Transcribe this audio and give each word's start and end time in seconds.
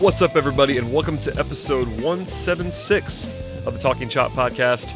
What's 0.00 0.22
up, 0.22 0.34
everybody, 0.34 0.78
and 0.78 0.90
welcome 0.90 1.18
to 1.18 1.38
episode 1.38 1.86
176 1.86 3.26
of 3.66 3.74
the 3.74 3.78
Talking 3.78 4.08
Chop 4.08 4.32
podcast. 4.32 4.94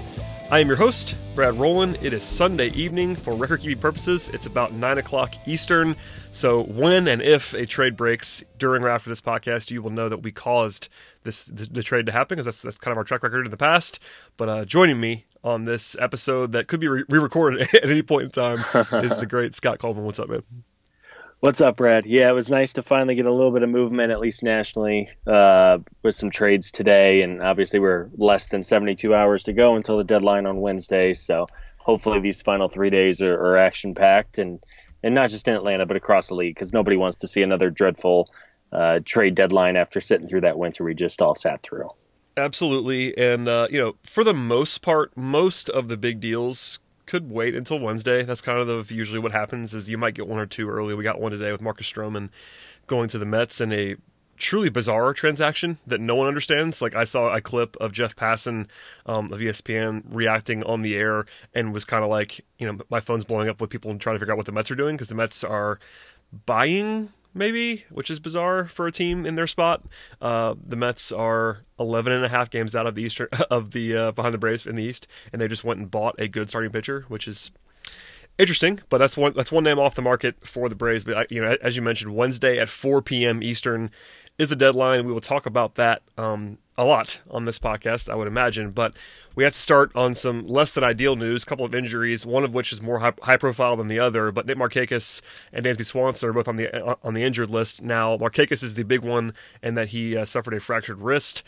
I 0.51 0.61
am 0.61 0.67
your 0.67 0.79
host, 0.79 1.15
Brad 1.34 1.53
Rowland. 1.56 1.98
It 2.01 2.15
is 2.15 2.25
Sunday 2.25 2.69
evening. 2.69 3.14
For 3.14 3.34
record 3.34 3.61
keeping 3.61 3.79
purposes, 3.79 4.31
it's 4.31 4.47
about 4.47 4.73
9 4.73 4.97
o'clock 4.97 5.34
Eastern. 5.47 5.95
So, 6.33 6.62
when 6.62 7.06
and 7.06 7.20
if 7.20 7.53
a 7.53 7.67
trade 7.67 7.98
breaks 7.98 8.42
during 8.56 8.83
or 8.83 8.89
after 8.89 9.11
this 9.11 9.20
podcast, 9.20 9.70
you 9.70 9.83
will 9.83 9.91
know 9.91 10.09
that 10.09 10.23
we 10.23 10.33
caused 10.33 10.89
this 11.23 11.45
the, 11.45 11.67
the 11.67 11.83
trade 11.83 12.07
to 12.07 12.12
happen 12.12 12.36
because 12.36 12.47
that's, 12.47 12.62
that's 12.62 12.79
kind 12.79 12.92
of 12.92 12.97
our 12.97 13.05
track 13.05 13.23
record 13.23 13.45
in 13.45 13.51
the 13.51 13.59
past. 13.59 13.98
But 14.39 14.48
uh, 14.48 14.64
joining 14.64 15.01
me 15.01 15.27
on 15.45 15.67
this 15.67 15.95
episode 16.01 16.53
that 16.53 16.67
could 16.67 16.81
be 16.81 16.89
re 16.89 17.05
recorded 17.11 17.61
at 17.75 17.91
any 17.91 18.01
point 18.01 18.23
in 18.23 18.31
time 18.31 18.64
is 19.05 19.19
the 19.19 19.27
great 19.29 19.55
Scott 19.55 19.81
Coleman. 19.81 20.07
What's 20.07 20.19
up, 20.19 20.31
man? 20.31 20.45
What's 21.45 21.61
up, 21.61 21.77
Brad? 21.77 22.06
Yeah, 22.06 22.31
it 22.31 22.33
was 22.33 22.48
nice 22.48 22.73
to 22.73 22.83
finally 22.83 23.17
get 23.17 23.27
a 23.27 23.31
little 23.31 23.50
bit 23.50 23.62
of 23.62 23.69
movement, 23.69 24.11
at 24.11 24.19
least 24.19 24.42
nationally, 24.42 25.11
uh, 25.27 25.77
with 26.03 26.14
some 26.14 26.31
trades 26.31 26.70
today. 26.70 27.20
And 27.20 27.42
obviously, 27.42 27.81
we're 27.81 28.09
less 28.17 28.47
than 28.47 28.62
72 28.62 29.14
hours 29.14 29.42
to 29.42 29.53
go 29.53 29.77
until 29.77 29.98
the 29.98 30.05
deadline 30.05 30.47
on 30.47 30.62
Wednesday. 30.62 31.12
So 31.12 31.47
hopefully, 31.77 32.19
these 32.20 32.41
final 32.41 32.70
three 32.70 32.89
days 32.89 33.20
are, 33.20 33.34
are 33.34 33.59
action 33.59 33.95
packed 33.95 34.39
and, 34.39 34.64
and 35.03 35.14
not 35.14 35.28
just 35.28 35.47
in 35.47 35.55
Atlanta, 35.55 35.84
but 35.84 35.98
across 35.98 36.28
the 36.28 36.34
league 36.34 36.55
because 36.55 36.73
nobody 36.73 36.97
wants 36.97 37.19
to 37.19 37.28
see 37.28 37.42
another 37.42 37.69
dreadful 37.69 38.31
uh, 38.73 39.01
trade 39.05 39.34
deadline 39.34 39.77
after 39.77 40.01
sitting 40.01 40.27
through 40.27 40.41
that 40.41 40.56
winter 40.56 40.83
we 40.83 40.95
just 40.95 41.20
all 41.20 41.34
sat 41.34 41.62
through. 41.62 41.91
Absolutely. 42.39 43.17
And, 43.19 43.48
uh, 43.48 43.69
you 43.70 43.79
know, 43.79 43.97
for 44.03 44.25
the 44.25 44.33
most 44.33 44.81
part, 44.81 45.14
most 45.14 45.69
of 45.69 45.89
the 45.89 45.98
big 45.98 46.20
deals 46.20 46.81
could 47.07 47.31
wait 47.31 47.55
until 47.55 47.79
Wednesday. 47.79 48.23
That's 48.23 48.41
kind 48.41 48.59
of 48.59 48.89
the, 48.89 48.95
usually 48.95 49.19
what 49.19 49.33
happens 49.33 49.75
is 49.75 49.89
you 49.89 49.99
might 49.99 50.15
get 50.15 50.27
one 50.27 50.39
or 50.39 50.47
two 50.47 50.69
early. 50.69 50.95
We 50.95 51.05
got 51.05 51.21
one 51.21 51.33
today 51.33 51.53
with 51.53 51.61
Marcus 51.61 51.91
Stroman 51.91 52.31
going 52.87 53.09
to 53.09 53.19
the 53.19 53.27
Mets 53.27 53.61
in 53.61 53.73
a 53.73 53.97
truly 54.37 54.69
bizarre 54.69 55.15
transaction 55.15 55.79
that 55.87 56.01
no 56.01 56.15
one 56.15 56.27
understands. 56.27 56.83
Like 56.83 56.95
I 56.95 57.05
saw 57.05 57.35
a 57.35 57.41
clip 57.41 57.77
of 57.77 57.93
Jeff 57.93 58.17
Passan 58.17 58.67
um, 59.07 59.33
of 59.33 59.41
ESPN 59.41 60.03
reacting 60.09 60.63
on 60.65 60.83
the 60.83 60.97
air 60.97 61.25
and 61.55 61.73
was 61.73 61.85
kind 61.85 62.05
of 62.05 62.11
like, 62.11 62.45
you 62.59 62.71
know, 62.71 62.79
my 62.91 63.01
phone's 63.01 63.25
blowing 63.25 63.49
up 63.49 63.61
with 63.61 63.70
people 63.70 63.97
trying 63.98 64.17
to 64.17 64.20
figure 64.20 64.33
out 64.33 64.37
what 64.37 64.47
the 64.47 64.53
Mets 64.53 64.70
are 64.70 64.77
doing 64.77 64.97
because 64.97 65.09
the 65.09 65.14
Mets 65.14 65.45
are 65.45 65.79
buying 66.47 67.11
maybe, 67.34 67.84
which 67.90 68.11
is 68.11 68.20
bizarre 68.20 68.64
for 68.64 68.86
a 68.86 68.92
team 68.92 69.27
in 69.27 69.34
their 69.34 69.46
spot. 69.46 69.83
Uh, 70.20 70.55
the 70.64 70.77
Mets 70.77 71.12
are 71.12 71.61
11 71.78 72.12
and 72.12 72.24
a 72.24 72.28
half 72.28 72.48
games 72.48 72.74
out 72.74 72.86
of 72.86 72.95
the 72.95 73.02
Eastern 73.02 73.28
of 73.50 73.72
the 73.72 73.96
uh, 73.96 74.12
behind 74.12 74.33
the 74.33 74.39
Braves 74.39 74.67
in 74.67 74.77
the 74.77 74.84
East, 74.84 75.06
and 75.33 75.42
they 75.42 75.48
just 75.48 75.64
went 75.64 75.80
and 75.80 75.90
bought 75.90 76.14
a 76.18 76.28
good 76.28 76.48
starting 76.48 76.70
pitcher, 76.70 77.05
which 77.08 77.28
is 77.28 77.50
interesting. 78.39 78.80
But 78.89 78.98
that's 78.98 79.17
one 79.17 79.33
that's 79.34 79.52
one 79.52 79.64
name 79.64 79.78
off 79.78 79.95
the 79.95 80.02
market 80.02 80.46
for 80.46 80.68
the 80.68 80.74
Braves. 80.74 81.05
But 81.05 81.30
you 81.30 81.40
know, 81.40 81.56
as 81.61 81.77
you 81.77 81.83
mentioned, 81.83 82.14
Wednesday 82.14 82.58
at 82.58 82.68
4 82.68 83.02
p.m. 83.02 83.42
Eastern 83.42 83.90
is 84.39 84.48
the 84.48 84.56
deadline. 84.56 85.06
We 85.06 85.12
will 85.12 85.20
talk 85.20 85.46
about 85.46 85.77
that 85.77 86.02
um, 86.18 86.58
a 86.77 86.84
lot 86.84 87.20
on 87.30 87.45
this 87.45 87.58
podcast, 87.58 88.08
I 88.08 88.17
would 88.17 88.27
imagine. 88.27 88.72
But 88.72 88.96
we 89.34 89.45
have 89.45 89.52
to 89.52 89.58
start 89.58 89.92
on 89.95 90.14
some 90.14 90.46
less 90.46 90.74
than 90.74 90.83
ideal 90.83 91.14
news. 91.17 91.45
A 91.45 91.46
couple 91.46 91.64
of 91.64 91.74
injuries, 91.74 92.27
one 92.27 92.45
of 92.45 92.52
which 92.52 92.72
is 92.72 92.83
more 92.83 92.98
high, 92.98 93.36
profile 93.36 93.77
than 93.77 93.89
the 93.89 94.00
other. 94.00 94.33
But 94.33 94.46
Nick 94.46 94.58
Markakis 94.58 95.20
and 95.52 95.64
Dansby 95.64 95.84
Swanson 95.84 96.28
are 96.28 96.33
both 96.33 96.48
on 96.48 96.56
the 96.56 96.74
uh, 96.74 96.96
on 97.02 97.14
the 97.14 97.22
injured 97.22 97.50
list 97.50 97.83
now. 97.83 98.17
Markakis 98.17 98.62
is 98.62 98.74
the 98.74 98.83
big 98.83 99.00
one, 99.00 99.34
and 99.62 99.77
that 99.77 99.89
he 99.89 100.17
uh, 100.17 100.24
suffered 100.24 100.55
a 100.55 100.61
fractured 100.61 101.01
wrist. 101.01 101.45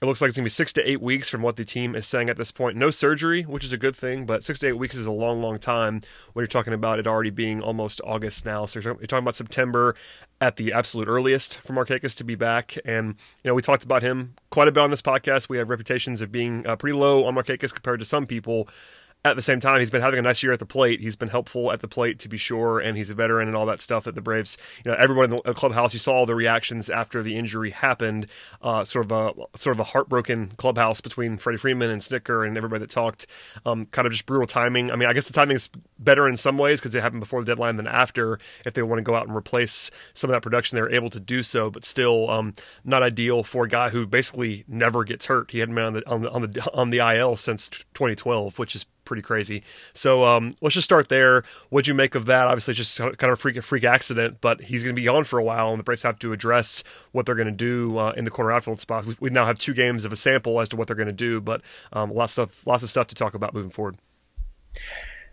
It 0.00 0.06
looks 0.06 0.20
like 0.20 0.28
it's 0.28 0.36
going 0.36 0.44
to 0.44 0.46
be 0.46 0.50
six 0.50 0.72
to 0.74 0.88
eight 0.88 1.02
weeks 1.02 1.28
from 1.28 1.42
what 1.42 1.56
the 1.56 1.64
team 1.64 1.96
is 1.96 2.06
saying 2.06 2.30
at 2.30 2.36
this 2.36 2.52
point. 2.52 2.76
No 2.76 2.88
surgery, 2.90 3.42
which 3.42 3.64
is 3.64 3.72
a 3.72 3.76
good 3.76 3.96
thing, 3.96 4.26
but 4.26 4.44
six 4.44 4.60
to 4.60 4.68
eight 4.68 4.78
weeks 4.78 4.94
is 4.94 5.06
a 5.06 5.10
long, 5.10 5.42
long 5.42 5.58
time 5.58 6.02
when 6.32 6.42
you're 6.42 6.46
talking 6.46 6.72
about 6.72 7.00
it 7.00 7.08
already 7.08 7.30
being 7.30 7.60
almost 7.60 8.00
August 8.04 8.46
now. 8.46 8.64
So 8.64 8.78
you're 8.78 8.94
talking 8.94 9.24
about 9.24 9.34
September 9.34 9.96
at 10.40 10.54
the 10.54 10.72
absolute 10.72 11.08
earliest 11.08 11.58
for 11.62 11.72
Markakis 11.72 12.16
to 12.18 12.24
be 12.24 12.36
back. 12.36 12.76
And, 12.84 13.16
you 13.42 13.48
know, 13.48 13.54
we 13.54 13.62
talked 13.62 13.84
about 13.84 14.02
him 14.02 14.34
quite 14.50 14.68
a 14.68 14.72
bit 14.72 14.80
on 14.80 14.90
this 14.90 15.02
podcast. 15.02 15.48
We 15.48 15.58
have 15.58 15.68
reputations 15.68 16.22
of 16.22 16.30
being 16.30 16.64
uh, 16.64 16.76
pretty 16.76 16.96
low 16.96 17.24
on 17.24 17.34
Markakis 17.34 17.74
compared 17.74 17.98
to 17.98 18.06
some 18.06 18.24
people 18.24 18.68
at 19.24 19.36
the 19.36 19.42
same 19.42 19.58
time, 19.58 19.80
he's 19.80 19.90
been 19.90 20.00
having 20.00 20.18
a 20.18 20.22
nice 20.22 20.42
year 20.42 20.52
at 20.52 20.60
the 20.60 20.66
plate. 20.66 21.00
He's 21.00 21.16
been 21.16 21.28
helpful 21.28 21.72
at 21.72 21.80
the 21.80 21.88
plate 21.88 22.20
to 22.20 22.28
be 22.28 22.36
sure, 22.36 22.78
and 22.78 22.96
he's 22.96 23.10
a 23.10 23.14
veteran 23.14 23.48
and 23.48 23.56
all 23.56 23.66
that 23.66 23.80
stuff 23.80 24.06
at 24.06 24.14
the 24.14 24.22
Braves. 24.22 24.56
You 24.84 24.92
know, 24.92 24.96
everyone 24.96 25.32
in 25.32 25.38
the 25.44 25.54
clubhouse, 25.54 25.92
you 25.92 25.98
saw 25.98 26.14
all 26.14 26.26
the 26.26 26.36
reactions 26.36 26.88
after 26.88 27.22
the 27.22 27.36
injury 27.36 27.70
happened. 27.70 28.26
Uh, 28.62 28.84
sort 28.84 29.10
of 29.10 29.12
a 29.12 29.58
sort 29.58 29.74
of 29.74 29.80
a 29.80 29.84
heartbroken 29.84 30.52
clubhouse 30.56 31.00
between 31.00 31.36
Freddie 31.36 31.58
Freeman 31.58 31.90
and 31.90 32.00
Snitker 32.00 32.46
and 32.46 32.56
everybody 32.56 32.80
that 32.80 32.90
talked. 32.90 33.26
Um, 33.66 33.86
kind 33.86 34.06
of 34.06 34.12
just 34.12 34.24
brutal 34.24 34.46
timing. 34.46 34.92
I 34.92 34.96
mean, 34.96 35.08
I 35.08 35.12
guess 35.12 35.26
the 35.26 35.32
timing 35.32 35.56
is 35.56 35.68
better 35.98 36.28
in 36.28 36.36
some 36.36 36.56
ways 36.56 36.78
because 36.78 36.94
it 36.94 37.02
happened 37.02 37.20
before 37.20 37.40
the 37.42 37.46
deadline 37.46 37.76
than 37.76 37.88
after. 37.88 38.38
If 38.64 38.74
they 38.74 38.82
want 38.82 38.98
to 38.98 39.02
go 39.02 39.16
out 39.16 39.26
and 39.26 39.36
replace 39.36 39.90
some 40.14 40.30
of 40.30 40.34
that 40.34 40.42
production, 40.42 40.76
they're 40.76 40.92
able 40.92 41.10
to 41.10 41.20
do 41.20 41.42
so, 41.42 41.70
but 41.70 41.84
still 41.84 42.30
um, 42.30 42.54
not 42.84 43.02
ideal 43.02 43.42
for 43.42 43.64
a 43.64 43.68
guy 43.68 43.88
who 43.88 44.06
basically 44.06 44.64
never 44.68 45.02
gets 45.02 45.26
hurt. 45.26 45.50
He 45.50 45.58
hadn't 45.58 45.74
been 45.74 45.84
on 45.84 45.94
the 45.94 46.08
on 46.08 46.22
the 46.22 46.30
on 46.30 46.42
the, 46.42 46.70
on 46.72 46.90
the 46.90 46.98
IL 46.98 47.34
since 47.34 47.68
2012, 47.68 48.60
which 48.60 48.76
is 48.76 48.86
pretty 49.08 49.22
crazy. 49.22 49.64
So 49.94 50.22
um, 50.22 50.52
let's 50.60 50.74
just 50.74 50.84
start 50.84 51.08
there. 51.08 51.42
What'd 51.70 51.88
you 51.88 51.94
make 51.94 52.14
of 52.14 52.26
that? 52.26 52.46
Obviously, 52.46 52.72
it's 52.72 52.78
just 52.78 52.98
kind 52.98 53.24
of 53.24 53.30
a 53.30 53.36
freak, 53.36 53.60
freak 53.62 53.84
accident, 53.84 54.38
but 54.40 54.60
he's 54.60 54.84
going 54.84 54.94
to 54.94 55.00
be 55.00 55.06
gone 55.06 55.24
for 55.24 55.38
a 55.38 55.44
while, 55.44 55.70
and 55.70 55.80
the 55.80 55.82
Braves 55.82 56.04
have 56.04 56.18
to 56.20 56.32
address 56.32 56.84
what 57.12 57.26
they're 57.26 57.34
going 57.34 57.46
to 57.46 57.52
do 57.52 57.98
uh, 57.98 58.12
in 58.16 58.24
the 58.24 58.30
corner 58.30 58.52
outfield 58.52 58.78
spot. 58.78 59.06
We, 59.06 59.16
we, 59.18 59.30
now 59.30 59.46
have 59.46 59.58
two 59.58 59.74
games 59.74 60.04
of 60.04 60.12
a 60.12 60.16
sample 60.16 60.60
as 60.60 60.68
to 60.68 60.76
what 60.76 60.86
they're 60.86 60.96
going 60.96 61.06
to 61.06 61.12
do, 61.12 61.40
but 61.40 61.62
um, 61.92 62.12
lots 62.12 62.38
of 62.38 62.64
lots 62.66 62.84
of 62.84 62.90
stuff 62.90 63.08
to 63.08 63.14
talk 63.14 63.34
about 63.34 63.54
moving 63.54 63.70
forward. 63.70 63.96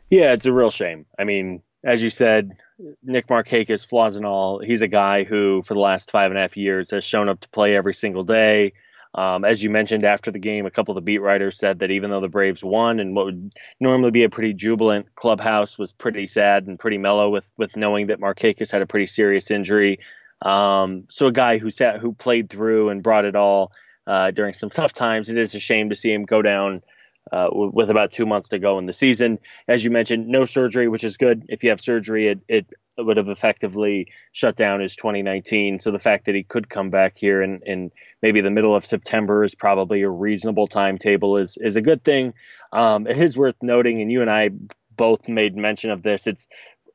Yeah, 0.09 0.33
it's 0.33 0.45
a 0.45 0.53
real 0.53 0.71
shame. 0.71 1.05
I 1.19 1.25
mean, 1.25 1.61
as 1.83 2.01
you 2.01 2.09
said, 2.09 2.57
Nick 3.03 3.27
Markakis, 3.27 3.85
flaws 3.85 4.15
and 4.15 4.25
all, 4.25 4.59
he's 4.59 4.81
a 4.81 4.87
guy 4.87 5.23
who, 5.23 5.61
for 5.63 5.73
the 5.73 5.79
last 5.79 6.11
five 6.11 6.31
and 6.31 6.37
a 6.37 6.41
half 6.41 6.57
years, 6.57 6.91
has 6.91 7.03
shown 7.03 7.29
up 7.29 7.41
to 7.41 7.49
play 7.49 7.75
every 7.75 7.93
single 7.93 8.23
day 8.23 8.73
um, 9.15 9.45
as 9.45 9.63
you 9.63 9.69
mentioned 9.69 10.03
after 10.03 10.29
the 10.29 10.39
game, 10.39 10.65
a 10.65 10.71
couple 10.71 10.91
of 10.91 10.95
the 10.95 11.01
beat 11.01 11.19
writers 11.19 11.57
said 11.57 11.79
that 11.79 11.89
even 11.89 12.09
though 12.09 12.19
the 12.19 12.27
Braves 12.27 12.63
won 12.63 12.99
and 12.99 13.15
what 13.15 13.25
would 13.25 13.53
normally 13.79 14.11
be 14.11 14.23
a 14.23 14.29
pretty 14.29 14.53
jubilant 14.53 15.15
clubhouse 15.15 15.77
was 15.77 15.93
pretty 15.93 16.27
sad 16.27 16.67
and 16.67 16.77
pretty 16.77 16.97
mellow 16.97 17.29
with 17.29 17.49
with 17.57 17.75
knowing 17.77 18.07
that 18.07 18.19
Markakis 18.19 18.71
had 18.71 18.81
a 18.81 18.85
pretty 18.87 19.07
serious 19.07 19.49
injury. 19.49 19.99
Um, 20.41 21.05
so 21.09 21.27
a 21.27 21.31
guy 21.31 21.57
who 21.57 21.69
sat 21.69 21.99
who 21.99 22.13
played 22.13 22.49
through 22.49 22.89
and 22.89 23.01
brought 23.01 23.23
it 23.23 23.37
all 23.37 23.71
uh, 24.05 24.31
during 24.31 24.53
some 24.53 24.69
tough 24.69 24.93
times. 24.93 25.29
It 25.29 25.37
is 25.37 25.55
a 25.55 25.59
shame 25.59 25.89
to 25.89 25.95
see 25.95 26.11
him 26.11 26.25
go 26.25 26.41
down 26.41 26.83
uh, 27.31 27.49
with 27.51 27.89
about 27.89 28.11
two 28.11 28.25
months 28.25 28.49
to 28.49 28.59
go 28.59 28.77
in 28.79 28.85
the 28.85 28.93
season. 28.93 29.39
As 29.67 29.83
you 29.83 29.91
mentioned, 29.91 30.27
no 30.27 30.45
surgery, 30.45 30.87
which 30.87 31.03
is 31.03 31.17
good. 31.17 31.45
If 31.49 31.63
you 31.63 31.69
have 31.69 31.81
surgery, 31.81 32.27
it, 32.27 32.39
it 32.47 32.67
would 32.97 33.17
have 33.17 33.29
effectively 33.29 34.07
shut 34.31 34.55
down 34.55 34.79
his 34.79 34.95
2019. 34.95 35.79
So 35.79 35.91
the 35.91 35.99
fact 35.99 36.25
that 36.25 36.35
he 36.35 36.43
could 36.43 36.69
come 36.69 36.89
back 36.89 37.17
here 37.17 37.41
in, 37.41 37.61
in 37.65 37.91
maybe 38.21 38.41
the 38.41 38.51
middle 38.51 38.75
of 38.75 38.85
September 38.85 39.43
is 39.43 39.55
probably 39.55 40.01
a 40.01 40.09
reasonable 40.09 40.67
timetable 40.67 41.37
is 41.37 41.57
is 41.57 41.75
a 41.75 41.81
good 41.81 42.03
thing. 42.03 42.33
Um, 42.73 43.07
it 43.07 43.17
is 43.17 43.37
worth 43.37 43.55
noting, 43.61 44.01
and 44.01 44.11
you 44.11 44.21
and 44.21 44.31
I 44.31 44.51
both 44.95 45.27
made 45.27 45.55
mention 45.55 45.91
of 45.91 46.03
this. 46.03 46.27
It's 46.27 46.47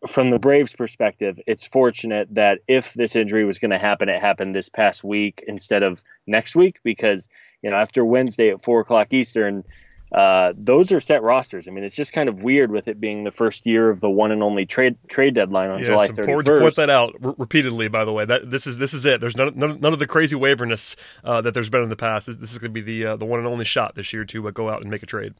from 0.08 0.30
the 0.30 0.38
Braves' 0.38 0.74
perspective, 0.74 1.38
it's 1.46 1.66
fortunate 1.66 2.34
that 2.34 2.60
if 2.66 2.94
this 2.94 3.14
injury 3.14 3.44
was 3.44 3.58
going 3.58 3.70
to 3.70 3.78
happen, 3.78 4.08
it 4.08 4.20
happened 4.20 4.54
this 4.54 4.68
past 4.68 5.04
week 5.04 5.44
instead 5.46 5.82
of 5.82 6.02
next 6.26 6.56
week 6.56 6.76
because 6.82 7.28
you 7.62 7.70
know 7.70 7.76
after 7.76 8.04
Wednesday 8.04 8.50
at 8.50 8.62
four 8.62 8.80
o'clock 8.80 9.12
Eastern 9.12 9.64
uh, 10.12 10.52
those 10.56 10.90
are 10.90 11.00
set 11.00 11.22
rosters. 11.22 11.68
I 11.68 11.70
mean, 11.70 11.84
it's 11.84 11.94
just 11.94 12.12
kind 12.12 12.28
of 12.28 12.42
weird 12.42 12.70
with 12.70 12.88
it 12.88 13.00
being 13.00 13.24
the 13.24 13.30
first 13.30 13.64
year 13.64 13.90
of 13.90 14.00
the 14.00 14.10
one 14.10 14.32
and 14.32 14.42
only 14.42 14.66
trade 14.66 14.96
trade 15.08 15.34
deadline 15.34 15.70
on 15.70 15.78
yeah, 15.78 15.86
July 15.86 16.04
it's 16.06 16.18
important 16.18 16.46
to 16.46 16.60
point 16.60 16.76
that 16.76 16.90
out 16.90 17.14
r- 17.22 17.34
repeatedly. 17.38 17.88
By 17.88 18.04
the 18.04 18.12
way, 18.12 18.24
that 18.24 18.50
this 18.50 18.66
is 18.66 18.78
this 18.78 18.92
is 18.92 19.04
it. 19.04 19.20
There's 19.20 19.36
none 19.36 19.52
none, 19.54 19.80
none 19.80 19.92
of 19.92 19.98
the 19.98 20.06
crazy 20.06 20.36
waverness 20.36 20.96
uh, 21.22 21.40
that 21.42 21.54
there's 21.54 21.70
been 21.70 21.82
in 21.82 21.90
the 21.90 21.96
past. 21.96 22.26
This, 22.26 22.36
this 22.36 22.52
is 22.52 22.58
going 22.58 22.74
to 22.74 22.80
be 22.80 22.80
the 22.80 23.12
uh, 23.12 23.16
the 23.16 23.26
one 23.26 23.38
and 23.38 23.48
only 23.48 23.64
shot 23.64 23.94
this 23.94 24.12
year 24.12 24.24
to 24.24 24.48
uh, 24.48 24.50
go 24.50 24.68
out 24.68 24.82
and 24.82 24.90
make 24.90 25.02
a 25.02 25.06
trade. 25.06 25.34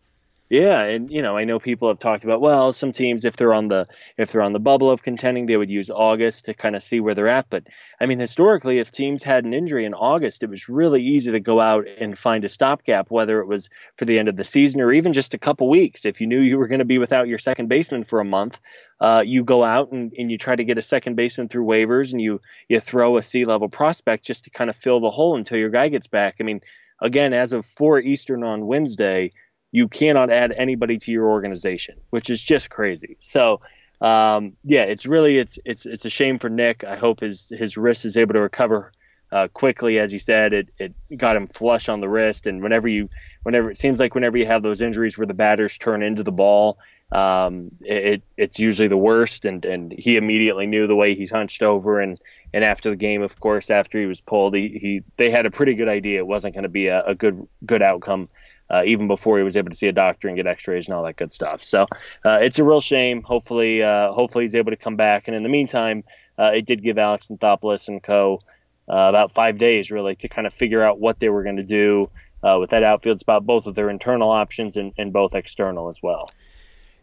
Yeah, 0.50 0.82
and 0.82 1.12
you 1.12 1.22
know, 1.22 1.36
I 1.36 1.44
know 1.44 1.60
people 1.60 1.86
have 1.86 2.00
talked 2.00 2.24
about 2.24 2.40
well, 2.40 2.72
some 2.72 2.90
teams 2.90 3.24
if 3.24 3.36
they're 3.36 3.54
on 3.54 3.68
the 3.68 3.86
if 4.18 4.32
they're 4.32 4.42
on 4.42 4.52
the 4.52 4.58
bubble 4.58 4.90
of 4.90 5.00
contending, 5.00 5.46
they 5.46 5.56
would 5.56 5.70
use 5.70 5.90
August 5.90 6.46
to 6.46 6.54
kind 6.54 6.74
of 6.74 6.82
see 6.82 6.98
where 6.98 7.14
they're 7.14 7.28
at. 7.28 7.48
But 7.48 7.68
I 8.00 8.06
mean, 8.06 8.18
historically, 8.18 8.80
if 8.80 8.90
teams 8.90 9.22
had 9.22 9.44
an 9.44 9.54
injury 9.54 9.84
in 9.84 9.94
August, 9.94 10.42
it 10.42 10.50
was 10.50 10.68
really 10.68 11.04
easy 11.04 11.30
to 11.30 11.38
go 11.38 11.60
out 11.60 11.86
and 11.86 12.18
find 12.18 12.44
a 12.44 12.48
stopgap, 12.48 13.12
whether 13.12 13.38
it 13.38 13.46
was 13.46 13.70
for 13.96 14.06
the 14.06 14.18
end 14.18 14.28
of 14.28 14.34
the 14.34 14.42
season 14.42 14.80
or 14.80 14.90
even 14.90 15.12
just 15.12 15.34
a 15.34 15.38
couple 15.38 15.68
weeks. 15.68 16.04
If 16.04 16.20
you 16.20 16.26
knew 16.26 16.40
you 16.40 16.58
were 16.58 16.66
going 16.66 16.80
to 16.80 16.84
be 16.84 16.98
without 16.98 17.28
your 17.28 17.38
second 17.38 17.68
baseman 17.68 18.02
for 18.02 18.18
a 18.18 18.24
month, 18.24 18.58
uh, 18.98 19.22
you 19.24 19.44
go 19.44 19.62
out 19.62 19.92
and, 19.92 20.12
and 20.18 20.32
you 20.32 20.36
try 20.36 20.56
to 20.56 20.64
get 20.64 20.78
a 20.78 20.82
second 20.82 21.14
baseman 21.14 21.48
through 21.48 21.66
waivers, 21.66 22.10
and 22.10 22.20
you 22.20 22.40
you 22.68 22.80
throw 22.80 23.18
a 23.18 23.22
C 23.22 23.44
level 23.44 23.68
prospect 23.68 24.24
just 24.24 24.44
to 24.44 24.50
kind 24.50 24.68
of 24.68 24.74
fill 24.74 24.98
the 24.98 25.12
hole 25.12 25.36
until 25.36 25.58
your 25.58 25.70
guy 25.70 25.90
gets 25.90 26.08
back. 26.08 26.38
I 26.40 26.42
mean, 26.42 26.60
again, 27.00 27.34
as 27.34 27.52
of 27.52 27.64
four 27.64 28.00
Eastern 28.00 28.42
on 28.42 28.66
Wednesday 28.66 29.30
you 29.72 29.88
cannot 29.88 30.30
add 30.30 30.52
anybody 30.56 30.98
to 30.98 31.12
your 31.12 31.28
organization, 31.28 31.94
which 32.10 32.30
is 32.30 32.42
just 32.42 32.70
crazy. 32.70 33.16
So, 33.20 33.60
um, 34.00 34.56
yeah, 34.64 34.82
it's 34.82 35.06
really 35.06 35.38
it's 35.38 35.58
it's 35.64 35.86
it's 35.86 36.04
a 36.04 36.10
shame 36.10 36.38
for 36.38 36.48
Nick. 36.48 36.84
I 36.84 36.96
hope 36.96 37.20
his 37.20 37.52
his 37.56 37.76
wrist 37.76 38.04
is 38.04 38.16
able 38.16 38.34
to 38.34 38.40
recover 38.40 38.92
uh, 39.30 39.48
quickly. 39.48 39.98
As 39.98 40.10
he 40.10 40.18
said, 40.18 40.52
it 40.52 40.68
it 40.78 40.94
got 41.16 41.36
him 41.36 41.46
flush 41.46 41.88
on 41.88 42.00
the 42.00 42.08
wrist, 42.08 42.46
and 42.46 42.62
whenever 42.62 42.88
you 42.88 43.08
whenever 43.42 43.70
it 43.70 43.78
seems 43.78 44.00
like 44.00 44.14
whenever 44.14 44.36
you 44.36 44.46
have 44.46 44.62
those 44.62 44.80
injuries 44.80 45.16
where 45.16 45.26
the 45.26 45.34
batters 45.34 45.78
turn 45.78 46.02
into 46.02 46.22
the 46.24 46.32
ball, 46.32 46.78
um, 47.12 47.70
it 47.82 48.22
it's 48.36 48.58
usually 48.58 48.88
the 48.88 48.96
worst. 48.96 49.44
And 49.44 49.64
and 49.64 49.92
he 49.92 50.16
immediately 50.16 50.66
knew 50.66 50.86
the 50.86 50.96
way 50.96 51.14
he's 51.14 51.30
hunched 51.30 51.62
over 51.62 52.00
and. 52.00 52.18
And 52.52 52.64
after 52.64 52.90
the 52.90 52.96
game, 52.96 53.22
of 53.22 53.38
course, 53.38 53.70
after 53.70 53.96
he 53.96 54.06
was 54.06 54.20
pulled, 54.20 54.56
he, 54.56 54.66
he 54.70 55.02
they 55.16 55.30
had 55.30 55.46
a 55.46 55.52
pretty 55.52 55.74
good 55.74 55.86
idea 55.86 56.18
it 56.18 56.26
wasn't 56.26 56.54
going 56.54 56.64
to 56.64 56.68
be 56.68 56.88
a, 56.88 57.04
a 57.04 57.14
good 57.14 57.46
good 57.64 57.80
outcome 57.80 58.28
uh, 58.70 58.82
even 58.84 59.08
before 59.08 59.38
he 59.38 59.44
was 59.44 59.56
able 59.56 59.70
to 59.70 59.76
see 59.76 59.88
a 59.88 59.92
doctor 59.92 60.28
and 60.28 60.36
get 60.36 60.46
X-rays 60.46 60.86
and 60.86 60.94
all 60.94 61.02
that 61.04 61.16
good 61.16 61.32
stuff. 61.32 61.62
So 61.62 61.86
uh, 62.24 62.38
it's 62.40 62.58
a 62.58 62.64
real 62.64 62.80
shame. 62.80 63.22
Hopefully, 63.22 63.82
uh, 63.82 64.12
hopefully 64.12 64.44
he's 64.44 64.54
able 64.54 64.70
to 64.70 64.76
come 64.76 64.96
back. 64.96 65.26
And 65.26 65.36
in 65.36 65.42
the 65.42 65.48
meantime, 65.48 66.04
uh, 66.38 66.52
it 66.54 66.66
did 66.66 66.82
give 66.82 66.96
Alex 66.98 67.28
Anthopoulos 67.28 67.88
and 67.88 68.02
co. 68.02 68.40
About 68.92 69.30
five 69.30 69.56
days 69.56 69.92
really 69.92 70.16
to 70.16 70.28
kind 70.28 70.48
of 70.48 70.52
figure 70.52 70.82
out 70.82 70.98
what 70.98 71.20
they 71.20 71.28
were 71.28 71.44
going 71.44 71.56
to 71.56 71.62
do 71.62 72.10
with 72.42 72.70
that 72.70 72.82
outfield 72.82 73.20
spot, 73.20 73.46
both 73.46 73.68
of 73.68 73.76
their 73.76 73.88
internal 73.88 74.30
options 74.30 74.76
and, 74.76 74.92
and 74.98 75.12
both 75.12 75.36
external 75.36 75.88
as 75.88 76.02
well. 76.02 76.28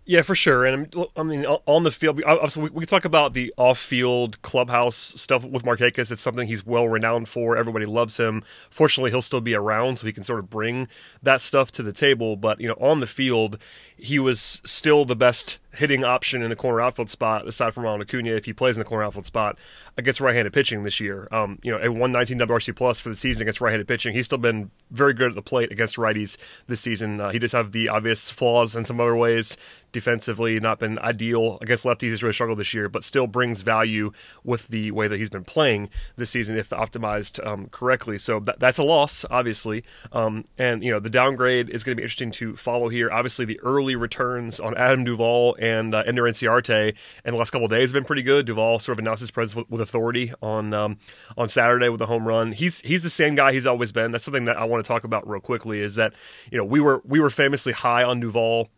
Yeah, 0.10 0.22
for 0.22 0.36
sure. 0.36 0.66
And 0.66 0.96
I 1.18 1.24
mean, 1.24 1.46
on 1.46 1.84
the 1.84 1.92
field, 1.92 2.22
obviously, 2.26 2.64
we, 2.64 2.70
we 2.70 2.86
talk 2.86 3.04
about 3.04 3.34
the 3.34 3.54
off-field 3.58 4.42
clubhouse 4.42 4.96
stuff 4.96 5.44
with 5.44 5.64
Markakis. 5.64 6.14
It's 6.14 6.22
something 6.22 6.48
he's 6.48 6.66
well 6.66 6.88
renowned 6.88 7.28
for. 7.28 7.58
Everybody 7.58 7.86
loves 7.86 8.16
him. 8.16 8.42
Fortunately, 8.70 9.12
he'll 9.12 9.22
still 9.22 9.42
be 9.42 9.54
around, 9.54 9.98
so 9.98 10.08
he 10.08 10.14
can 10.14 10.24
sort 10.24 10.40
of 10.40 10.50
bring 10.50 10.88
that 11.22 11.42
stuff 11.42 11.72
to 11.72 11.84
the 11.84 11.92
table. 11.92 12.38
But 12.38 12.62
you 12.62 12.70
know, 12.70 12.78
on 12.80 13.02
the 13.02 13.08
field, 13.08 13.58
he 13.98 14.20
was 14.20 14.62
still 14.64 15.06
the 15.06 15.16
best 15.16 15.60
hitting 15.78 16.04
option 16.04 16.42
in 16.42 16.50
the 16.50 16.56
corner 16.56 16.82
outfield 16.82 17.10
spot, 17.10 17.48
aside 17.48 17.74
from 17.74 17.84
Ronald 17.84 18.02
Acuna, 18.02 18.32
if 18.32 18.46
he 18.46 18.54
plays 18.54 18.76
in 18.76 18.80
the 18.82 18.86
corner 18.86 19.06
outfield 19.06 19.28
spot 19.28 19.60
against 19.96 20.20
right-handed 20.20 20.52
pitching 20.52 20.84
this 20.84 21.00
year. 21.00 21.28
Um, 21.32 21.60
you 21.64 21.72
know, 21.72 21.78
a 21.78 21.90
119 21.90 22.40
WRC 22.40 22.76
plus 22.76 23.00
for 23.00 23.10
the 23.10 23.16
season 23.16 23.44
against 23.44 23.62
right-handed 23.62 23.88
pitching. 23.88 24.14
He's 24.14 24.26
still 24.26 24.40
been 24.40 24.72
very 24.90 25.14
good 25.14 25.30
at 25.30 25.36
the 25.36 25.42
plate 25.42 25.72
against 25.72 25.98
righties 25.98 26.38
this 26.66 26.82
season. 26.82 27.22
Uh, 27.22 27.30
he 27.30 27.38
does 27.38 27.52
have 27.52 27.72
the 27.72 27.90
obvious 27.90 28.32
flaws 28.32 28.76
in 28.76 28.86
some 28.86 29.00
other 29.00 29.16
ways. 29.16 29.56
Defensively, 29.92 30.60
not 30.60 30.80
been 30.80 31.00
ideal 31.00 31.60
against 31.62 31.86
lefties. 31.86 32.10
He's 32.10 32.24
really 32.24 32.34
struggled 32.34 32.60
this 32.60 32.74
year, 32.74 32.90
but 32.90 33.04
still 33.04 33.26
brings 33.26 33.62
value 33.62 34.12
with 34.44 34.68
the 34.68 34.92
way 34.92 35.08
that 35.08 35.18
he's 35.18 35.30
been 35.30 35.44
playing 35.44 35.90
this 36.18 36.30
season 36.30 36.58
if 36.58 36.70
optimized 36.70 37.46
um, 37.46 37.68
correctly. 37.70 38.18
So 38.18 38.40
that, 38.42 38.60
that's 38.60 38.78
a 38.78 38.84
loss, 38.84 39.26
obviously. 39.30 39.84
Um, 40.12 40.44
and 40.58 40.84
you 40.84 40.92
know, 40.92 41.00
the 41.00 41.10
downgrade 41.10 41.70
is 41.70 41.84
going 41.84 41.96
to 41.96 42.00
be 42.00 42.04
interesting 42.04 42.32
to 42.32 42.56
follow 42.56 42.90
here. 42.90 43.12
Obviously, 43.12 43.46
the 43.46 43.60
early 43.62 43.87
returns 43.96 44.60
on 44.60 44.76
Adam 44.78 45.04
Duvall 45.04 45.56
and 45.60 45.94
uh, 45.94 46.04
Ender 46.06 46.24
Inciarte 46.24 46.96
in 47.26 47.32
the 47.32 47.38
last 47.38 47.52
couple 47.52 47.68
days 47.68 47.90
have 47.90 47.94
been 47.94 48.06
pretty 48.06 48.24
good. 48.24 48.46
Duvall 48.46 48.80
sort 48.80 48.98
of 48.98 49.00
announced 49.00 49.22
his 49.22 49.32
presence 49.32 49.56
with, 49.56 49.70
with 49.70 49.82
authority 49.82 50.34
on 50.42 50.74
um, 50.74 50.98
on 51.38 51.48
Saturday 51.48 51.90
with 51.90 52.02
a 52.02 52.06
home 52.06 52.28
run. 52.28 52.52
He's 52.52 52.80
he's 52.82 53.04
the 53.04 53.10
same 53.10 53.36
guy 53.36 53.54
he's 53.54 53.68
always 53.68 53.92
been. 53.92 54.12
That's 54.12 54.26
something 54.26 54.46
that 54.46 54.58
I 54.58 54.66
want 54.66 54.84
to 54.84 54.88
talk 54.88 55.04
about 55.04 55.28
real 55.28 55.42
quickly. 55.42 55.82
Is 55.82 55.96
that 55.96 56.14
you 56.52 56.58
know 56.58 56.66
we 56.66 56.80
were 56.80 57.02
we 57.06 57.20
were 57.20 57.30
famously 57.30 57.74
high 57.74 58.04
on 58.04 58.20
Duvall 58.20 58.70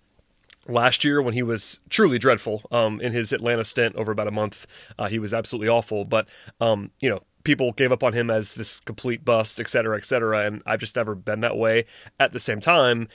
last 0.67 1.03
year 1.03 1.21
when 1.21 1.33
he 1.33 1.44
was 1.44 1.79
truly 1.89 2.19
dreadful 2.19 2.61
um, 2.71 3.01
in 3.01 3.11
his 3.11 3.33
Atlanta 3.33 3.63
stint 3.63 3.95
over 3.95 4.11
about 4.11 4.27
a 4.27 4.31
month. 4.31 4.67
Uh, 4.97 5.07
he 5.07 5.19
was 5.19 5.33
absolutely 5.33 5.67
awful, 5.67 6.06
but 6.06 6.27
um, 6.59 6.91
you 7.00 7.09
know 7.09 7.21
people 7.44 7.71
gave 7.71 7.91
up 7.91 8.03
on 8.03 8.13
him 8.13 8.29
as 8.29 8.53
this 8.53 8.79
complete 8.79 9.23
bust, 9.23 9.59
et 9.59 9.69
cetera, 9.69 9.97
et 9.97 10.06
cetera. 10.06 10.45
And 10.45 10.61
I've 10.65 10.79
just 10.79 10.95
never 10.95 11.15
been 11.15 11.41
that 11.41 11.57
way. 11.57 11.85
At 12.19 12.33
the 12.33 12.39
same 12.39 12.59
time, 12.59 13.07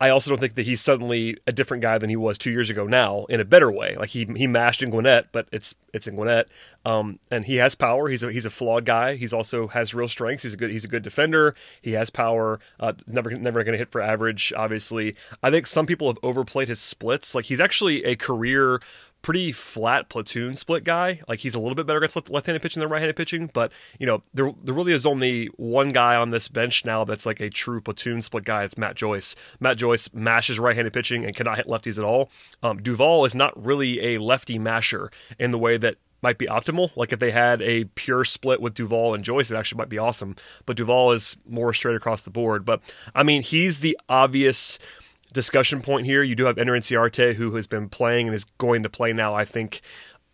I 0.00 0.08
also 0.08 0.30
don't 0.30 0.40
think 0.40 0.54
that 0.54 0.64
he's 0.64 0.80
suddenly 0.80 1.36
a 1.46 1.52
different 1.52 1.82
guy 1.82 1.98
than 1.98 2.08
he 2.08 2.16
was 2.16 2.38
two 2.38 2.50
years 2.50 2.70
ago 2.70 2.86
now 2.86 3.26
in 3.26 3.38
a 3.38 3.44
better 3.44 3.70
way. 3.70 3.96
Like 3.96 4.08
he 4.08 4.26
he 4.34 4.46
mashed 4.46 4.82
in 4.82 4.88
Gwinnett, 4.88 5.30
but 5.30 5.46
it's 5.52 5.74
it's 5.92 6.06
in 6.06 6.16
Gwinnett, 6.16 6.48
um, 6.86 7.18
and 7.30 7.44
he 7.44 7.56
has 7.56 7.74
power. 7.74 8.08
He's 8.08 8.22
a 8.22 8.32
he's 8.32 8.46
a 8.46 8.50
flawed 8.50 8.86
guy. 8.86 9.16
He's 9.16 9.34
also 9.34 9.68
has 9.68 9.92
real 9.92 10.08
strengths. 10.08 10.42
He's 10.42 10.54
a 10.54 10.56
good 10.56 10.70
he's 10.70 10.84
a 10.84 10.88
good 10.88 11.02
defender. 11.02 11.54
He 11.82 11.92
has 11.92 12.08
power. 12.08 12.60
Uh, 12.78 12.94
never 13.06 13.30
never 13.32 13.62
going 13.62 13.74
to 13.74 13.78
hit 13.78 13.92
for 13.92 14.00
average. 14.00 14.54
Obviously, 14.56 15.16
I 15.42 15.50
think 15.50 15.66
some 15.66 15.84
people 15.84 16.08
have 16.08 16.18
overplayed 16.22 16.68
his 16.68 16.80
splits. 16.80 17.34
Like 17.34 17.44
he's 17.44 17.60
actually 17.60 18.02
a 18.04 18.16
career 18.16 18.80
pretty 19.22 19.52
flat 19.52 20.08
platoon 20.08 20.54
split 20.54 20.84
guy. 20.84 21.20
Like 21.28 21.40
he's 21.40 21.54
a 21.54 21.60
little 21.60 21.74
bit 21.74 21.86
better 21.86 21.98
against 21.98 22.30
left-handed 22.30 22.62
pitching 22.62 22.80
than 22.80 22.88
right-handed 22.88 23.16
pitching, 23.16 23.50
but 23.52 23.72
you 23.98 24.06
know 24.06 24.22
there 24.32 24.52
there 24.62 24.74
really 24.74 24.92
is 24.92 25.06
only 25.06 25.46
one 25.56 25.90
guy 25.90 26.16
on 26.16 26.30
this 26.30 26.48
bench 26.48 26.84
now 26.84 27.04
that's 27.04 27.26
like 27.26 27.40
a 27.40 27.50
true 27.50 27.80
platoon 27.80 28.20
split 28.22 28.44
guy. 28.44 28.64
It's 28.64 28.78
Matt 28.78 28.96
Joyce. 28.96 29.36
Matt 29.58 29.76
Joyce 29.76 30.12
mashes 30.12 30.58
right-handed 30.58 30.92
pitching 30.92 31.24
and 31.24 31.34
cannot 31.34 31.56
hit 31.56 31.66
lefties 31.66 31.98
at 31.98 32.04
all. 32.04 32.30
Um, 32.62 32.82
Duvall 32.82 33.24
is 33.24 33.34
not 33.34 33.62
really 33.62 34.14
a 34.14 34.18
lefty 34.18 34.58
masher 34.58 35.10
in 35.38 35.50
the 35.50 35.58
way 35.58 35.76
that 35.76 35.96
might 36.22 36.38
be 36.38 36.46
optimal. 36.46 36.94
Like 36.96 37.12
if 37.12 37.18
they 37.18 37.30
had 37.30 37.62
a 37.62 37.84
pure 37.84 38.24
split 38.24 38.60
with 38.60 38.74
Duvall 38.74 39.14
and 39.14 39.24
Joyce, 39.24 39.50
it 39.50 39.56
actually 39.56 39.78
might 39.78 39.88
be 39.88 39.98
awesome. 39.98 40.36
But 40.66 40.76
Duvall 40.76 41.12
is 41.12 41.36
more 41.48 41.72
straight 41.72 41.96
across 41.96 42.22
the 42.22 42.30
board. 42.30 42.64
But 42.64 42.94
I 43.14 43.22
mean, 43.22 43.42
he's 43.42 43.80
the 43.80 43.98
obvious 44.08 44.78
discussion 45.30 45.80
point 45.80 46.06
here. 46.06 46.22
You 46.22 46.34
do 46.34 46.46
have 46.46 46.58
Ender 46.58 46.72
Inciarte, 46.72 47.34
who 47.34 47.54
has 47.56 47.66
been 47.66 47.88
playing 47.88 48.26
and 48.26 48.34
is 48.34 48.44
going 48.44 48.82
to 48.82 48.90
play 48.90 49.12
now, 49.12 49.34
I 49.34 49.44
think, 49.44 49.80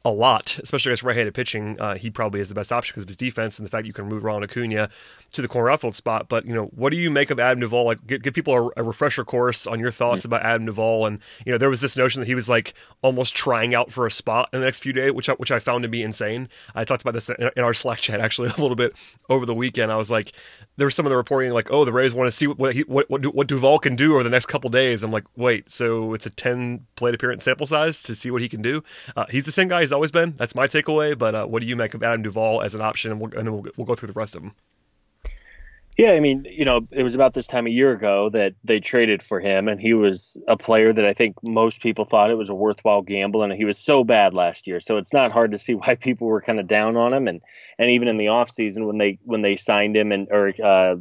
a 0.04 0.10
lot, 0.10 0.58
especially 0.62 0.90
against 0.90 1.02
right-handed 1.02 1.34
pitching. 1.34 1.80
Uh, 1.80 1.96
he 1.96 2.10
probably 2.10 2.40
is 2.40 2.48
the 2.48 2.54
best 2.54 2.72
option 2.72 2.92
because 2.92 3.02
of 3.02 3.08
his 3.08 3.16
defense 3.16 3.58
and 3.58 3.66
the 3.66 3.70
fact 3.70 3.86
you 3.86 3.92
can 3.92 4.06
move 4.06 4.22
Ronald 4.22 4.44
Acuna 4.44 4.88
to 5.36 5.42
the 5.42 5.48
corner 5.48 5.70
outfield 5.70 5.94
spot. 5.94 6.28
But 6.28 6.46
you 6.46 6.54
know, 6.54 6.66
what 6.66 6.90
do 6.90 6.96
you 6.96 7.10
make 7.10 7.30
of 7.30 7.38
Adam 7.38 7.60
Duvall? 7.60 7.84
Like, 7.84 8.06
give, 8.06 8.22
give 8.22 8.34
people 8.34 8.54
a, 8.54 8.80
a, 8.80 8.82
refresher 8.82 9.24
course 9.24 9.66
on 9.66 9.78
your 9.78 9.90
thoughts 9.90 10.20
mm-hmm. 10.20 10.34
about 10.34 10.46
Adam 10.46 10.66
Duvall. 10.66 11.06
And 11.06 11.20
you 11.44 11.52
know, 11.52 11.58
there 11.58 11.70
was 11.70 11.80
this 11.80 11.96
notion 11.96 12.20
that 12.20 12.26
he 12.26 12.34
was 12.34 12.48
like 12.48 12.74
almost 13.02 13.36
trying 13.36 13.74
out 13.74 13.92
for 13.92 14.06
a 14.06 14.10
spot 14.10 14.48
in 14.52 14.60
the 14.60 14.66
next 14.66 14.80
few 14.80 14.92
days, 14.92 15.12
which 15.12 15.28
I, 15.28 15.32
which 15.34 15.52
I 15.52 15.58
found 15.58 15.82
to 15.82 15.88
be 15.88 16.02
insane. 16.02 16.48
I 16.74 16.84
talked 16.84 17.02
about 17.02 17.14
this 17.14 17.28
in, 17.28 17.50
in 17.56 17.62
our 17.62 17.74
Slack 17.86 17.98
chat 17.98 18.20
actually 18.20 18.48
a 18.56 18.60
little 18.60 18.76
bit 18.76 18.94
over 19.28 19.46
the 19.46 19.54
weekend. 19.54 19.92
I 19.92 19.96
was 19.96 20.10
like, 20.10 20.32
there 20.76 20.86
was 20.86 20.94
some 20.94 21.06
of 21.06 21.10
the 21.10 21.16
reporting 21.16 21.52
like, 21.52 21.70
oh, 21.70 21.84
the 21.84 21.92
Braves 21.92 22.14
want 22.14 22.28
to 22.28 22.32
see 22.32 22.46
what 22.46 22.74
he, 22.74 22.82
what 22.82 23.08
what, 23.10 23.24
what 23.34 23.46
Duvall 23.46 23.78
can 23.78 23.96
do 23.96 24.14
over 24.14 24.24
the 24.24 24.30
next 24.30 24.46
couple 24.46 24.70
days. 24.70 25.02
I'm 25.02 25.12
like, 25.12 25.24
wait, 25.36 25.70
so 25.70 26.14
it's 26.14 26.26
a 26.26 26.30
10 26.30 26.86
plate 26.96 27.14
appearance 27.14 27.44
sample 27.44 27.66
size 27.66 28.02
to 28.04 28.14
see 28.14 28.30
what 28.30 28.42
he 28.42 28.48
can 28.48 28.62
do. 28.62 28.82
Uh, 29.14 29.26
he's 29.30 29.44
the 29.44 29.52
same 29.52 29.68
guy 29.68 29.80
he's 29.80 29.92
always 29.92 30.10
been. 30.10 30.34
That's 30.38 30.54
my 30.54 30.66
takeaway. 30.66 31.16
But 31.18 31.34
uh, 31.34 31.46
what 31.46 31.62
do 31.62 31.68
you 31.68 31.76
make 31.76 31.94
of 31.94 32.02
Adam 32.02 32.22
Duvall 32.22 32.62
as 32.62 32.74
an 32.74 32.80
option? 32.80 33.12
And, 33.12 33.20
we'll, 33.20 33.30
and 33.34 33.46
then 33.46 33.52
we'll, 33.52 33.66
we'll 33.76 33.86
go 33.86 33.94
through 33.94 34.08
the 34.08 34.14
rest 34.14 34.36
of 34.36 34.42
them. 34.42 34.54
Yeah, 35.96 36.10
I 36.10 36.20
mean, 36.20 36.46
you 36.50 36.66
know, 36.66 36.86
it 36.90 37.02
was 37.02 37.14
about 37.14 37.32
this 37.32 37.46
time 37.46 37.66
a 37.66 37.70
year 37.70 37.90
ago 37.92 38.28
that 38.28 38.54
they 38.62 38.80
traded 38.80 39.22
for 39.22 39.40
him, 39.40 39.66
and 39.66 39.80
he 39.80 39.94
was 39.94 40.36
a 40.46 40.54
player 40.54 40.92
that 40.92 41.06
I 41.06 41.14
think 41.14 41.36
most 41.42 41.80
people 41.80 42.04
thought 42.04 42.30
it 42.30 42.36
was 42.36 42.50
a 42.50 42.54
worthwhile 42.54 43.00
gamble, 43.00 43.42
and 43.42 43.50
he 43.50 43.64
was 43.64 43.78
so 43.78 44.04
bad 44.04 44.34
last 44.34 44.66
year. 44.66 44.78
So 44.78 44.98
it's 44.98 45.14
not 45.14 45.32
hard 45.32 45.52
to 45.52 45.58
see 45.58 45.74
why 45.74 45.94
people 45.94 46.26
were 46.26 46.42
kind 46.42 46.60
of 46.60 46.66
down 46.66 46.96
on 46.96 47.14
him, 47.14 47.26
and 47.26 47.40
and 47.78 47.90
even 47.90 48.08
in 48.08 48.18
the 48.18 48.28
off 48.28 48.50
season 48.50 48.86
when 48.86 48.98
they 48.98 49.18
when 49.24 49.40
they 49.40 49.56
signed 49.56 49.96
him 49.96 50.12
and 50.12 50.28
or 50.30 50.52
uh, 50.62 50.96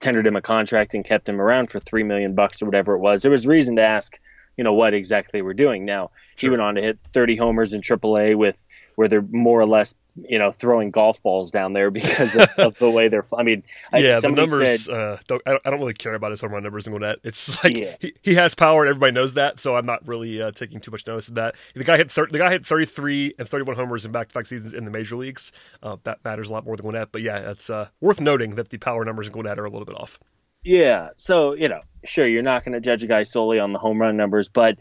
tendered 0.00 0.26
him 0.26 0.36
a 0.36 0.42
contract 0.42 0.94
and 0.94 1.04
kept 1.04 1.28
him 1.28 1.42
around 1.42 1.70
for 1.70 1.78
three 1.78 2.02
million 2.02 2.34
bucks 2.34 2.62
or 2.62 2.64
whatever 2.64 2.94
it 2.94 3.00
was, 3.00 3.20
there 3.20 3.30
was 3.30 3.46
reason 3.46 3.76
to 3.76 3.82
ask, 3.82 4.18
you 4.56 4.64
know, 4.64 4.72
what 4.72 4.94
exactly 4.94 5.38
they 5.38 5.42
were 5.42 5.52
doing. 5.52 5.84
Now 5.84 6.10
sure. 6.36 6.48
he 6.48 6.50
went 6.50 6.62
on 6.62 6.74
to 6.76 6.82
hit 6.82 6.98
30 7.06 7.36
homers 7.36 7.74
in 7.74 7.82
AAA 7.82 8.34
with 8.34 8.64
where 8.94 9.08
they're 9.08 9.26
more 9.30 9.60
or 9.60 9.66
less 9.66 9.94
you 10.28 10.38
know 10.38 10.52
throwing 10.52 10.90
golf 10.90 11.22
balls 11.22 11.50
down 11.50 11.72
there 11.72 11.90
because 11.98 12.34
of, 12.34 12.48
of 12.58 12.78
the 12.78 12.90
way 12.90 13.08
they're. 13.08 13.24
I 13.36 13.42
mean, 13.42 13.62
yeah, 13.92 14.20
the 14.20 14.30
numbers. 14.30 14.84
Said, 14.84 14.94
uh, 14.94 15.16
don't, 15.26 15.42
I, 15.46 15.58
don't, 15.64 15.78
really 15.78 15.94
care 15.94 16.14
about 16.14 16.30
his 16.30 16.40
home 16.40 16.52
run 16.52 16.62
numbers 16.62 16.86
in 16.86 16.92
Gwinnett. 16.92 17.18
It's 17.22 17.62
like 17.64 17.76
yeah. 17.76 17.96
he, 18.00 18.14
he 18.22 18.34
has 18.34 18.54
power 18.54 18.82
and 18.82 18.90
everybody 18.90 19.12
knows 19.12 19.34
that, 19.34 19.58
so 19.58 19.76
I'm 19.76 19.86
not 19.86 20.06
really 20.06 20.40
uh, 20.40 20.50
taking 20.52 20.80
too 20.80 20.90
much 20.90 21.06
notice 21.06 21.28
of 21.28 21.34
that. 21.36 21.54
The 21.74 21.84
guy 21.84 21.96
hit 21.96 22.10
thir- 22.10 22.28
the 22.28 22.38
guy 22.38 22.50
hit 22.50 22.66
33 22.66 23.34
and 23.38 23.48
31 23.48 23.76
homers 23.76 24.04
in 24.04 24.12
back-to-back 24.12 24.46
seasons 24.46 24.74
in 24.74 24.84
the 24.84 24.90
major 24.90 25.16
leagues. 25.16 25.52
Uh, 25.82 25.96
that 26.04 26.24
matters 26.24 26.48
a 26.50 26.52
lot 26.52 26.64
more 26.64 26.76
than 26.76 26.84
Gwinnett, 26.84 27.12
but 27.12 27.22
yeah, 27.22 27.50
it's 27.50 27.70
uh, 27.70 27.88
worth 28.00 28.20
noting 28.20 28.54
that 28.56 28.70
the 28.70 28.78
power 28.78 29.04
numbers 29.04 29.28
in 29.28 29.32
Gwinnett 29.32 29.58
are 29.58 29.64
a 29.64 29.70
little 29.70 29.86
bit 29.86 29.96
off. 29.96 30.18
Yeah. 30.64 31.10
So, 31.16 31.54
you 31.54 31.68
know, 31.68 31.80
sure, 32.04 32.26
you're 32.26 32.42
not 32.42 32.64
going 32.64 32.74
to 32.74 32.80
judge 32.80 33.02
a 33.02 33.06
guy 33.06 33.22
solely 33.22 33.58
on 33.58 33.72
the 33.72 33.78
home 33.78 34.00
run 34.00 34.16
numbers, 34.16 34.48
but 34.48 34.78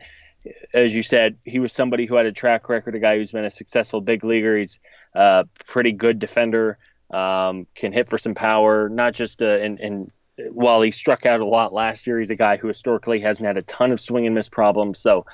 as 0.73 0.93
you 0.93 1.03
said, 1.03 1.37
he 1.43 1.59
was 1.59 1.71
somebody 1.71 2.05
who 2.05 2.15
had 2.15 2.25
a 2.25 2.31
track 2.31 2.69
record, 2.69 2.95
a 2.95 2.99
guy 2.99 3.17
who's 3.17 3.31
been 3.31 3.45
a 3.45 3.51
successful 3.51 4.01
big 4.01 4.23
leaguer. 4.23 4.57
He's 4.57 4.79
a 5.13 5.45
pretty 5.67 5.91
good 5.91 6.19
defender, 6.19 6.77
um, 7.11 7.67
can 7.75 7.91
hit 7.91 8.09
for 8.09 8.17
some 8.17 8.35
power, 8.35 8.89
not 8.89 9.13
just, 9.13 9.41
uh, 9.41 9.45
and, 9.45 9.79
and 9.79 10.11
while 10.51 10.81
he 10.81 10.91
struck 10.91 11.25
out 11.25 11.39
a 11.39 11.45
lot 11.45 11.73
last 11.73 12.05
year, 12.05 12.19
he's 12.19 12.29
a 12.29 12.35
guy 12.35 12.57
who 12.57 12.67
historically 12.67 13.19
hasn't 13.19 13.45
had 13.45 13.57
a 13.57 13.63
ton 13.63 13.91
of 13.91 13.99
swing 13.99 14.25
and 14.25 14.35
miss 14.35 14.49
problems. 14.49 14.99
So, 14.99 15.25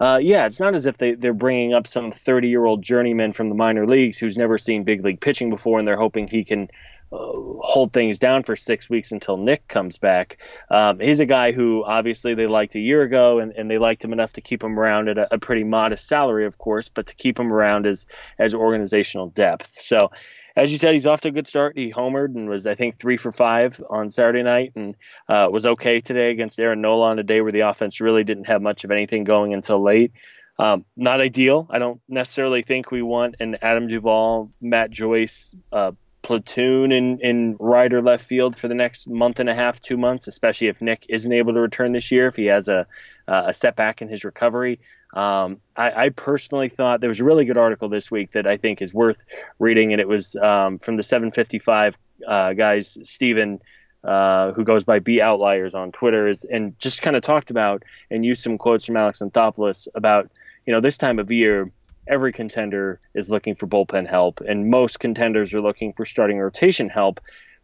uh, 0.00 0.18
yeah, 0.20 0.46
it's 0.46 0.60
not 0.60 0.74
as 0.74 0.86
if 0.86 0.96
they, 0.98 1.14
they're 1.14 1.34
bringing 1.34 1.74
up 1.74 1.86
some 1.86 2.10
30 2.10 2.48
year 2.48 2.64
old 2.64 2.82
journeyman 2.82 3.32
from 3.32 3.48
the 3.48 3.54
minor 3.54 3.86
leagues 3.86 4.18
who's 4.18 4.36
never 4.36 4.58
seen 4.58 4.84
big 4.84 5.04
league 5.04 5.20
pitching 5.20 5.50
before 5.50 5.78
and 5.78 5.86
they're 5.86 5.96
hoping 5.96 6.26
he 6.26 6.44
can 6.44 6.68
hold 7.12 7.92
things 7.92 8.18
down 8.18 8.42
for 8.42 8.54
six 8.54 8.88
weeks 8.88 9.12
until 9.12 9.36
Nick 9.36 9.66
comes 9.66 9.98
back. 9.98 10.38
Um, 10.70 11.00
he's 11.00 11.20
a 11.20 11.26
guy 11.26 11.52
who 11.52 11.84
obviously 11.84 12.34
they 12.34 12.46
liked 12.46 12.74
a 12.74 12.80
year 12.80 13.02
ago 13.02 13.40
and, 13.40 13.52
and 13.52 13.70
they 13.70 13.78
liked 13.78 14.04
him 14.04 14.12
enough 14.12 14.32
to 14.34 14.40
keep 14.40 14.62
him 14.62 14.78
around 14.78 15.08
at 15.08 15.18
a, 15.18 15.34
a 15.34 15.38
pretty 15.38 15.64
modest 15.64 16.06
salary, 16.06 16.46
of 16.46 16.58
course, 16.58 16.88
but 16.88 17.08
to 17.08 17.14
keep 17.14 17.38
him 17.38 17.52
around 17.52 17.86
as, 17.86 18.06
as 18.38 18.54
organizational 18.54 19.28
depth. 19.28 19.80
So, 19.80 20.12
as 20.56 20.72
you 20.72 20.78
said, 20.78 20.92
he's 20.94 21.06
off 21.06 21.20
to 21.22 21.28
a 21.28 21.32
good 21.32 21.46
start. 21.46 21.78
He 21.78 21.92
homered 21.92 22.34
and 22.34 22.48
was, 22.48 22.66
I 22.66 22.74
think, 22.74 22.98
three 22.98 23.16
for 23.16 23.30
five 23.30 23.80
on 23.88 24.10
Saturday 24.10 24.42
night, 24.42 24.72
and 24.74 24.96
uh, 25.28 25.48
was 25.50 25.64
okay 25.64 26.00
today 26.00 26.32
against 26.32 26.58
Aaron 26.58 26.80
Nola 26.80 27.10
on 27.10 27.18
a 27.18 27.22
day 27.22 27.40
where 27.40 27.52
the 27.52 27.60
offense 27.60 28.00
really 28.00 28.24
didn't 28.24 28.48
have 28.48 28.60
much 28.60 28.82
of 28.82 28.90
anything 28.90 29.22
going 29.22 29.54
until 29.54 29.80
late. 29.80 30.12
Um, 30.58 30.84
not 30.96 31.20
ideal. 31.20 31.66
I 31.70 31.78
don't 31.78 32.02
necessarily 32.08 32.62
think 32.62 32.90
we 32.90 33.00
want 33.00 33.36
an 33.40 33.56
Adam 33.62 33.86
Duvall, 33.86 34.50
Matt 34.60 34.90
Joyce 34.90 35.54
uh, 35.72 35.92
platoon 36.22 36.92
in 36.92 37.18
in 37.20 37.56
right 37.58 37.92
or 37.92 38.02
left 38.02 38.24
field 38.24 38.56
for 38.56 38.68
the 38.68 38.74
next 38.74 39.08
month 39.08 39.40
and 39.40 39.48
a 39.48 39.54
half, 39.54 39.80
two 39.80 39.96
months, 39.96 40.28
especially 40.28 40.68
if 40.68 40.80
Nick 40.80 41.06
isn't 41.08 41.32
able 41.32 41.54
to 41.54 41.60
return 41.60 41.92
this 41.92 42.10
year, 42.10 42.28
if 42.28 42.36
he 42.36 42.46
has 42.46 42.68
a 42.68 42.86
a 43.26 43.54
setback 43.54 44.02
in 44.02 44.08
his 44.08 44.24
recovery. 44.24 44.80
Um, 45.14 45.60
I, 45.76 46.04
I, 46.04 46.08
personally 46.10 46.68
thought 46.68 47.00
there 47.00 47.08
was 47.08 47.20
a 47.20 47.24
really 47.24 47.44
good 47.44 47.56
article 47.56 47.88
this 47.88 48.10
week 48.10 48.32
that 48.32 48.46
I 48.46 48.56
think 48.56 48.80
is 48.80 48.94
worth 48.94 49.24
reading, 49.58 49.92
and 49.92 50.00
it 50.00 50.06
was 50.06 50.36
um, 50.36 50.78
from 50.78 50.96
the 50.96 51.02
755 51.02 51.98
uh, 52.26 52.52
guys, 52.54 52.98
Stephen. 53.04 53.60
Uh, 54.02 54.52
who 54.52 54.64
goes 54.64 54.82
by 54.82 54.98
B 54.98 55.20
Outliers 55.20 55.74
on 55.74 55.92
Twitter, 55.92 56.26
is, 56.26 56.44
and 56.44 56.78
just 56.78 57.02
kind 57.02 57.16
of 57.16 57.22
talked 57.22 57.50
about 57.50 57.82
and 58.10 58.24
used 58.24 58.42
some 58.42 58.56
quotes 58.56 58.86
from 58.86 58.96
Alex 58.96 59.18
Anthopoulos 59.18 59.88
about, 59.94 60.30
you 60.64 60.72
know, 60.72 60.80
this 60.80 60.96
time 60.96 61.18
of 61.18 61.30
year, 61.30 61.70
every 62.06 62.32
contender 62.32 63.00
is 63.14 63.28
looking 63.28 63.54
for 63.54 63.66
bullpen 63.66 64.08
help, 64.08 64.40
and 64.40 64.70
most 64.70 65.00
contenders 65.00 65.54
are 65.54 65.60
looking 65.60 65.92
for 65.92 66.04
starting 66.04 66.38
rotation 66.38 66.88
help. 66.88 67.20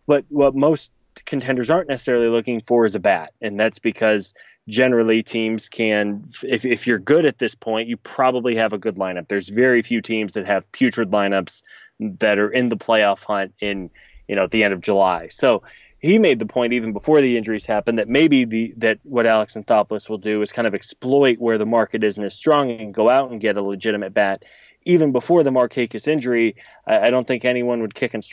But 0.06 0.24
what 0.28 0.54
most 0.54 0.92
contenders 1.24 1.70
aren't 1.70 1.88
necessarily 1.88 2.28
looking 2.28 2.60
for 2.60 2.84
is 2.84 2.94
a 2.94 3.00
bat, 3.00 3.32
and 3.40 3.58
that's 3.58 3.78
because 3.78 4.34
generally 4.68 5.22
teams 5.22 5.68
can 5.68 6.24
if, 6.42 6.64
if 6.64 6.86
you're 6.86 6.98
good 6.98 7.24
at 7.24 7.38
this 7.38 7.54
point 7.54 7.88
you 7.88 7.96
probably 7.96 8.56
have 8.56 8.72
a 8.72 8.78
good 8.78 8.96
lineup 8.96 9.28
there's 9.28 9.48
very 9.48 9.80
few 9.80 10.02
teams 10.02 10.32
that 10.32 10.44
have 10.44 10.70
putrid 10.72 11.10
lineups 11.10 11.62
that 12.00 12.38
are 12.38 12.50
in 12.50 12.68
the 12.68 12.76
playoff 12.76 13.22
hunt 13.22 13.54
in 13.60 13.88
you 14.26 14.34
know 14.34 14.42
at 14.42 14.50
the 14.50 14.64
end 14.64 14.74
of 14.74 14.80
july 14.80 15.28
so 15.28 15.62
he 15.98 16.18
made 16.18 16.38
the 16.38 16.46
point 16.46 16.72
even 16.72 16.92
before 16.92 17.20
the 17.20 17.36
injuries 17.36 17.66
happened 17.66 17.98
that 17.98 18.08
maybe 18.08 18.44
the 18.44 18.74
that 18.76 18.98
what 19.02 19.26
alex 19.26 19.54
anthopoulos 19.54 20.08
will 20.08 20.18
do 20.18 20.42
is 20.42 20.52
kind 20.52 20.66
of 20.66 20.74
exploit 20.74 21.38
where 21.38 21.58
the 21.58 21.66
market 21.66 22.04
isn't 22.04 22.24
as 22.24 22.34
strong 22.34 22.70
and 22.70 22.94
go 22.94 23.08
out 23.08 23.30
and 23.30 23.40
get 23.40 23.56
a 23.56 23.62
legitimate 23.62 24.12
bat 24.14 24.42
even 24.86 25.10
before 25.10 25.42
the 25.42 25.50
Markakis 25.50 26.06
injury, 26.06 26.54
I, 26.86 27.08
I 27.08 27.10
don't 27.10 27.26
think 27.26 27.44
anyone 27.44 27.80
would 27.82 27.94
kick 27.94 28.14
and 28.14 28.24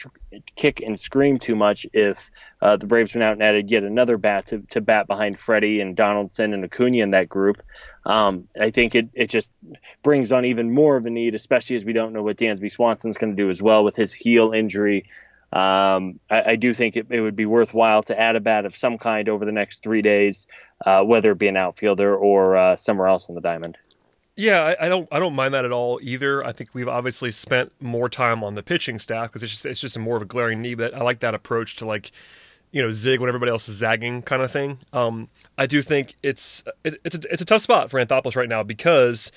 kick 0.56 0.82
and 0.82 1.00
scream 1.00 1.40
too 1.40 1.56
much 1.56 1.86
if 1.94 2.30
uh, 2.62 2.78
the 2.78 2.86
Braves 2.86 3.14
went 3.14 3.24
out 3.24 3.34
and 3.34 3.44
added 3.44 3.72
yet 3.72 3.84
another 3.84 4.18
bat 4.18 4.46
to, 4.48 4.60
to 4.70 4.80
bat 4.80 5.08
behind 5.08 5.40
Freddie 5.40 5.82
and 5.82 5.96
Donaldson 5.96 6.54
and 6.54 6.64
Acuna 6.64 6.98
in 6.98 7.12
that 7.12 7.28
group. 7.28 7.62
Um, 8.06 8.48
I 8.60 8.70
think 8.70 8.94
it, 8.94 9.10
it 9.16 9.30
just 9.30 9.52
brings 10.04 10.32
on 10.32 10.46
even 10.46 10.72
more 10.72 10.96
of 10.96 11.08
a 11.08 11.10
need, 11.10 11.34
especially 11.34 11.76
as 11.76 11.84
we 11.84 11.94
don't 11.94 12.14
know 12.14 12.22
what 12.22 12.38
Dansby 12.38 12.72
Swanson's 12.72 13.18
going 13.18 13.36
to 13.36 13.42
do 13.42 13.50
as 13.50 13.62
well 13.62 13.84
with 13.84 13.96
his 13.96 14.14
heel 14.14 14.52
injury. 14.52 15.10
Um, 15.54 16.20
I, 16.32 16.44
I, 16.52 16.56
do 16.56 16.74
think 16.74 16.98
it, 16.98 17.06
it, 17.12 17.22
would 17.22 17.36
be 17.36 17.46
worthwhile 17.46 18.02
to 18.04 18.20
add 18.20 18.36
a 18.36 18.40
bat 18.40 18.66
of 18.66 18.76
some 18.76 18.98
kind 18.98 19.30
over 19.30 19.46
the 19.46 19.52
next 19.52 19.84
three 19.84 20.02
days, 20.02 20.48
uh, 20.84 21.04
whether 21.04 21.32
it 21.32 21.38
be 21.38 21.48
an 21.48 21.56
outfielder 21.56 22.16
or 22.16 22.58
uh, 22.58 22.76
somewhere 22.76 23.06
else 23.06 23.30
on 23.30 23.36
the 23.36 23.42
diamond. 23.42 23.78
Yeah, 24.36 24.62
I, 24.64 24.88
I, 24.88 24.90
don't 24.90 25.08
I 25.12 25.20
don't 25.20 25.36
mind 25.36 25.54
that 25.54 25.64
at 25.64 25.72
all 25.72 26.00
either. 26.02 26.44
I 26.44 26.54
think 26.54 26.72
we've 26.74 26.88
obviously 26.88 27.30
spent 27.30 27.72
more 27.80 28.10
time 28.10 28.44
on 28.44 28.56
the 28.56 28.64
pitching 28.64 28.98
staff 28.98 29.30
because 29.30 29.44
it's 29.44 29.52
just 29.52 29.66
it's 29.68 29.80
just 29.80 30.00
more 30.00 30.16
of 30.16 30.24
a 30.24 30.26
glaring 30.26 30.60
need. 30.60 30.80
But 30.80 30.96
I 30.96 31.04
like 31.04 31.20
that 31.20 31.36
approach 31.36 31.76
to 31.78 31.86
like 31.86 32.12
you 32.72 32.82
know 32.82 32.90
zig 32.90 33.20
when 33.20 33.30
everybody 33.30 33.52
else 33.52 33.70
is 33.70 33.76
zagging 33.76 34.24
kind 34.24 34.42
of 34.42 34.52
thing. 34.52 34.80
Um, 34.92 35.30
I 35.56 35.68
do 35.68 35.84
think 35.84 36.16
it's 36.24 36.64
it, 36.84 36.96
it's 37.06 37.16
a, 37.16 37.20
it's 37.32 37.44
a 37.44 37.46
tough 37.46 37.62
spot 37.62 37.92
for 37.92 38.04
Anthopoulos 38.04 38.36
right 38.36 38.50
now 38.50 38.64
because 38.64 39.32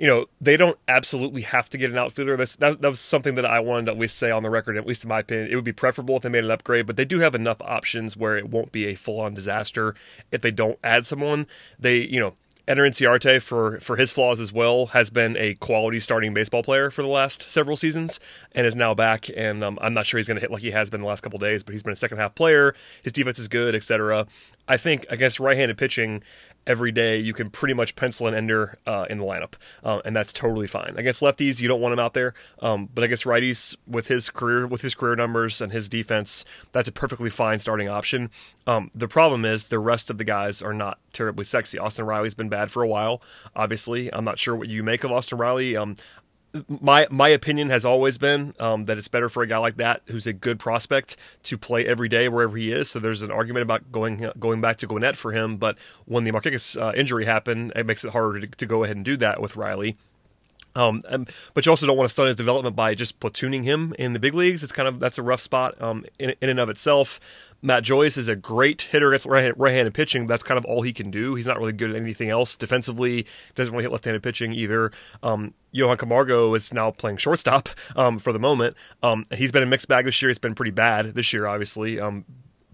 you 0.00 0.06
know 0.06 0.24
they 0.40 0.56
don't 0.56 0.78
absolutely 0.88 1.42
have 1.42 1.68
to 1.68 1.78
get 1.78 1.90
an 1.90 1.98
outfielder. 1.98 2.34
That's 2.38 2.56
that, 2.56 2.80
that 2.80 2.88
was 2.88 3.00
something 3.00 3.34
that 3.34 3.44
I 3.44 3.60
wanted 3.60 3.84
to 3.84 3.92
at 3.92 3.98
least 3.98 4.16
say 4.16 4.30
on 4.30 4.42
the 4.42 4.48
record. 4.48 4.78
At 4.78 4.86
least 4.86 5.04
in 5.04 5.10
my 5.10 5.20
opinion, 5.20 5.52
it 5.52 5.54
would 5.54 5.64
be 5.64 5.72
preferable 5.72 6.16
if 6.16 6.22
they 6.22 6.30
made 6.30 6.44
an 6.44 6.50
upgrade. 6.50 6.86
But 6.86 6.96
they 6.96 7.04
do 7.04 7.18
have 7.18 7.34
enough 7.34 7.60
options 7.60 8.16
where 8.16 8.38
it 8.38 8.48
won't 8.48 8.72
be 8.72 8.86
a 8.86 8.94
full 8.94 9.20
on 9.20 9.34
disaster 9.34 9.94
if 10.32 10.40
they 10.40 10.50
don't 10.50 10.78
add 10.82 11.04
someone. 11.04 11.46
They 11.78 11.98
you 11.98 12.18
know 12.18 12.34
Ender 12.70 12.84
Inciarte, 12.84 13.42
for 13.42 13.80
for 13.80 13.96
his 13.96 14.12
flaws 14.12 14.38
as 14.38 14.52
well, 14.52 14.86
has 14.86 15.10
been 15.10 15.36
a 15.36 15.54
quality 15.54 15.98
starting 15.98 16.32
baseball 16.32 16.62
player 16.62 16.90
for 16.90 17.02
the 17.02 17.08
last 17.08 17.50
several 17.50 17.76
seasons, 17.76 18.20
and 18.52 18.64
is 18.64 18.76
now 18.76 18.94
back. 18.94 19.26
And 19.36 19.64
um, 19.64 19.78
I'm 19.82 19.92
not 19.92 20.06
sure 20.06 20.18
he's 20.18 20.28
going 20.28 20.36
to 20.36 20.40
hit 20.40 20.52
like 20.52 20.62
he 20.62 20.70
has 20.70 20.88
been 20.88 21.00
the 21.00 21.06
last 21.06 21.22
couple 21.22 21.40
days, 21.40 21.62
but 21.64 21.72
he's 21.72 21.82
been 21.82 21.92
a 21.92 21.96
second 21.96 22.18
half 22.18 22.34
player. 22.36 22.74
His 23.02 23.12
defense 23.12 23.40
is 23.40 23.48
good, 23.48 23.74
etc. 23.74 24.26
I 24.70 24.76
think 24.76 25.04
against 25.10 25.40
right-handed 25.40 25.76
pitching, 25.76 26.22
every 26.66 26.92
day, 26.92 27.18
you 27.18 27.32
can 27.32 27.50
pretty 27.50 27.74
much 27.74 27.96
pencil 27.96 28.26
an 28.26 28.34
ender 28.34 28.78
uh, 28.86 29.06
in 29.10 29.18
the 29.18 29.24
lineup, 29.24 29.54
uh, 29.82 30.00
and 30.04 30.14
that's 30.14 30.32
totally 30.32 30.66
fine. 30.66 30.94
Against 30.96 31.20
lefties, 31.20 31.60
you 31.60 31.68
don't 31.68 31.80
want 31.80 31.92
him 31.92 31.98
out 31.98 32.14
there, 32.14 32.34
um, 32.60 32.88
but 32.94 33.02
against 33.02 33.24
righties, 33.24 33.76
with 33.86 34.08
his 34.08 34.30
career 34.30 34.66
with 34.66 34.82
his 34.82 34.94
career 34.94 35.16
numbers 35.16 35.60
and 35.60 35.72
his 35.72 35.88
defense, 35.88 36.44
that's 36.72 36.88
a 36.88 36.92
perfectly 36.92 37.30
fine 37.30 37.58
starting 37.58 37.88
option. 37.88 38.30
Um, 38.66 38.90
the 38.94 39.08
problem 39.08 39.44
is 39.44 39.68
the 39.68 39.78
rest 39.78 40.10
of 40.10 40.18
the 40.18 40.24
guys 40.24 40.62
are 40.62 40.74
not 40.74 40.98
terribly 41.12 41.44
sexy. 41.44 41.78
Austin 41.78 42.06
Riley's 42.06 42.34
been 42.34 42.48
bad 42.48 42.70
for 42.70 42.82
a 42.82 42.88
while. 42.88 43.20
Obviously, 43.56 44.12
I'm 44.14 44.24
not 44.24 44.38
sure 44.38 44.54
what 44.54 44.68
you 44.68 44.84
make 44.84 45.02
of 45.02 45.10
Austin 45.10 45.38
Riley. 45.38 45.76
Um, 45.76 45.96
my 46.68 47.06
my 47.10 47.28
opinion 47.28 47.70
has 47.70 47.84
always 47.84 48.18
been 48.18 48.54
um, 48.58 48.84
that 48.86 48.98
it's 48.98 49.08
better 49.08 49.28
for 49.28 49.42
a 49.42 49.46
guy 49.46 49.58
like 49.58 49.76
that 49.76 50.02
who's 50.06 50.26
a 50.26 50.32
good 50.32 50.58
prospect 50.58 51.16
to 51.44 51.56
play 51.56 51.86
every 51.86 52.08
day 52.08 52.28
wherever 52.28 52.56
he 52.56 52.72
is. 52.72 52.90
So 52.90 52.98
there's 52.98 53.22
an 53.22 53.30
argument 53.30 53.62
about 53.62 53.92
going 53.92 54.30
going 54.38 54.60
back 54.60 54.76
to 54.78 54.86
Gwinnett 54.86 55.16
for 55.16 55.32
him, 55.32 55.56
but 55.56 55.78
when 56.06 56.24
the 56.24 56.32
Markakis 56.32 56.80
uh, 56.80 56.92
injury 56.94 57.24
happened, 57.24 57.72
it 57.76 57.86
makes 57.86 58.04
it 58.04 58.12
harder 58.12 58.40
to, 58.40 58.46
to 58.46 58.66
go 58.66 58.84
ahead 58.84 58.96
and 58.96 59.04
do 59.04 59.16
that 59.18 59.40
with 59.40 59.56
Riley. 59.56 59.96
Um, 60.74 61.02
but 61.54 61.66
you 61.66 61.70
also 61.70 61.86
don't 61.86 61.96
want 61.96 62.08
to 62.08 62.12
stunt 62.12 62.28
his 62.28 62.36
development 62.36 62.76
by 62.76 62.94
just 62.94 63.20
platooning 63.20 63.64
him 63.64 63.94
in 63.98 64.12
the 64.12 64.20
big 64.20 64.34
leagues. 64.34 64.62
It's 64.62 64.72
kind 64.72 64.88
of 64.88 65.00
that's 65.00 65.18
a 65.18 65.22
rough 65.22 65.40
spot 65.40 65.80
um, 65.80 66.04
in, 66.18 66.34
in 66.40 66.48
and 66.48 66.60
of 66.60 66.70
itself. 66.70 67.20
Matt 67.62 67.82
Joyce 67.82 68.16
is 68.16 68.28
a 68.28 68.36
great 68.36 68.82
hitter 68.82 69.12
against 69.12 69.26
right-handed 69.26 69.92
pitching. 69.92 70.26
But 70.26 70.34
that's 70.34 70.44
kind 70.44 70.58
of 70.58 70.64
all 70.64 70.82
he 70.82 70.92
can 70.92 71.10
do. 71.10 71.34
He's 71.34 71.46
not 71.46 71.58
really 71.58 71.72
good 71.72 71.90
at 71.90 72.00
anything 72.00 72.30
else 72.30 72.56
defensively. 72.56 73.26
Doesn't 73.54 73.72
really 73.72 73.84
hit 73.84 73.92
left-handed 73.92 74.22
pitching 74.22 74.52
either. 74.52 74.92
Um, 75.22 75.54
Johan 75.72 75.96
Camargo 75.96 76.54
is 76.54 76.72
now 76.72 76.90
playing 76.90 77.18
shortstop 77.18 77.68
um, 77.96 78.18
for 78.18 78.32
the 78.32 78.38
moment. 78.38 78.76
Um, 79.02 79.24
he's 79.32 79.52
been 79.52 79.62
a 79.62 79.66
mixed 79.66 79.88
bag 79.88 80.06
this 80.06 80.20
year. 80.22 80.30
He's 80.30 80.38
been 80.38 80.54
pretty 80.54 80.72
bad 80.72 81.14
this 81.14 81.32
year, 81.32 81.46
obviously. 81.46 82.00
Um, 82.00 82.24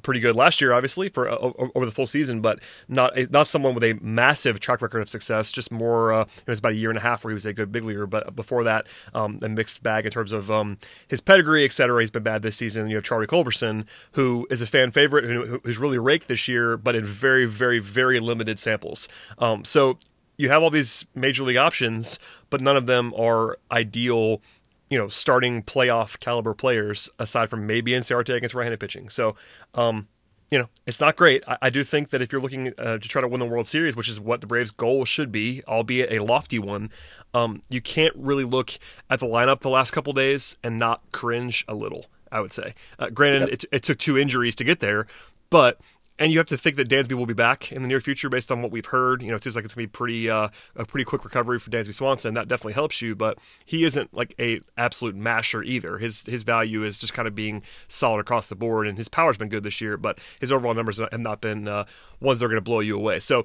pretty 0.06 0.20
good 0.20 0.36
last 0.36 0.60
year, 0.60 0.72
obviously 0.72 1.08
for 1.08 1.28
uh, 1.28 1.52
over 1.74 1.84
the 1.84 1.90
full 1.90 2.06
season, 2.06 2.40
but 2.40 2.60
not 2.88 3.12
not 3.30 3.48
someone 3.48 3.74
with 3.74 3.82
a 3.82 3.94
massive 4.00 4.60
track 4.60 4.80
record 4.80 5.00
of 5.00 5.08
success. 5.08 5.50
Just 5.50 5.72
more, 5.72 6.12
uh, 6.12 6.22
it 6.22 6.46
was 6.46 6.60
about 6.60 6.72
a 6.72 6.76
year 6.76 6.90
and 6.90 6.96
a 6.96 7.02
half 7.02 7.24
where 7.24 7.32
he 7.32 7.34
was 7.34 7.44
a 7.44 7.52
good 7.52 7.72
big 7.72 7.84
leaguer, 7.84 8.06
but 8.06 8.34
before 8.36 8.62
that, 8.64 8.86
um, 9.14 9.38
a 9.42 9.48
mixed 9.48 9.82
bag 9.82 10.06
in 10.06 10.12
terms 10.12 10.32
of 10.32 10.48
um, 10.50 10.78
his 11.08 11.20
pedigree, 11.20 11.64
etc. 11.64 12.00
He's 12.00 12.12
been 12.12 12.22
bad 12.22 12.42
this 12.42 12.56
season. 12.56 12.88
You 12.88 12.94
have 12.96 13.04
Charlie 13.04 13.26
Culberson, 13.26 13.84
who 14.12 14.46
is 14.48 14.62
a 14.62 14.66
fan 14.66 14.92
favorite, 14.92 15.24
who, 15.24 15.60
who's 15.64 15.76
really 15.76 15.98
raked 15.98 16.28
this 16.28 16.46
year, 16.46 16.76
but 16.76 16.94
in 16.94 17.04
very, 17.04 17.44
very, 17.44 17.80
very 17.80 18.20
limited 18.20 18.60
samples. 18.60 19.08
Um, 19.38 19.64
so 19.64 19.98
you 20.38 20.48
have 20.50 20.62
all 20.62 20.70
these 20.70 21.06
major 21.14 21.42
league 21.42 21.56
options, 21.56 22.18
but 22.50 22.60
none 22.60 22.76
of 22.76 22.86
them 22.86 23.12
are 23.18 23.56
ideal 23.72 24.40
you 24.88 24.98
know, 24.98 25.08
starting 25.08 25.62
playoff 25.62 26.18
caliber 26.20 26.54
players 26.54 27.10
aside 27.18 27.50
from 27.50 27.66
maybe 27.66 27.92
Inciarte 27.92 28.34
against 28.34 28.54
right-handed 28.54 28.80
pitching. 28.80 29.08
So, 29.08 29.34
um, 29.74 30.08
you 30.50 30.58
know, 30.58 30.68
it's 30.86 31.00
not 31.00 31.16
great. 31.16 31.42
I, 31.48 31.58
I 31.62 31.70
do 31.70 31.82
think 31.82 32.10
that 32.10 32.22
if 32.22 32.30
you're 32.30 32.40
looking 32.40 32.72
uh, 32.78 32.98
to 32.98 33.08
try 33.08 33.20
to 33.20 33.28
win 33.28 33.40
the 33.40 33.46
World 33.46 33.66
Series, 33.66 33.96
which 33.96 34.08
is 34.08 34.20
what 34.20 34.40
the 34.40 34.46
Braves' 34.46 34.70
goal 34.70 35.04
should 35.04 35.32
be, 35.32 35.62
albeit 35.66 36.12
a 36.12 36.22
lofty 36.22 36.58
one, 36.58 36.90
um, 37.34 37.62
you 37.68 37.80
can't 37.80 38.14
really 38.16 38.44
look 38.44 38.70
at 39.10 39.18
the 39.20 39.26
lineup 39.26 39.60
the 39.60 39.70
last 39.70 39.90
couple 39.90 40.12
days 40.12 40.56
and 40.62 40.78
not 40.78 41.02
cringe 41.12 41.64
a 41.66 41.74
little. 41.74 42.06
I 42.30 42.40
would 42.40 42.52
say. 42.52 42.74
Uh, 42.98 43.08
granted, 43.08 43.42
yep. 43.42 43.48
it, 43.50 43.64
it 43.70 43.82
took 43.84 43.98
two 43.98 44.18
injuries 44.18 44.56
to 44.56 44.64
get 44.64 44.80
there, 44.80 45.06
but 45.48 45.80
and 46.18 46.32
you 46.32 46.38
have 46.38 46.46
to 46.46 46.56
think 46.56 46.76
that 46.76 46.88
Dansby 46.88 47.12
will 47.12 47.26
be 47.26 47.34
back 47.34 47.72
in 47.72 47.82
the 47.82 47.88
near 47.88 48.00
future 48.00 48.28
based 48.28 48.50
on 48.50 48.62
what 48.62 48.70
we've 48.70 48.86
heard. 48.86 49.22
You 49.22 49.28
know, 49.28 49.34
it 49.34 49.42
seems 49.42 49.54
like 49.54 49.64
it's 49.64 49.74
gonna 49.74 49.86
be 49.86 49.90
pretty 49.90 50.30
uh, 50.30 50.48
a 50.74 50.84
pretty 50.84 51.04
quick 51.04 51.24
recovery 51.24 51.58
for 51.58 51.70
Dansby 51.70 51.92
Swanson. 51.92 52.34
That 52.34 52.48
definitely 52.48 52.72
helps 52.72 53.02
you, 53.02 53.14
but 53.14 53.38
he 53.64 53.84
isn't 53.84 54.14
like 54.14 54.34
a 54.38 54.60
absolute 54.76 55.14
masher 55.14 55.62
either. 55.62 55.98
His 55.98 56.22
his 56.22 56.42
value 56.42 56.84
is 56.84 56.98
just 56.98 57.12
kind 57.12 57.28
of 57.28 57.34
being 57.34 57.62
solid 57.88 58.20
across 58.20 58.46
the 58.46 58.56
board, 58.56 58.86
and 58.86 58.96
his 58.96 59.08
power's 59.08 59.36
been 59.36 59.48
good 59.48 59.62
this 59.62 59.80
year, 59.80 59.96
but 59.96 60.18
his 60.40 60.50
overall 60.50 60.74
numbers 60.74 60.98
have 60.98 61.20
not 61.20 61.40
been 61.40 61.68
uh, 61.68 61.84
ones 62.20 62.40
that 62.40 62.46
are 62.46 62.54
to 62.54 62.60
blow 62.60 62.80
you 62.80 62.96
away. 62.96 63.20
So, 63.20 63.44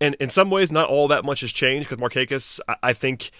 and 0.00 0.14
in 0.16 0.28
some 0.28 0.50
ways, 0.50 0.70
not 0.70 0.88
all 0.88 1.08
that 1.08 1.24
much 1.24 1.40
has 1.40 1.52
changed 1.52 1.88
because 1.88 2.02
Markakis, 2.02 2.60
I, 2.68 2.76
I 2.82 2.92
think, 2.92 3.30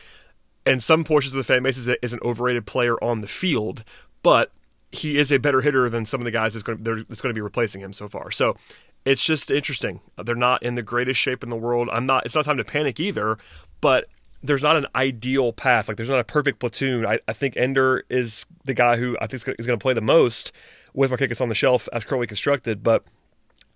in 0.65 0.81
some 0.81 1.05
portions 1.05 1.35
of 1.35 1.39
the 1.39 1.45
fan 1.45 1.63
base 1.63 1.77
is, 1.77 1.89
is 2.01 2.13
an 2.13 2.21
overrated 2.23 2.65
player 2.65 3.03
on 3.05 3.21
the 3.21 3.27
field, 3.27 3.85
but 4.23 4.51
he 4.93 5.17
is 5.17 5.33
a 5.33 5.39
better 5.39 5.63
hitter 5.63 5.89
than 5.89 6.05
some 6.05 6.21
of 6.21 6.25
the 6.25 6.31
guys 6.31 6.53
that's 6.53 6.63
going 6.63 6.79
to, 6.79 7.05
that's 7.05 7.21
going 7.21 7.35
to 7.35 7.39
be 7.39 7.43
replacing 7.43 7.81
him 7.81 7.93
so 7.93 8.09
far. 8.09 8.31
So 8.31 8.57
it's 9.05 9.25
just 9.25 9.51
interesting. 9.51 10.01
They're 10.23 10.35
not 10.35 10.63
in 10.63 10.75
the 10.75 10.83
greatest 10.83 11.19
shape 11.19 11.43
in 11.43 11.51
the 11.51 11.57
world. 11.57 11.89
I'm 11.91 12.07
not. 12.07 12.25
It's 12.25 12.35
not 12.35 12.45
time 12.45 12.59
to 12.59 12.65
panic 12.65 13.01
either, 13.01 13.39
but 13.81 14.07
there's 14.43 14.63
not 14.63 14.77
an 14.77 14.87
ideal 14.95 15.53
path. 15.53 15.89
Like 15.89 15.97
there's 15.97 16.11
not 16.11 16.21
a 16.21 16.25
perfect 16.25 16.59
platoon. 16.61 17.07
I, 17.07 17.21
I 17.27 17.33
think 17.33 17.57
Ender 17.57 18.05
is 18.09 18.47
the 18.65 18.75
guy 18.75 18.97
who 18.97 19.17
I 19.21 19.27
think 19.27 19.49
is 19.59 19.67
going 19.67 19.79
to 19.79 19.83
play 19.83 19.95
the 19.95 20.01
most 20.01 20.53
with 20.95 21.11
Markakis 21.11 21.41
on 21.41 21.49
the 21.49 21.55
shelf 21.55 21.89
as 21.93 22.05
currently 22.05 22.27
constructed, 22.27 22.83
but 22.83 23.05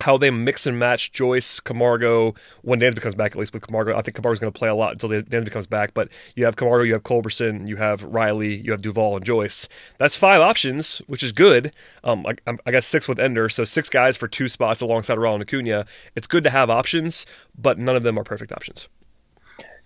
how 0.01 0.17
they 0.17 0.31
mix 0.31 0.67
and 0.67 0.79
match 0.79 1.13
Joyce, 1.13 1.61
Camargo, 1.61 2.35
when 2.63 2.81
Dansby 2.81 3.01
comes 3.01 3.15
back, 3.15 3.33
at 3.33 3.39
least 3.39 3.53
with 3.53 3.63
Camargo. 3.63 3.97
I 3.97 4.03
think 4.03 4.15
Camargo's 4.15 4.39
going 4.39 4.53
to 4.53 4.59
play 4.59 4.69
a 4.69 4.75
lot 4.75 4.93
until 4.93 5.11
Dansby 5.11 5.51
comes 5.51 5.67
back, 5.67 5.95
but 5.95 6.09
you 6.35 6.45
have 6.45 6.57
Camargo, 6.57 6.85
you 6.85 6.93
have 6.93 7.03
Culberson, 7.03 7.67
you 7.67 7.77
have 7.77 8.03
Riley, 8.03 8.57
you 8.57 8.73
have 8.73 8.83
Duvall, 8.83 9.17
and 9.17 9.25
Joyce. 9.25 9.69
That's 9.99 10.15
five 10.15 10.41
options, 10.41 10.99
which 11.07 11.23
is 11.23 11.33
good. 11.33 11.73
Um, 12.05 12.27
I, 12.27 12.57
I 12.67 12.73
got 12.73 12.85
six 12.85 13.09
with 13.09 13.19
Ender, 13.19 13.49
so 13.49 13.65
six 13.65 13.89
guys 13.89 14.17
for 14.17 14.29
two 14.29 14.49
spots 14.49 14.81
alongside 14.81 15.19
Ronald 15.19 15.43
Acuna. 15.43 15.87
It's 16.15 16.27
good 16.27 16.45
to 16.45 16.51
have 16.51 16.71
options, 16.71 17.27
but 17.59 17.79
none 17.79 17.97
of 17.97 18.03
them 18.03 18.19
are 18.19 18.25
perfect 18.25 18.53
options. 18.53 18.89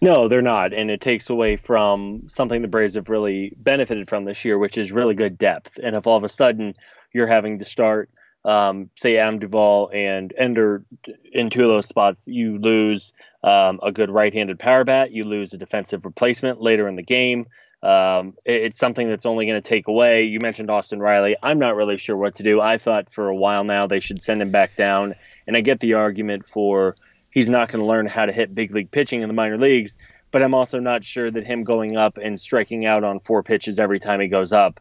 No, 0.03 0.29
they're 0.29 0.43
not, 0.43 0.73
and 0.73 0.91
it 0.91 1.01
takes 1.01 1.31
away 1.31 1.57
from 1.57 2.23
something 2.27 2.63
the 2.63 2.69
Braves 2.69 2.95
have 2.95 3.11
really 3.11 3.53
benefited 3.59 4.09
from 4.09 4.25
this 4.25 4.45
year, 4.45 4.59
which 4.59 4.79
is 4.79 4.93
really 4.93 5.15
good 5.15 5.39
depth. 5.39 5.79
And 5.83 5.95
if 5.95 6.07
all 6.07 6.17
of 6.17 6.25
a 6.25 6.29
sudden 6.29 6.75
you're 7.13 7.27
having 7.27 7.59
to 7.59 7.65
start– 7.65 8.11
um, 8.45 8.91
say 8.97 9.17
Adam 9.19 9.39
Duvall 9.39 9.91
and 9.93 10.33
Ender 10.37 10.85
in 11.33 11.51
two 11.51 11.63
of 11.63 11.69
those 11.69 11.87
spots, 11.87 12.27
you 12.27 12.59
lose 12.59 13.13
um, 13.43 13.81
a 13.83 13.93
good 13.93 14.11
right-handed 14.11 14.59
power 14.59 14.85
bat. 14.85 15.13
You 15.13 15.25
lose 15.25 15.53
a 15.53 15.59
defensive 15.59 16.05
replacement 16.05 16.61
later 16.61 16.89
in 16.89 16.97
the 16.97 17.03
game. 17.03 17.47
Um, 17.83 18.35
it, 18.45 18.63
it's 18.63 18.79
something 18.79 19.09
that's 19.09 19.27
only 19.27 19.47
going 19.47 19.61
to 19.61 19.67
take 19.69 19.89
away. 19.89 20.25
You 20.25 20.41
mentioned 20.41 20.71
Austin 20.71 21.01
Riley. 21.01 21.37
I'm 21.43 21.59
not 21.59 21.77
really 21.77 21.97
sure 21.97 22.17
what 22.17 22.37
to 22.37 22.43
do. 22.43 22.61
I 22.61 22.79
thought 22.79 23.11
for 23.11 23.29
a 23.29 23.37
while 23.37 23.65
now 23.65 23.87
they 23.87 24.01
should 24.01 24.23
send 24.23 24.43
him 24.43 24.51
back 24.51 24.77
down, 24.77 25.15
and 25.47 25.57
I 25.57 25.61
get 25.61 25.81
the 25.81 25.95
argument 25.95 26.47
for 26.47 26.97
he's 27.31 27.49
not 27.49 27.69
going 27.69 27.83
to 27.83 27.89
learn 27.89 28.07
how 28.07 28.27
to 28.27 28.33
hit 28.33 28.55
big 28.55 28.75
league 28.75 28.91
pitching 28.91 29.23
in 29.23 29.29
the 29.29 29.35
minor 29.35 29.59
leagues. 29.59 29.99
But 30.31 30.43
I'm 30.43 30.55
also 30.55 30.79
not 30.79 31.05
sure 31.05 31.31
that 31.31 31.45
him 31.45 31.65
going 31.65 31.97
up 31.97 32.17
and 32.17 32.41
striking 32.41 32.87
out 32.87 33.03
on 33.03 33.19
four 33.19 33.43
pitches 33.43 33.81
every 33.81 33.99
time 33.99 34.21
he 34.21 34.29
goes 34.29 34.53
up 34.53 34.79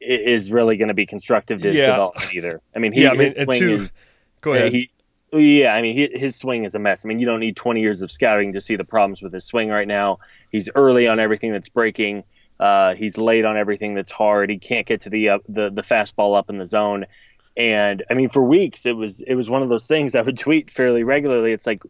is 0.00 0.50
really 0.50 0.76
going 0.76 0.88
to 0.88 0.94
be 0.94 1.06
constructive 1.06 1.60
to 1.62 1.68
his 1.68 1.76
yeah. 1.76 1.86
development 1.86 2.34
either. 2.34 2.60
I 2.74 2.78
mean, 2.78 2.92
he, 2.92 3.02
yeah, 3.02 3.10
I 3.10 3.12
mean, 3.12 3.22
his 3.22 3.36
swing 3.36 3.58
two, 3.58 3.74
is. 3.74 4.06
Go 4.40 4.52
ahead. 4.52 4.72
He, 4.72 4.90
yeah, 5.32 5.74
I 5.74 5.82
mean, 5.82 5.96
he, 5.96 6.18
his 6.18 6.36
swing 6.36 6.64
is 6.64 6.74
a 6.74 6.78
mess. 6.78 7.04
I 7.04 7.08
mean, 7.08 7.18
you 7.18 7.26
don't 7.26 7.40
need 7.40 7.56
20 7.56 7.80
years 7.80 8.00
of 8.00 8.10
scouting 8.10 8.52
to 8.52 8.60
see 8.60 8.76
the 8.76 8.84
problems 8.84 9.22
with 9.22 9.32
his 9.32 9.44
swing 9.44 9.68
right 9.68 9.88
now. 9.88 10.18
He's 10.50 10.68
early 10.74 11.08
on 11.08 11.18
everything 11.18 11.52
that's 11.52 11.68
breaking. 11.68 12.24
Uh, 12.58 12.94
he's 12.94 13.18
late 13.18 13.44
on 13.44 13.56
everything 13.56 13.94
that's 13.94 14.10
hard. 14.10 14.50
He 14.50 14.58
can't 14.58 14.86
get 14.86 15.02
to 15.02 15.10
the 15.10 15.28
uh, 15.30 15.38
the 15.48 15.70
the 15.70 15.82
fastball 15.82 16.36
up 16.36 16.48
in 16.48 16.56
the 16.56 16.64
zone. 16.64 17.06
And 17.56 18.04
I 18.10 18.14
mean, 18.14 18.28
for 18.28 18.42
weeks, 18.42 18.84
it 18.84 18.96
was 18.96 19.22
it 19.22 19.34
was 19.34 19.48
one 19.48 19.62
of 19.62 19.70
those 19.70 19.86
things 19.86 20.14
I 20.14 20.20
would 20.20 20.38
tweet 20.38 20.70
fairly 20.70 21.04
regularly. 21.04 21.52
It's 21.52 21.66
like 21.66 21.82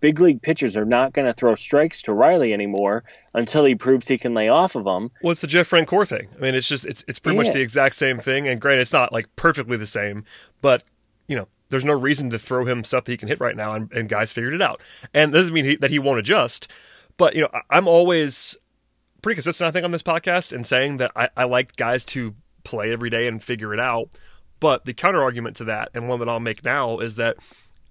big 0.00 0.20
league 0.20 0.42
pitchers 0.42 0.76
are 0.76 0.84
not 0.84 1.12
going 1.12 1.26
to 1.26 1.32
throw 1.32 1.54
strikes 1.54 2.02
to 2.02 2.12
Riley 2.12 2.52
anymore 2.52 3.04
until 3.34 3.64
he 3.64 3.74
proves 3.74 4.08
he 4.08 4.18
can 4.18 4.34
lay 4.34 4.48
off 4.48 4.74
of 4.74 4.84
them. 4.84 5.10
Well, 5.22 5.32
it's 5.32 5.40
the 5.40 5.46
Jeff 5.46 5.70
Francoeur 5.70 6.06
thing. 6.06 6.28
I 6.36 6.40
mean, 6.40 6.54
it's 6.54 6.68
just 6.68 6.84
it's 6.84 7.02
it's 7.08 7.18
pretty 7.18 7.36
yeah. 7.36 7.44
much 7.44 7.52
the 7.54 7.62
exact 7.62 7.94
same 7.94 8.18
thing. 8.18 8.46
And 8.46 8.60
granted, 8.60 8.82
it's 8.82 8.92
not 8.92 9.12
like 9.12 9.34
perfectly 9.36 9.78
the 9.78 9.86
same, 9.86 10.24
but 10.60 10.84
you 11.28 11.36
know, 11.36 11.48
there's 11.70 11.84
no 11.84 11.94
reason 11.94 12.28
to 12.30 12.38
throw 12.38 12.64
him 12.64 12.84
stuff 12.84 13.04
that 13.04 13.12
he 13.12 13.16
can 13.16 13.28
hit 13.28 13.40
right 13.40 13.56
now, 13.56 13.72
and, 13.72 13.90
and 13.92 14.08
guys 14.08 14.32
figured 14.32 14.52
it 14.52 14.60
out. 14.60 14.82
And 15.14 15.32
doesn't 15.32 15.54
mean 15.54 15.64
he, 15.64 15.76
that 15.76 15.90
he 15.90 15.98
won't 15.98 16.18
adjust. 16.18 16.68
But 17.16 17.34
you 17.34 17.42
know, 17.42 17.50
I'm 17.70 17.88
always 17.88 18.56
pretty 19.22 19.36
consistent, 19.36 19.68
I 19.68 19.70
think, 19.70 19.84
on 19.84 19.92
this 19.92 20.02
podcast 20.02 20.52
in 20.52 20.64
saying 20.64 20.98
that 20.98 21.12
I, 21.16 21.30
I 21.36 21.44
like 21.44 21.76
guys 21.76 22.04
to 22.06 22.34
play 22.64 22.92
every 22.92 23.08
day 23.08 23.26
and 23.26 23.42
figure 23.42 23.72
it 23.72 23.80
out 23.80 24.10
but 24.60 24.84
the 24.84 24.94
counter 24.94 25.22
argument 25.22 25.56
to 25.56 25.64
that, 25.64 25.90
and 25.94 26.08
one 26.08 26.20
that 26.20 26.28
I'll 26.28 26.40
make 26.40 26.64
now, 26.64 26.98
is 26.98 27.16
that 27.16 27.36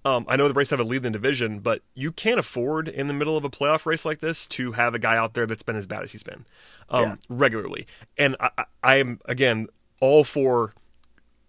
um, 0.06 0.26
I 0.30 0.38
know 0.38 0.48
the 0.48 0.54
Braves 0.54 0.70
have 0.70 0.80
a 0.80 0.84
lead 0.84 0.98
in 0.98 1.04
the 1.04 1.10
division, 1.12 1.60
but 1.60 1.82
you 1.94 2.12
can't 2.12 2.40
afford 2.40 2.88
in 2.88 3.08
the 3.08 3.14
middle 3.14 3.36
of 3.36 3.44
a 3.44 3.50
playoff 3.50 3.86
race 3.86 4.06
like 4.06 4.20
this 4.20 4.48
to 4.48 4.72
have 4.74 4.96
a 4.96 5.00
guy 5.00 5.18
out 5.18 5.34
there 5.34 5.46
that's 5.46 5.64
been 5.64 5.76
as 5.76 5.86
bad 5.86 6.04
as 6.04 6.12
he's 6.12 6.24
been 6.24 6.46
um, 6.90 7.04
yeah. 7.04 7.16
regularly. 7.28 7.86
And 8.18 8.36
I, 8.40 8.66
I 8.82 8.96
am 8.96 9.20
again 9.26 9.68
all 10.00 10.24
for 10.24 10.72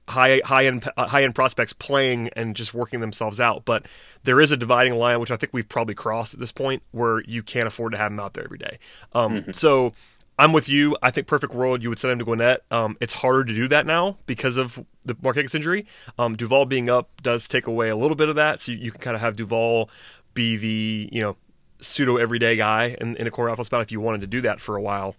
high 0.08 0.40
high 0.44 0.66
end 0.66 0.88
uh, 0.96 1.06
high 1.06 1.22
end 1.22 1.34
prospects 1.36 1.72
playing 1.72 2.30
and 2.34 2.56
just 2.56 2.74
working 2.74 3.00
themselves 3.00 3.40
out. 3.40 3.64
But 3.64 3.86
there 4.24 4.40
is 4.40 4.50
a 4.50 4.56
dividing 4.56 4.94
line, 4.96 5.20
which 5.20 5.30
I 5.30 5.36
think 5.36 5.52
we've 5.52 5.68
probably 5.68 5.94
crossed 5.94 6.34
at 6.34 6.40
this 6.40 6.52
point, 6.52 6.82
where 6.90 7.20
you 7.20 7.42
can't 7.44 7.68
afford 7.68 7.92
to 7.92 7.98
have 7.98 8.10
him 8.10 8.18
out 8.18 8.34
there 8.34 8.44
every 8.44 8.58
day. 8.58 8.78
Um, 9.12 9.36
mm-hmm. 9.36 9.52
So 9.52 9.92
I'm 10.40 10.54
with 10.54 10.70
you. 10.70 10.96
I 11.02 11.10
think 11.10 11.26
perfect 11.26 11.52
world 11.52 11.82
you 11.82 11.90
would 11.90 11.98
send 11.98 12.12
him 12.12 12.18
to 12.18 12.24
Gwinnett. 12.24 12.62
Um, 12.70 12.96
it's 12.98 13.12
harder 13.12 13.44
to 13.44 13.54
do 13.54 13.68
that 13.68 13.84
now 13.84 14.16
because 14.24 14.56
of 14.56 14.82
the 15.04 15.14
Markakis 15.16 15.54
injury. 15.54 15.84
Um, 16.18 16.34
Duvall 16.34 16.64
being 16.64 16.88
up 16.88 17.10
does 17.22 17.46
take 17.46 17.66
away 17.66 17.90
a 17.90 17.96
little 17.96 18.14
bit 18.14 18.30
of 18.30 18.36
that, 18.36 18.62
so 18.62 18.72
you, 18.72 18.78
you 18.78 18.90
can 18.90 19.02
kind 19.02 19.14
of 19.14 19.20
have 19.20 19.36
Duvall 19.36 19.90
be 20.32 20.56
the 20.56 21.10
you 21.12 21.20
know 21.20 21.36
pseudo 21.80 22.16
everyday 22.16 22.56
guy 22.56 22.96
in, 23.02 23.16
in 23.16 23.26
a 23.26 23.30
core 23.30 23.50
outfield 23.50 23.66
spot 23.66 23.82
if 23.82 23.92
you 23.92 24.00
wanted 24.00 24.22
to 24.22 24.26
do 24.26 24.40
that 24.40 24.60
for 24.62 24.76
a 24.76 24.80
while. 24.80 25.14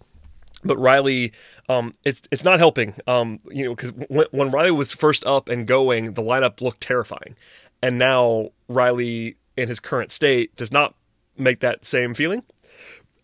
But 0.64 0.76
Riley, 0.78 1.32
um, 1.68 1.92
it's 2.04 2.22
it's 2.32 2.42
not 2.42 2.58
helping. 2.58 2.94
Um, 3.06 3.38
you 3.48 3.64
know, 3.64 3.76
because 3.76 3.92
when, 3.92 4.26
when 4.32 4.50
Riley 4.50 4.72
was 4.72 4.92
first 4.92 5.24
up 5.24 5.48
and 5.48 5.68
going, 5.68 6.14
the 6.14 6.22
lineup 6.22 6.60
looked 6.60 6.80
terrifying, 6.80 7.36
and 7.80 7.96
now 7.96 8.48
Riley 8.66 9.36
in 9.56 9.68
his 9.68 9.78
current 9.78 10.10
state 10.10 10.56
does 10.56 10.72
not 10.72 10.96
make 11.38 11.60
that 11.60 11.84
same 11.84 12.12
feeling 12.12 12.42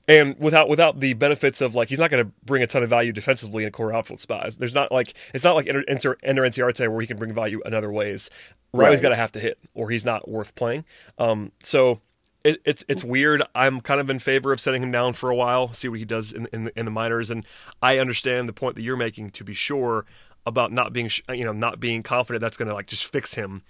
and 0.09 0.35
without 0.39 0.69
without 0.69 1.01
the 1.01 1.13
benefits 1.13 1.61
of 1.61 1.75
like 1.75 1.91
he's 1.91 1.99
not 1.99 2.11
going 2.11 2.25
to 2.25 2.33
bring 2.45 2.63
a 2.63 2.67
ton 2.67 2.83
of 2.83 2.89
value 2.89 3.13
defensively 3.13 3.63
in 3.63 3.69
a 3.69 3.71
core 3.71 3.93
outfield 3.93 4.21
spot. 4.21 4.51
There's 4.59 4.75
not 4.75 4.91
like 4.91 5.15
it's 5.35 5.45
not 5.45 5.55
like 5.55 5.69
Ender 5.69 5.85
Ender, 5.87 6.17
Ender 6.23 6.91
where 6.91 7.01
he 7.01 7.07
can 7.07 7.19
bring 7.19 7.35
value 7.35 7.61
in 7.65 7.75
other 7.75 7.93
ways. 7.93 8.31
Riley's 8.73 8.97
right. 8.97 9.03
got 9.03 9.09
to 9.11 9.17
have 9.17 9.33
to 9.33 9.41
hit 9.41 9.59
or 9.75 9.91
he's 9.91 10.05
not 10.05 10.29
worth 10.29 10.55
playing. 10.55 10.85
Um, 11.19 11.53
so 11.63 12.01
it, 12.43 12.61
it's 12.65 12.85
it's 12.89 13.05
weird. 13.05 13.43
I'm 13.55 13.81
kind 13.81 14.01
of 14.01 14.09
in 14.09 14.19
favor 14.19 14.53
of 14.53 14.61
setting 14.61 14.83
him 14.83 14.91
down 14.91 15.13
for 15.13 15.31
a 15.31 15.37
while, 15.37 15.73
see 15.73 15.89
what 15.89 15.99
he 15.99 16.05
does 16.05 16.33
in 16.33 16.49
in, 16.53 16.71
in 16.75 16.87
the 16.87 16.91
minors, 16.91 17.31
and 17.31 17.45
I 17.83 17.99
understand 17.99 18.49
the 18.49 18.55
point 18.55 18.77
that 18.77 18.83
you're 18.83 18.97
making 18.97 19.31
to 19.33 19.45
be 19.45 19.55
sure 19.55 20.07
about 20.47 20.73
not 20.73 20.93
being 20.95 21.11
you 21.31 21.45
know 21.45 21.53
not 21.53 21.81
being 21.81 22.03
confident 22.03 22.41
that's 22.41 22.57
going 22.57 22.69
to 22.69 22.75
like 22.75 22.87
just 22.87 23.05
fix 23.05 23.35
him, 23.35 23.63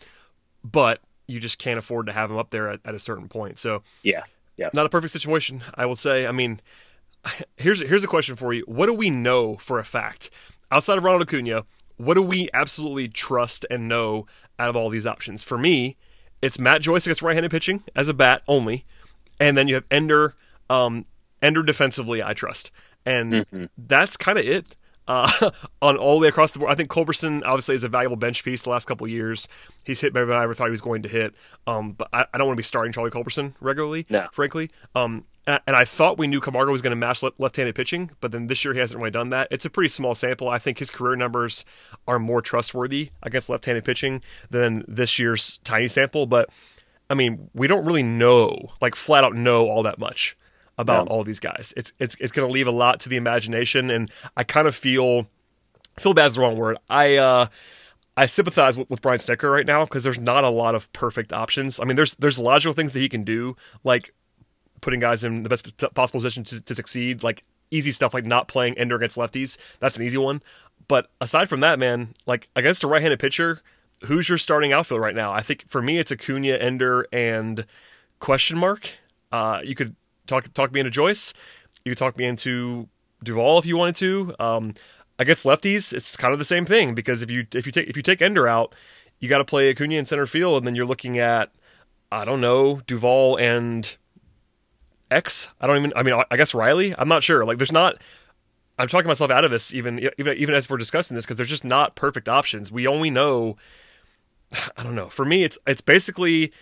but 0.63 1.01
you 1.27 1.41
just 1.41 1.59
can't 1.59 1.79
afford 1.79 2.07
to 2.07 2.13
have 2.13 2.31
him 2.31 2.37
up 2.37 2.51
there 2.51 2.69
at, 2.69 2.81
at 2.85 2.95
a 2.95 2.99
certain 2.99 3.29
point. 3.29 3.59
So 3.59 3.83
yeah, 4.03 4.23
yeah. 4.59 4.69
Not 4.75 4.85
a 4.85 4.89
perfect 4.89 5.13
situation, 5.13 5.63
I 5.75 5.87
will 5.87 5.97
say. 5.97 6.27
I 6.27 6.33
mean, 6.33 6.61
here's 7.57 7.81
here's 7.81 8.05
a 8.05 8.09
question 8.09 8.37
for 8.37 8.53
you. 8.53 8.65
What 8.67 8.87
do 8.87 8.95
we 8.95 9.09
know 9.09 9.57
for 9.57 9.79
a 9.79 9.85
fact 9.85 10.31
outside 10.71 10.99
of 10.99 11.05
Ronald 11.05 11.23
Acuna? 11.23 11.65
What 11.97 12.15
do 12.15 12.23
we 12.23 12.49
absolutely 12.53 13.09
trust 13.09 13.65
and 13.71 13.89
know 13.89 14.27
out 14.59 14.69
of 14.69 14.77
all 14.77 14.91
these 14.91 15.07
options? 15.07 15.43
For 15.43 15.57
me, 15.59 15.97
it's 16.43 16.59
Matt 16.59 16.83
Joyce 16.83 17.07
against 17.07 17.23
right-handed 17.23 17.51
pitching 17.51 17.83
as 17.97 18.09
a 18.09 18.15
bat 18.15 18.43
only, 18.47 18.85
and 19.41 19.57
then 19.57 19.67
you 19.67 19.75
have 19.75 19.85
Ender, 19.91 20.35
um, 20.71 21.07
Ender 21.43 21.63
defensively. 21.63 22.23
I 22.23 22.35
trust, 22.35 22.71
and 23.07 23.33
mm-hmm. 23.33 23.65
that's 23.77 24.17
kind 24.17 24.39
of 24.39 24.45
it. 24.45 24.77
Uh, 25.09 25.51
on 25.83 25.97
all 25.97 26.19
the 26.19 26.23
way 26.23 26.29
across 26.29 26.53
the 26.53 26.59
board. 26.59 26.71
I 26.71 26.75
think 26.75 26.91
Culberson 26.91 27.43
obviously 27.45 27.75
is 27.75 27.83
a 27.83 27.89
valuable 27.89 28.17
bench 28.17 28.45
piece 28.45 28.63
the 28.63 28.71
last 28.71 28.87
couple 28.87 29.09
years. 29.09 29.49
He's 29.85 30.03
hit 30.03 30.13
better 30.13 30.27
than 30.27 30.37
I 30.37 30.43
ever 30.43 30.53
thought 30.53 30.67
he 30.67 30.71
was 30.71 30.83
going 30.83 31.03
to 31.03 31.09
hit. 31.09 31.35
Um, 31.67 31.93
but 31.93 32.09
I, 32.13 32.27
I, 32.33 32.39
don't 32.39 32.47
want 32.47 32.57
to 32.57 32.61
be 32.61 32.65
starting 32.65 32.93
Charlie 32.93 33.11
Culberson 33.11 33.55
regularly, 33.61 34.07
no. 34.11 34.29
frankly. 34.33 34.71
Um, 34.95 35.25
and, 35.47 35.61
and, 35.67 35.75
I 35.75 35.87
thought 35.87 36.19
we 36.19 36.27
knew 36.27 36.41
Camargo 36.41 36.71
was 36.71 36.83
going 36.83 36.91
to 36.91 36.97
match 36.97 37.23
left-handed 37.23 37.75
pitching, 37.75 38.11
but 38.21 38.33
then 38.33 38.49
this 38.49 38.65
year 38.67 38.75
he 38.75 38.81
hasn't 38.81 39.01
really 39.01 39.11
done 39.11 39.31
that. 39.31 39.49
It's 39.51 39.65
a 39.65 39.71
pretty 39.71 39.89
small 39.89 40.15
sample. 40.15 40.51
I 40.51 40.59
think 40.59 40.79
his 40.79 40.91
career 40.91 41.17
numbers 41.17 41.65
are 42.07 42.19
more 42.19 42.43
trustworthy 42.43 43.11
against 43.23 43.49
left-handed 43.49 43.87
pitching 43.87 44.23
than 44.51 44.85
this 44.87 45.19
year's 45.19 45.59
tiny 45.65 45.89
sample. 45.89 46.27
But 46.27 46.51
I 47.09 47.15
mean, 47.15 47.49
we 47.55 47.67
don't 47.67 47.87
really 47.87 48.03
know, 48.03 48.73
like 48.83 48.95
flat 48.95 49.25
out 49.25 49.35
know 49.35 49.69
all 49.69 49.83
that 49.85 49.99
much 49.99 50.37
about 50.79 51.07
yeah. 51.07 51.13
all 51.13 51.25
these 51.25 51.41
guys. 51.41 51.75
It's 51.77 51.93
it's 51.99 52.17
it's 52.21 52.33
going 52.33 52.49
to 52.49 52.53
leave 52.53 52.69
a 52.69 52.73
lot 52.73 53.01
to 53.01 53.09
the 53.09 53.17
imagination, 53.17 53.91
and 53.91 54.11
I 54.37 54.45
kind 54.45 54.67
of 54.67 54.75
feel 54.75 55.27
feel 55.99 56.15
bad 56.15 56.27
is 56.27 56.37
the 56.37 56.41
wrong 56.41 56.57
word. 56.57 56.79
I 56.89 57.17
uh, 57.17 57.47
I 58.17 58.27
sympathize 58.27 58.79
with, 58.79 58.89
with 58.89 59.03
Brian 59.03 59.21
Snitker 59.21 59.53
right 59.53 59.67
now 59.67 59.85
because 59.85 60.05
there's 60.05 60.19
not 60.19 60.45
a 60.45 60.49
lot 60.49 60.75
of 60.75 60.91
perfect 60.93 61.33
options. 61.33 61.79
I 61.81 61.85
mean, 61.85 61.97
there's 61.97 62.15
there's 62.15 62.39
logical 62.39 62.73
things 62.73 62.93
that 62.93 63.01
he 63.01 63.09
can 63.09 63.25
do, 63.25 63.57
like 63.85 64.15
putting 64.81 65.01
guys 65.01 65.25
in 65.25 65.43
the 65.43 65.49
best 65.49 65.77
possible 65.95 66.21
position 66.21 66.45
to, 66.45 66.63
to 66.63 66.75
succeed, 66.75 67.23
like 67.23 67.45
easy 67.71 67.91
stuff 67.91 68.15
like 68.15 68.25
not 68.25 68.49
playing 68.49 68.79
ender 68.79 68.97
against 68.97 69.17
lefties. 69.17 69.59
That's 69.81 69.99
an 69.99 70.05
easy 70.05 70.19
one. 70.19 70.43
But 70.87 71.11
aside 71.21 71.49
from 71.49 71.61
that, 71.61 71.79
man, 71.79 72.15
like 72.27 72.49
against 72.57 72.83
a 72.83 72.87
right-handed 72.87 73.19
pitcher, 73.19 73.61
who's 74.05 74.29
your 74.29 74.39
starting 74.39 74.73
outfield 74.73 75.01
right 75.01 75.15
now? 75.15 75.33
I 75.33 75.43
think 75.43 75.69
for 75.69 75.83
me, 75.83 75.99
it's 75.99 76.11
Acuna, 76.11 76.55
Ender, 76.55 77.07
and 77.13 77.67
question 78.21 78.59
mark. 78.59 78.97
Uh, 79.31 79.61
you 79.63 79.75
could 79.75 79.95
talk 80.29 80.53
talk 80.55 80.73
me 80.73 80.81
into 80.81 80.91
Joyce. 80.91 81.35
You 81.85 81.91
could 81.91 81.99
talk 81.99 82.17
me 82.17 82.25
into 82.25 82.89
Duvall 83.25 83.59
if 83.59 83.67
you 83.67 83.77
wanted 83.77 83.97
to. 83.97 84.35
Um, 84.39 84.75
against 85.19 85.45
lefties, 85.45 85.93
it's 85.93 86.17
kind 86.17 86.33
of 86.33 86.39
the 86.39 86.45
same 86.45 86.65
thing 86.65 86.95
because 86.95 87.23
if 87.23 87.31
you 87.31 87.47
if 87.55 87.67
you 87.67 87.73
take 87.73 87.89
if 87.89 87.97
you 87.97 88.03
take 88.03 88.23
Ender 88.23 88.47
out, 88.47 88.75
you 89.19 89.29
got 89.29 89.39
to 89.39 89.45
play 89.45 89.71
Acuna 89.71 89.97
in 89.97 90.07
center 90.07 90.27
field, 90.27 90.59
and 90.59 90.67
then 90.67 90.75
you're 90.75 90.87
looking 90.87 91.19
at 91.19 91.51
I 92.13 92.25
don't 92.25 92.41
know 92.41 92.81
Duvall 92.87 93.37
and 93.37 93.97
X. 95.11 95.49
I 95.61 95.67
don't 95.67 95.77
even. 95.79 95.93
I 95.97 96.03
mean, 96.03 96.23
I 96.31 96.37
guess 96.37 96.55
Riley. 96.55 96.95
I'm 96.97 97.09
not 97.09 97.23
sure. 97.23 97.45
Like, 97.45 97.59
there's 97.59 97.73
not. 97.73 98.01
I'm 98.79 98.89
talking 98.89 99.09
myself 99.09 99.31
out 99.31 99.45
of 99.45 99.51
this 99.51 99.75
even 99.75 99.99
even 100.19 100.37
even 100.37 100.55
as 100.55 100.71
we're 100.71 100.77
discussing 100.77 101.15
this 101.15 101.25
because 101.25 101.37
there's 101.37 101.49
just 101.49 101.65
not 101.65 101.97
perfect 101.97 102.29
options. 102.29 102.71
We 102.71 102.87
only 102.87 103.11
know. 103.11 103.57
I 104.77 104.83
don't 104.83 104.95
know. 104.95 105.09
For 105.09 105.25
me, 105.25 105.45
it's 105.45 105.59
it's 105.67 105.81
basically 105.81 106.53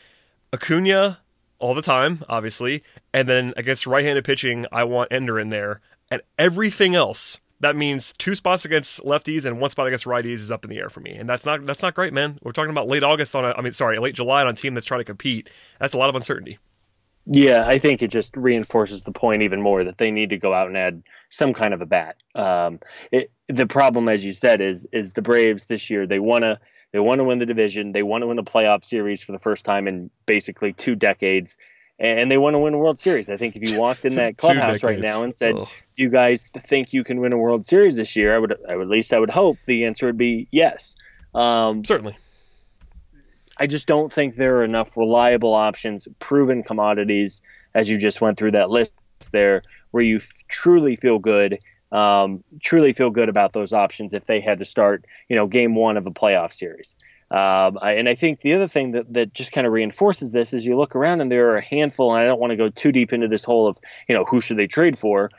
Acuna 0.53 1.19
all 1.59 1.75
the 1.75 1.83
time, 1.83 2.25
obviously, 2.29 2.83
and 3.13 3.29
then 3.29 3.53
against 3.57 3.87
right-handed 3.87 4.25
pitching, 4.25 4.67
I 4.71 4.85
want 4.85 5.13
Ender 5.13 5.39
in 5.39 5.51
there, 5.51 5.81
and 6.11 6.23
everything 6.39 6.95
else. 6.95 7.41
That 7.59 7.75
means 7.75 8.13
two 8.19 8.35
spots 8.35 8.67
against 8.67 9.03
lefties 9.03 9.47
and 9.47 9.59
one 9.59 9.71
spot 9.71 9.87
against 9.87 10.05
righties 10.05 10.35
is 10.35 10.53
up 10.53 10.65
in 10.65 10.71
the 10.71 10.79
air 10.79 10.91
for 10.91 11.01
me, 11.01 11.13
and 11.13 11.27
that's 11.27 11.47
not 11.47 11.65
that's 11.65 11.81
not 11.81 11.95
great, 11.95 12.13
man. 12.13 12.39
We're 12.43 12.53
talking 12.53 12.71
about 12.71 12.87
late 12.87 13.03
August 13.03 13.35
on 13.35 13.47
a, 13.47 13.55
I 13.57 13.63
mean, 13.63 13.73
sorry, 13.73 13.97
late 13.97 14.15
July 14.15 14.43
on 14.43 14.49
a 14.49 14.53
team 14.53 14.75
that's 14.75 14.85
trying 14.85 15.01
to 15.01 15.05
compete. 15.05 15.49
That's 15.81 15.95
a 15.95 15.99
lot 15.99 16.11
of 16.11 16.15
uncertainty. 16.15 16.59
Yeah, 17.29 17.67
I 17.67 17.79
think 17.79 18.03
it 18.03 18.09
just 18.09 18.37
reinforces 18.37 19.03
the 19.05 19.11
point 19.11 19.43
even 19.43 19.61
more 19.61 19.83
that 19.83 19.99
they 19.99 20.11
need 20.13 20.31
to 20.31 20.39
go 20.39 20.53
out 20.53 20.69
and 20.69 20.77
add 20.77 21.03
some 21.33 21.55
kind 21.55 21.75
of 21.75 21.81
a 21.81 21.87
bat. 21.87 22.17
Um, 22.37 22.79
it, 23.11 23.33
the 23.49 23.67
problem, 23.67 24.09
as 24.09 24.25
you 24.25 24.33
said, 24.33 24.61
is 24.61 24.87
is 24.93 25.15
the 25.15 25.23
Braves 25.23 25.65
this 25.65 25.91
year. 25.91 26.07
They 26.07 26.21
want 26.21 26.43
to 26.43 26.61
they 26.93 26.99
want 26.99 27.19
to 27.19 27.25
win 27.25 27.39
the 27.39 27.47
division. 27.47 27.93
They 27.93 28.03
want 28.03 28.23
to 28.23 28.27
win 28.27 28.37
the 28.37 28.45
playoff 28.45 28.85
series 28.85 29.23
for 29.23 29.33
the 29.33 29.39
first 29.39 29.65
time 29.65 29.89
in 29.89 30.11
basically 30.27 30.73
two 30.73 30.95
decades, 30.95 31.57
and 31.99 32.31
they 32.31 32.39
want 32.39 32.55
to 32.55 32.59
win 32.59 32.75
a 32.75 32.79
World 32.79 32.99
Series. 32.99 33.29
I 33.29 33.37
think 33.37 33.57
if 33.57 33.71
you 33.71 33.79
walked 33.81 34.05
in 34.05 34.17
that 34.17 34.37
clubhouse 34.37 34.83
right 34.83 34.99
now 34.99 35.23
and 35.23 35.37
said, 35.37 35.55
Ugh. 35.55 35.69
"Do 35.97 36.03
you 36.03 36.09
guys 36.09 36.49
think 36.57 36.93
you 36.93 37.05
can 37.05 37.21
win 37.21 37.33
a 37.33 37.39
World 37.39 37.67
Series 37.67 37.97
this 37.97 38.17
year?" 38.17 38.35
I 38.35 38.39
would, 38.39 38.57
I 38.69 38.77
would 38.77 38.85
at 38.85 38.89
least 38.89 39.13
I 39.13 39.19
would 39.19 39.31
hope 39.31 39.59
the 39.67 39.85
answer 39.87 40.07
would 40.07 40.19
be 40.19 40.49
yes. 40.51 40.97
Um, 41.35 41.85
Certainly. 41.85 42.17
I 43.59 43.67
just 43.67 43.87
don't 43.87 44.13
think 44.13 44.37
there 44.37 44.59
are 44.59 44.65
enough 44.65 44.97
reliable 44.97 45.55
options, 45.55 46.07
proven 46.19 46.63
commodities, 46.63 47.41
as 47.75 47.89
you 47.89 47.99
just 47.99 48.21
went 48.21 48.39
through 48.39 48.53
that 48.53 48.71
list 48.71 48.93
there, 49.33 49.63
where 49.93 50.03
you 50.03 50.17
f- 50.17 50.45
truly 50.49 50.97
feel 50.97 51.19
good, 51.19 51.59
um, 51.93 52.43
truly 52.61 52.93
feel 52.93 53.11
good 53.11 53.29
about 53.29 53.53
those 53.53 53.73
options 53.73 54.13
if 54.15 54.27
they 54.27 54.41
had 54.41 54.59
to 54.59 54.65
start, 54.65 55.05
you 55.29 55.37
know, 55.37 55.47
game 55.47 55.75
one 55.75 55.97
of 55.97 56.07
a 56.07 56.11
playoff 56.11 56.53
series. 56.53 56.97
Um, 57.31 57.79
I, 57.83 57.95
and 57.95 58.09
I 58.09 58.15
think 58.15 58.41
the 58.41 58.55
other 58.55 58.69
thing 58.69 58.93
that, 58.93 59.13
that 59.15 59.35
just 59.35 59.51
kind 59.51 59.67
of 59.67 59.73
reinforces 59.73 60.33
this 60.33 60.53
is 60.53 60.65
you 60.65 60.77
look 60.77 60.95
around 60.95 61.21
and 61.21 61.31
there 61.31 61.51
are 61.51 61.57
a 61.57 61.65
handful, 61.65 62.15
and 62.15 62.23
I 62.23 62.27
don't 62.27 62.41
want 62.41 62.53
to 62.53 62.57
go 62.57 62.69
too 62.69 62.93
deep 62.93 63.13
into 63.13 63.29
this 63.29 63.45
whole 63.45 63.67
of, 63.67 63.79
you 64.09 64.15
know, 64.15 64.25
who 64.25 64.41
should 64.41 64.57
they 64.57 64.69
trade 64.69 64.97
for, 64.97 65.31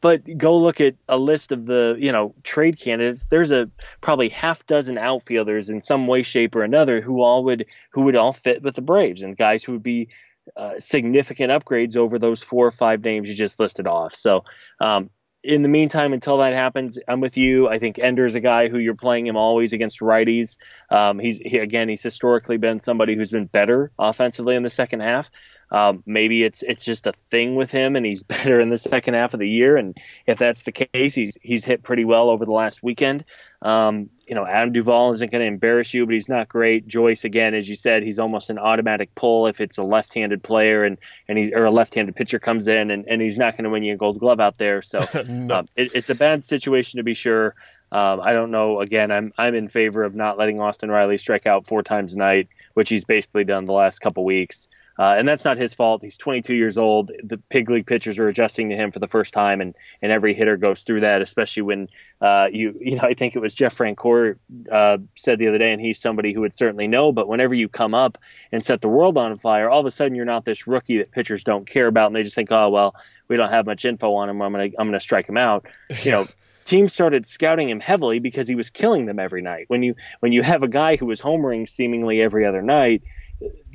but 0.00 0.22
go 0.38 0.56
look 0.56 0.80
at 0.80 0.94
a 1.08 1.18
list 1.18 1.52
of 1.52 1.66
the 1.66 1.96
you 1.98 2.12
know 2.12 2.34
trade 2.42 2.78
candidates 2.78 3.26
there's 3.26 3.50
a 3.50 3.70
probably 4.00 4.28
half 4.28 4.66
dozen 4.66 4.98
outfielders 4.98 5.68
in 5.68 5.80
some 5.80 6.06
way 6.06 6.22
shape 6.22 6.54
or 6.54 6.62
another 6.62 7.00
who 7.00 7.20
all 7.20 7.44
would 7.44 7.66
who 7.90 8.02
would 8.02 8.16
all 8.16 8.32
fit 8.32 8.62
with 8.62 8.74
the 8.74 8.82
braves 8.82 9.22
and 9.22 9.36
guys 9.36 9.62
who 9.62 9.72
would 9.72 9.82
be 9.82 10.08
uh, 10.56 10.72
significant 10.78 11.52
upgrades 11.52 11.96
over 11.96 12.18
those 12.18 12.42
four 12.42 12.66
or 12.66 12.72
five 12.72 13.04
names 13.04 13.28
you 13.28 13.34
just 13.34 13.60
listed 13.60 13.86
off 13.86 14.14
so 14.14 14.44
um, 14.80 15.10
in 15.42 15.62
the 15.62 15.68
meantime, 15.68 16.12
until 16.12 16.38
that 16.38 16.52
happens, 16.52 16.98
I'm 17.08 17.20
with 17.20 17.36
you. 17.36 17.68
I 17.68 17.78
think 17.78 17.98
Ender's 17.98 18.34
a 18.34 18.40
guy 18.40 18.68
who 18.68 18.78
you're 18.78 18.94
playing 18.94 19.26
him 19.26 19.36
always 19.36 19.72
against 19.72 20.00
righties. 20.00 20.58
Um, 20.90 21.18
he's 21.18 21.38
he, 21.38 21.58
again, 21.58 21.88
he's 21.88 22.02
historically 22.02 22.58
been 22.58 22.80
somebody 22.80 23.14
who's 23.14 23.30
been 23.30 23.46
better 23.46 23.90
offensively 23.98 24.56
in 24.56 24.62
the 24.62 24.70
second 24.70 25.00
half. 25.00 25.30
Um, 25.72 26.02
maybe 26.04 26.42
it's 26.42 26.62
it's 26.62 26.84
just 26.84 27.06
a 27.06 27.12
thing 27.28 27.54
with 27.54 27.70
him, 27.70 27.96
and 27.96 28.04
he's 28.04 28.22
better 28.24 28.60
in 28.60 28.70
the 28.70 28.78
second 28.78 29.14
half 29.14 29.34
of 29.34 29.40
the 29.40 29.48
year. 29.48 29.76
And 29.76 29.96
if 30.26 30.38
that's 30.38 30.64
the 30.64 30.72
case, 30.72 31.14
he's 31.14 31.38
he's 31.42 31.64
hit 31.64 31.82
pretty 31.82 32.04
well 32.04 32.30
over 32.30 32.44
the 32.44 32.52
last 32.52 32.82
weekend. 32.82 33.24
Um, 33.62 34.10
you 34.26 34.34
know, 34.34 34.46
Adam 34.46 34.72
Duvall 34.72 35.12
isn't 35.12 35.30
going 35.30 35.40
to 35.40 35.46
embarrass 35.46 35.92
you, 35.92 36.06
but 36.06 36.14
he's 36.14 36.28
not 36.28 36.48
great. 36.48 36.86
Joyce, 36.86 37.24
again, 37.24 37.54
as 37.54 37.68
you 37.68 37.76
said, 37.76 38.02
he's 38.02 38.18
almost 38.18 38.48
an 38.48 38.58
automatic 38.58 39.14
pull 39.14 39.48
if 39.48 39.60
it's 39.60 39.76
a 39.76 39.82
left-handed 39.82 40.42
player 40.42 40.84
and 40.84 40.98
and 41.28 41.36
he 41.36 41.54
or 41.54 41.64
a 41.64 41.70
left-handed 41.70 42.16
pitcher 42.16 42.38
comes 42.38 42.66
in, 42.66 42.90
and, 42.90 43.06
and 43.08 43.20
he's 43.20 43.38
not 43.38 43.56
going 43.56 43.64
to 43.64 43.70
win 43.70 43.82
you 43.82 43.94
a 43.94 43.96
Gold 43.96 44.18
Glove 44.18 44.40
out 44.40 44.58
there. 44.58 44.82
So 44.82 45.00
no. 45.28 45.56
um, 45.56 45.68
it, 45.76 45.94
it's 45.94 46.10
a 46.10 46.14
bad 46.14 46.42
situation 46.42 46.98
to 46.98 47.04
be 47.04 47.14
sure. 47.14 47.54
Um, 47.92 48.20
I 48.20 48.32
don't 48.32 48.50
know. 48.52 48.80
Again, 48.80 49.10
I'm 49.10 49.32
I'm 49.36 49.54
in 49.54 49.68
favor 49.68 50.04
of 50.04 50.14
not 50.14 50.38
letting 50.38 50.60
Austin 50.60 50.90
Riley 50.90 51.18
strike 51.18 51.46
out 51.46 51.66
four 51.66 51.82
times 51.82 52.14
a 52.14 52.18
night, 52.18 52.48
which 52.74 52.88
he's 52.88 53.04
basically 53.04 53.44
done 53.44 53.64
the 53.64 53.72
last 53.72 54.00
couple 54.00 54.24
weeks. 54.24 54.68
Uh, 55.00 55.14
and 55.16 55.26
that's 55.26 55.46
not 55.46 55.56
his 55.56 55.72
fault. 55.72 56.02
He's 56.02 56.18
22 56.18 56.54
years 56.54 56.76
old. 56.76 57.10
The 57.24 57.38
pig 57.38 57.70
league 57.70 57.86
pitchers 57.86 58.18
are 58.18 58.28
adjusting 58.28 58.68
to 58.68 58.76
him 58.76 58.92
for 58.92 58.98
the 58.98 59.08
first 59.08 59.32
time, 59.32 59.62
and, 59.62 59.74
and 60.02 60.12
every 60.12 60.34
hitter 60.34 60.58
goes 60.58 60.82
through 60.82 61.00
that. 61.00 61.22
Especially 61.22 61.62
when 61.62 61.88
uh, 62.20 62.50
you 62.52 62.76
you 62.78 62.96
know 62.96 63.04
I 63.04 63.14
think 63.14 63.34
it 63.34 63.38
was 63.38 63.54
Jeff 63.54 63.74
Francoeur 63.74 64.36
uh, 64.70 64.98
said 65.16 65.38
the 65.38 65.48
other 65.48 65.56
day, 65.56 65.72
and 65.72 65.80
he's 65.80 65.98
somebody 65.98 66.34
who 66.34 66.42
would 66.42 66.52
certainly 66.52 66.86
know. 66.86 67.12
But 67.12 67.28
whenever 67.28 67.54
you 67.54 67.66
come 67.66 67.94
up 67.94 68.18
and 68.52 68.62
set 68.62 68.82
the 68.82 68.90
world 68.90 69.16
on 69.16 69.38
fire, 69.38 69.70
all 69.70 69.80
of 69.80 69.86
a 69.86 69.90
sudden 69.90 70.14
you're 70.14 70.26
not 70.26 70.44
this 70.44 70.66
rookie 70.66 70.98
that 70.98 71.12
pitchers 71.12 71.44
don't 71.44 71.66
care 71.66 71.86
about, 71.86 72.08
and 72.08 72.16
they 72.16 72.22
just 72.22 72.36
think, 72.36 72.52
oh 72.52 72.68
well, 72.68 72.94
we 73.26 73.38
don't 73.38 73.50
have 73.50 73.64
much 73.64 73.86
info 73.86 74.12
on 74.16 74.28
him. 74.28 74.42
I'm 74.42 74.52
gonna 74.52 74.64
I'm 74.78 74.88
gonna 74.88 75.00
strike 75.00 75.26
him 75.26 75.38
out. 75.38 75.64
You 76.02 76.10
know. 76.10 76.26
teams 76.64 76.92
started 76.92 77.24
scouting 77.24 77.70
him 77.70 77.80
heavily 77.80 78.18
because 78.18 78.46
he 78.46 78.54
was 78.54 78.68
killing 78.68 79.06
them 79.06 79.18
every 79.18 79.40
night. 79.40 79.64
When 79.68 79.82
you 79.82 79.94
when 80.18 80.32
you 80.32 80.42
have 80.42 80.62
a 80.62 80.68
guy 80.68 80.96
who 80.96 81.06
was 81.06 81.22
homering 81.22 81.66
seemingly 81.66 82.20
every 82.20 82.44
other 82.44 82.60
night, 82.60 83.02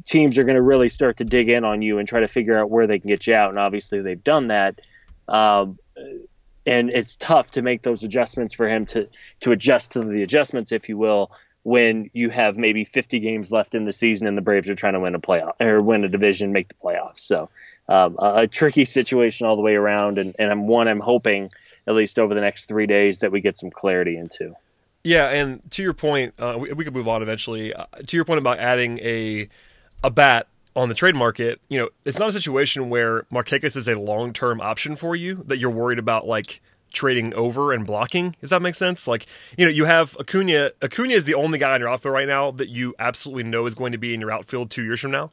teams 0.06 0.38
are 0.38 0.44
going 0.44 0.56
to 0.56 0.62
really 0.62 0.90
start 0.90 1.18
to 1.18 1.26
dig 1.26 1.50
in 1.50 1.64
on 1.64 1.82
you 1.82 1.98
and 1.98 2.08
try 2.08 2.20
to 2.20 2.28
figure 2.28 2.58
out 2.58 2.70
where 2.70 2.88
they 2.88 3.00
can 3.00 3.08
get 3.08 3.28
you 3.28 3.34
out. 3.34 3.50
And 3.50 3.60
obviously, 3.60 4.02
they've 4.02 4.24
done 4.24 4.48
that. 4.48 4.80
Um, 5.28 5.80
and 6.66 6.90
it's 6.90 7.16
tough 7.18 7.52
to 7.52 7.62
make 7.62 7.84
those 7.84 8.04
adjustments 8.04 8.54
for 8.54 8.68
him 8.68 8.86
to 8.88 9.08
to 9.42 9.52
adjust 9.52 9.92
to 9.92 10.02
the 10.02 10.24
adjustments, 10.24 10.72
if 10.72 10.90
you 10.90 10.98
will, 10.98 11.32
when 11.64 12.10
you 12.14 12.30
have 12.30 12.58
maybe 12.58 12.84
50 12.84 13.20
games 13.20 13.52
left 13.52 13.76
in 13.76 13.86
the 13.86 13.92
season 13.92 14.28
and 14.28 14.38
the 14.38 14.42
Braves 14.42 14.70
are 14.70 14.76
trying 14.76 14.94
to 14.94 15.00
win 15.00 15.16
a 15.16 15.20
playoff 15.20 15.54
or 15.60 15.82
win 15.82 16.04
a 16.04 16.10
division, 16.10 16.54
make 16.54 16.68
the 16.68 16.76
playoffs. 16.76 17.20
So 17.20 17.50
um, 17.90 18.16
a, 18.20 18.34
a, 18.36 18.48
tricky 18.48 18.86
situation 18.86 19.48
all 19.48 19.56
the 19.56 19.62
way 19.62 19.76
around, 19.76 20.18
and, 20.18 20.36
and 20.38 20.52
I'm 20.52 20.68
one 20.68 20.88
I'm 20.88 21.00
hoping 21.00 21.50
at 21.88 21.94
least 21.94 22.20
over 22.20 22.34
the 22.34 22.42
next 22.42 22.66
three 22.66 22.88
days 22.88 23.20
that 23.20 23.32
we 23.32 23.42
get 23.42 23.56
some 23.56 23.70
clarity 23.70 24.18
into. 24.18 24.56
Yeah, 25.04 25.30
and 25.30 25.60
to 25.72 25.84
your 25.84 25.94
point, 25.94 26.34
uh, 26.40 26.58
we, 26.60 26.72
we 26.74 26.84
could 26.84 26.96
move 26.96 27.08
on 27.08 27.22
eventually. 27.22 27.74
Uh, 27.74 27.86
to 28.08 28.18
your 28.18 28.26
point 28.26 28.40
about 28.40 28.60
adding 28.60 29.00
a 29.00 29.50
a 30.04 30.10
bat 30.10 30.48
on 30.76 30.90
the 30.90 30.96
trade 30.96 31.16
market, 31.16 31.62
you 31.70 31.78
know, 31.78 31.90
it's 32.04 32.20
not 32.20 32.30
a 32.30 32.34
situation 32.34 32.90
where 32.90 33.24
Markakis 33.24 33.78
is 33.78 33.88
a 33.88 33.98
long 33.98 34.34
term 34.34 34.60
option 34.62 34.96
for 34.96 35.16
you 35.16 35.44
that 35.48 35.58
you're 35.58 35.70
worried 35.70 36.00
about 36.00 36.28
like 36.28 36.62
trading 36.94 37.34
over 37.34 37.72
and 37.72 37.86
blocking. 37.86 38.36
Does 38.42 38.50
that 38.50 38.62
make 38.62 38.76
sense? 38.76 39.08
Like, 39.08 39.26
you 39.58 39.66
know, 39.66 39.72
you 39.72 39.86
have 39.86 40.16
Acuna. 40.20 40.72
Acuna 40.82 41.14
is 41.14 41.26
the 41.26 41.36
only 41.36 41.60
guy 41.60 41.76
in 41.76 41.82
your 41.82 41.90
outfield 41.90 42.14
right 42.14 42.28
now 42.28 42.52
that 42.52 42.70
you 42.70 42.96
absolutely 43.00 43.44
know 43.44 43.66
is 43.66 43.76
going 43.76 43.92
to 43.92 43.98
be 43.98 44.14
in 44.14 44.22
your 44.22 44.32
outfield 44.32 44.72
two 44.72 44.84
years 44.84 45.00
from 45.00 45.12
now. 45.12 45.32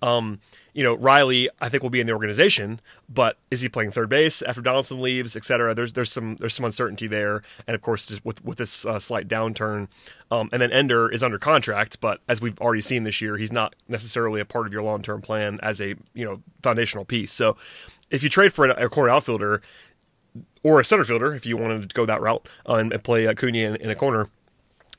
Um, 0.00 0.40
you 0.74 0.82
know, 0.84 0.94
Riley, 0.94 1.48
I 1.60 1.68
think 1.68 1.82
will 1.82 1.90
be 1.90 2.00
in 2.00 2.06
the 2.06 2.12
organization, 2.12 2.80
but 3.08 3.36
is 3.50 3.60
he 3.60 3.68
playing 3.68 3.90
third 3.90 4.08
base 4.08 4.42
after 4.42 4.60
Donaldson 4.60 5.00
leaves, 5.00 5.36
et 5.36 5.44
cetera? 5.44 5.74
There's 5.74 5.92
there's 5.92 6.12
some 6.12 6.36
there's 6.36 6.54
some 6.54 6.64
uncertainty 6.64 7.06
there, 7.06 7.42
and 7.66 7.74
of 7.74 7.82
course, 7.82 8.06
just 8.06 8.24
with 8.24 8.44
with 8.44 8.58
this 8.58 8.84
uh, 8.84 8.98
slight 8.98 9.28
downturn, 9.28 9.88
um, 10.30 10.48
and 10.52 10.60
then 10.60 10.70
Ender 10.70 11.10
is 11.10 11.22
under 11.22 11.38
contract, 11.38 12.00
but 12.00 12.20
as 12.28 12.40
we've 12.40 12.58
already 12.60 12.82
seen 12.82 13.04
this 13.04 13.20
year, 13.20 13.36
he's 13.36 13.52
not 13.52 13.74
necessarily 13.88 14.40
a 14.40 14.44
part 14.44 14.66
of 14.66 14.72
your 14.72 14.82
long 14.82 15.02
term 15.02 15.20
plan 15.20 15.58
as 15.62 15.80
a 15.80 15.94
you 16.14 16.24
know 16.24 16.42
foundational 16.62 17.04
piece. 17.04 17.32
So, 17.32 17.56
if 18.10 18.22
you 18.22 18.28
trade 18.28 18.52
for 18.52 18.66
a, 18.66 18.88
corner 18.88 19.10
outfielder 19.10 19.62
or 20.62 20.80
a 20.80 20.84
center 20.84 21.04
fielder, 21.04 21.34
if 21.34 21.46
you 21.46 21.56
wanted 21.56 21.88
to 21.88 21.94
go 21.94 22.06
that 22.06 22.20
route 22.20 22.48
uh, 22.68 22.74
and, 22.74 22.92
and, 22.92 23.02
play 23.02 23.26
Acuna 23.26 23.58
in, 23.58 23.76
in 23.76 23.90
a 23.90 23.94
corner, 23.94 24.28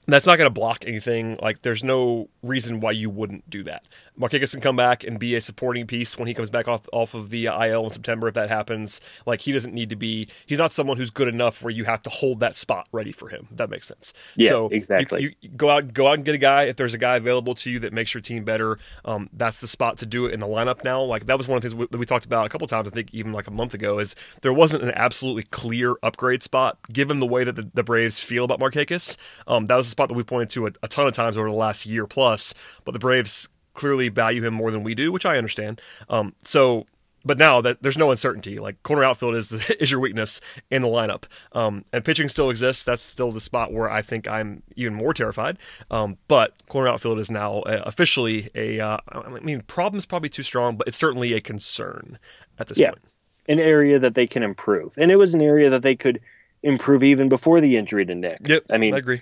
that's 0.08 0.26
not 0.26 0.38
going 0.38 0.48
to 0.48 0.54
block 0.54 0.84
anything. 0.86 1.38
Like, 1.42 1.62
there's 1.62 1.84
no 1.84 2.30
reason 2.44 2.80
why 2.80 2.92
you 2.92 3.10
wouldn't 3.10 3.50
do 3.50 3.64
that. 3.64 3.84
Markakis 4.20 4.52
can 4.52 4.62
come 4.62 4.76
back 4.76 5.04
and 5.04 5.18
be 5.18 5.36
a 5.36 5.42
supporting 5.42 5.88
piece 5.88 6.18
when 6.18 6.28
he 6.28 6.34
comes 6.34 6.50
back 6.50 6.68
off 6.68 6.88
off 6.92 7.14
of 7.14 7.30
the 7.30 7.46
IL 7.46 7.86
in 7.86 7.92
September 7.92 8.28
if 8.28 8.34
that 8.34 8.50
happens. 8.50 9.00
Like 9.26 9.42
he 9.42 9.52
doesn't 9.52 9.74
need 9.74 9.90
to 9.90 9.96
be. 9.96 10.28
He's 10.46 10.58
not 10.58 10.72
someone 10.72 10.98
who's 10.98 11.10
good 11.10 11.28
enough 11.28 11.62
where 11.62 11.72
you 11.72 11.86
have 11.86 12.04
to 12.04 12.10
hold 12.10 12.40
that 12.42 12.58
spot 12.58 12.88
ready 12.92 13.12
for 13.12 13.30
him. 13.30 13.48
that 13.52 13.70
makes 13.70 13.88
sense. 13.88 14.14
Yeah, 14.36 14.50
so 14.50 14.70
exactly. 14.70 15.24
You, 15.24 15.32
you, 15.42 15.50
go 15.50 15.70
out, 15.70 15.94
go 15.94 16.08
out 16.08 16.16
and 16.16 16.26
get 16.26 16.36
a 16.36 16.40
guy. 16.40 16.64
If 16.64 16.76
there's 16.76 16.94
a 16.94 16.98
guy 16.98 17.16
available 17.16 17.56
to 17.56 17.72
you 17.72 17.80
that 17.80 17.94
makes 17.94 18.14
your 18.14 18.22
team 18.22 18.44
better, 18.44 18.78
um, 19.06 19.30
that's 19.34 19.60
the 19.60 19.68
spot 19.68 19.98
to 19.98 20.06
do 20.06 20.26
it 20.26 20.34
in 20.34 20.40
the 20.40 20.48
lineup 20.48 20.84
now. 20.84 21.02
Like 21.02 21.26
that 21.28 21.38
was 21.38 21.48
one 21.48 21.58
of 21.58 21.64
the 21.64 21.70
things 21.70 21.88
that 21.90 21.98
we 21.98 22.06
talked 22.06 22.26
about 22.26 22.46
a 22.46 22.50
couple 22.50 22.68
times. 22.68 22.88
I 22.88 22.92
think 22.92 23.14
even 23.14 23.32
like 23.32 23.48
a 23.48 23.52
month 23.52 23.74
ago 23.74 24.00
is 24.00 24.16
there 24.42 24.54
wasn't 24.54 24.84
an 24.84 24.92
absolutely 24.96 25.44
clear 25.44 25.96
upgrade 26.04 26.44
spot 26.44 26.78
given 26.92 27.20
the 27.20 27.28
way 27.28 27.44
that 27.44 27.56
the, 27.56 27.70
the 27.74 27.84
Braves 27.84 28.20
feel 28.20 28.44
about 28.46 28.60
Markakis. 28.60 29.18
Um, 29.48 29.66
that 29.68 29.76
was 29.76 29.88
the 29.88 29.92
spot 29.92 30.10
that 30.10 30.16
we 30.16 30.24
pointed 30.24 30.50
to 30.52 30.68
a, 30.68 30.72
a 30.84 30.88
ton 30.88 31.08
of 31.08 31.14
times 31.14 31.38
over 31.38 31.50
the 31.50 31.56
last 31.56 31.86
year 31.86 32.06
plus. 32.06 32.54
But 32.84 32.92
the 32.92 33.00
Braves 33.00 33.50
clearly 33.80 34.10
value 34.10 34.44
him 34.44 34.54
more 34.54 34.72
than 34.72 34.84
we 34.84 34.94
do, 34.94 35.10
which 35.10 35.26
I 35.26 35.38
understand. 35.38 35.80
Um, 36.10 36.36
so 36.44 36.86
but 37.24 37.38
now 37.38 37.62
that 37.62 37.82
there's 37.82 37.98
no 37.98 38.12
uncertainty, 38.12 38.60
like 38.60 38.82
corner 38.84 39.06
outfield 39.06 39.36
is 39.36 39.52
is 39.80 39.90
your 39.90 40.02
weakness 40.02 40.42
in 40.70 40.82
the 40.82 40.88
lineup, 40.90 41.24
um, 41.54 41.86
and 41.94 42.04
pitching 42.04 42.28
still 42.28 42.50
exists. 42.50 42.84
That's 42.84 43.02
still 43.02 43.32
the 43.32 43.40
spot 43.42 43.72
where 43.72 43.90
I 43.90 44.02
think 44.02 44.28
I'm 44.28 44.64
even 44.76 44.94
more 44.94 45.14
terrified. 45.14 45.58
Um, 45.90 46.18
but 46.28 46.54
corner 46.68 46.90
outfield 46.90 47.20
is 47.20 47.32
now 47.32 47.60
uh, 47.60 47.84
officially 47.86 48.50
a. 48.54 48.82
Uh, 48.82 48.98
I 49.08 49.30
mean, 49.40 49.62
problem 49.62 49.98
is 49.98 50.06
probably 50.06 50.30
too 50.30 50.44
strong, 50.44 50.76
but 50.76 50.88
it's 50.88 50.98
certainly 50.98 51.34
a 51.34 51.42
concern 51.42 52.20
at 52.58 52.68
this 52.68 52.78
yeah. 52.78 52.90
point. 52.90 53.04
An 53.48 53.60
area 53.60 53.98
that 53.98 54.14
they 54.14 54.28
can 54.28 54.44
improve, 54.44 54.94
and 54.98 55.10
it 55.10 55.16
was 55.16 55.34
an 55.34 55.42
area 55.42 55.70
that 55.70 55.84
they 55.84 55.96
could 55.96 56.20
improve 56.64 57.04
even 57.04 57.30
before 57.30 57.62
the 57.62 57.78
injury 57.78 58.06
to 58.06 58.16
Nick. 58.16 58.40
Yep, 58.46 58.66
I 58.70 58.78
mean, 58.78 58.94
I 58.94 58.98
agree. 58.98 59.22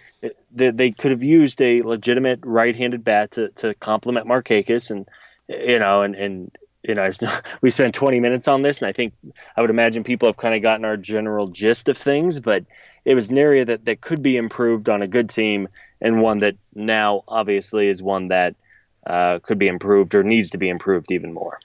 They, 0.51 0.71
they 0.71 0.91
could 0.91 1.11
have 1.11 1.23
used 1.23 1.61
a 1.61 1.81
legitimate 1.81 2.39
right-handed 2.43 3.03
bat 3.03 3.31
to, 3.31 3.49
to 3.49 3.73
complement 3.75 4.27
Markakis, 4.27 4.91
and 4.91 5.07
you 5.47 5.79
know, 5.79 6.01
and 6.01 6.15
and 6.15 6.51
you 6.83 6.95
know, 6.95 7.09
we 7.61 7.69
spent 7.69 7.95
20 7.95 8.19
minutes 8.19 8.47
on 8.47 8.61
this, 8.61 8.81
and 8.81 8.89
I 8.89 8.93
think 8.93 9.13
I 9.55 9.61
would 9.61 9.69
imagine 9.69 10.03
people 10.03 10.29
have 10.29 10.37
kind 10.37 10.55
of 10.55 10.61
gotten 10.61 10.85
our 10.85 10.97
general 10.97 11.47
gist 11.47 11.89
of 11.89 11.97
things, 11.97 12.39
but 12.39 12.65
it 13.05 13.15
was 13.15 13.29
an 13.29 13.37
area 13.37 13.65
that, 13.65 13.85
that 13.85 14.01
could 14.01 14.21
be 14.21 14.37
improved 14.37 14.89
on 14.89 15.01
a 15.01 15.07
good 15.07 15.29
team, 15.29 15.67
and 16.01 16.21
one 16.21 16.39
that 16.39 16.55
now 16.73 17.23
obviously 17.27 17.87
is 17.87 18.01
one 18.01 18.29
that 18.29 18.55
uh, 19.05 19.39
could 19.39 19.59
be 19.59 19.67
improved 19.67 20.15
or 20.15 20.23
needs 20.23 20.51
to 20.51 20.57
be 20.57 20.69
improved 20.69 21.11
even 21.11 21.33
more. 21.33 21.59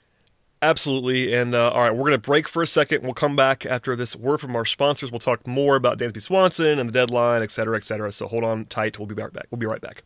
Absolutely. 0.63 1.33
And 1.33 1.53
uh, 1.53 1.71
all 1.71 1.81
right, 1.81 1.91
we're 1.91 2.09
going 2.09 2.13
to 2.13 2.17
break 2.17 2.47
for 2.47 2.63
a 2.63 2.67
second. 2.67 3.03
We'll 3.03 3.13
come 3.13 3.35
back 3.35 3.65
after 3.65 3.95
this 3.97 4.15
word 4.15 4.39
from 4.39 4.55
our 4.55 4.63
sponsors. 4.63 5.11
We'll 5.11 5.19
talk 5.19 5.45
more 5.45 5.75
about 5.75 5.97
Dansby 5.97 6.21
Swanson 6.21 6.79
and 6.79 6.89
the 6.89 6.93
deadline, 6.93 7.43
et 7.43 7.51
cetera, 7.51 7.75
et 7.75 7.83
cetera. 7.83 8.11
So 8.13 8.27
hold 8.27 8.45
on 8.45 8.65
tight. 8.65 8.97
We'll 8.97 9.07
be 9.07 9.15
right 9.15 9.31
back. 9.31 9.47
We'll 9.51 9.59
be 9.59 9.65
right 9.65 9.81
back. 9.81 10.03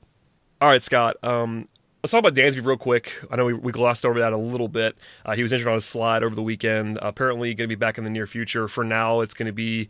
All 0.59 0.67
right, 0.67 0.81
Scott. 0.81 1.17
Um, 1.23 1.67
let's 2.01 2.11
talk 2.11 2.19
about 2.21 2.33
Dansby 2.33 2.65
real 2.65 2.75
quick. 2.75 3.23
I 3.29 3.35
know 3.35 3.45
we, 3.45 3.53
we 3.53 3.71
glossed 3.71 4.03
over 4.03 4.17
that 4.19 4.33
a 4.33 4.37
little 4.37 4.67
bit. 4.67 4.97
Uh, 5.23 5.35
he 5.35 5.43
was 5.43 5.53
injured 5.53 5.67
on 5.67 5.75
a 5.75 5.81
slide 5.81 6.23
over 6.23 6.33
the 6.33 6.41
weekend. 6.41 6.97
Uh, 6.97 7.01
apparently, 7.03 7.53
going 7.53 7.69
to 7.69 7.75
be 7.75 7.79
back 7.79 7.99
in 7.99 8.03
the 8.03 8.09
near 8.09 8.25
future. 8.25 8.67
For 8.67 8.83
now, 8.83 9.21
it's 9.21 9.35
going 9.35 9.45
to 9.45 9.53
be. 9.53 9.89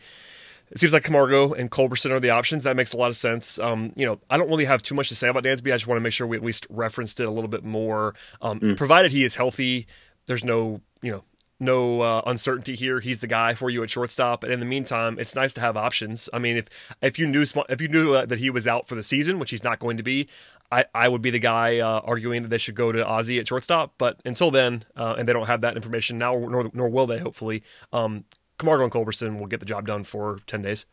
It 0.69 0.79
seems 0.79 0.91
like 0.91 1.05
Camargo 1.05 1.53
and 1.53 1.71
Culberson 1.71 2.11
are 2.11 2.19
the 2.19 2.31
options. 2.31 2.63
That 2.63 2.75
makes 2.75 2.91
a 2.91 2.97
lot 2.97 3.09
of 3.09 3.15
sense. 3.15 3.57
Um, 3.57 3.93
you 3.95 4.05
know, 4.05 4.19
I 4.29 4.37
don't 4.37 4.49
really 4.49 4.65
have 4.65 4.83
too 4.83 4.95
much 4.95 5.07
to 5.07 5.15
say 5.15 5.29
about 5.29 5.45
Dansby. 5.45 5.71
I 5.71 5.77
just 5.77 5.87
want 5.87 5.95
to 5.95 6.01
make 6.01 6.11
sure 6.11 6.27
we 6.27 6.35
at 6.35 6.43
least 6.43 6.67
referenced 6.69 7.21
it 7.21 7.23
a 7.23 7.31
little 7.31 7.47
bit 7.47 7.63
more. 7.63 8.15
Um, 8.41 8.59
mm. 8.59 8.75
Provided 8.75 9.13
he 9.13 9.23
is 9.23 9.35
healthy, 9.35 9.87
there's 10.27 10.43
no 10.43 10.81
you 11.01 11.11
know 11.11 11.23
no 11.59 12.01
uh, 12.01 12.21
uncertainty 12.25 12.75
here. 12.75 12.99
He's 12.99 13.19
the 13.19 13.27
guy 13.27 13.53
for 13.53 13.69
you 13.69 13.81
at 13.83 13.89
shortstop. 13.89 14.43
And 14.43 14.53
in 14.53 14.59
the 14.59 14.65
meantime, 14.65 15.17
it's 15.19 15.35
nice 15.35 15.53
to 15.53 15.61
have 15.61 15.75
options. 15.75 16.29
I 16.31 16.39
mean, 16.39 16.57
if 16.57 16.95
if 17.01 17.17
you 17.17 17.25
knew 17.25 17.45
if 17.69 17.81
you 17.81 17.87
knew 17.87 18.13
uh, 18.13 18.25
that 18.25 18.39
he 18.39 18.49
was 18.49 18.67
out 18.67 18.87
for 18.87 18.95
the 18.95 19.03
season, 19.03 19.39
which 19.39 19.51
he's 19.51 19.63
not 19.63 19.79
going 19.79 19.97
to 19.97 20.03
be, 20.03 20.27
I, 20.71 20.85
I 20.93 21.07
would 21.07 21.21
be 21.21 21.31
the 21.31 21.39
guy 21.39 21.79
uh, 21.79 22.01
arguing 22.03 22.43
that 22.43 22.49
they 22.49 22.57
should 22.57 22.75
go 22.75 22.91
to 22.91 23.05
Ozzie 23.05 23.39
at 23.39 23.47
shortstop. 23.47 23.95
But 23.97 24.19
until 24.25 24.51
then, 24.51 24.85
uh, 24.95 25.15
and 25.17 25.27
they 25.27 25.33
don't 25.33 25.47
have 25.47 25.61
that 25.61 25.75
information 25.75 26.17
now, 26.17 26.35
nor, 26.35 26.69
nor 26.73 26.89
will 26.89 27.07
they. 27.07 27.19
Hopefully, 27.19 27.63
um, 27.91 28.25
Camargo 28.59 28.83
and 28.83 28.91
Culberson 28.91 29.39
will 29.39 29.47
get 29.47 29.59
the 29.59 29.65
job 29.65 29.87
done 29.87 30.03
for 30.03 30.37
ten 30.45 30.61
days. 30.61 30.85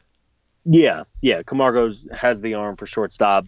Yeah, 0.66 1.04
yeah. 1.20 1.42
Camargo 1.42 1.92
has 2.14 2.40
the 2.40 2.54
arm 2.54 2.76
for 2.76 2.86
shortstop. 2.86 3.44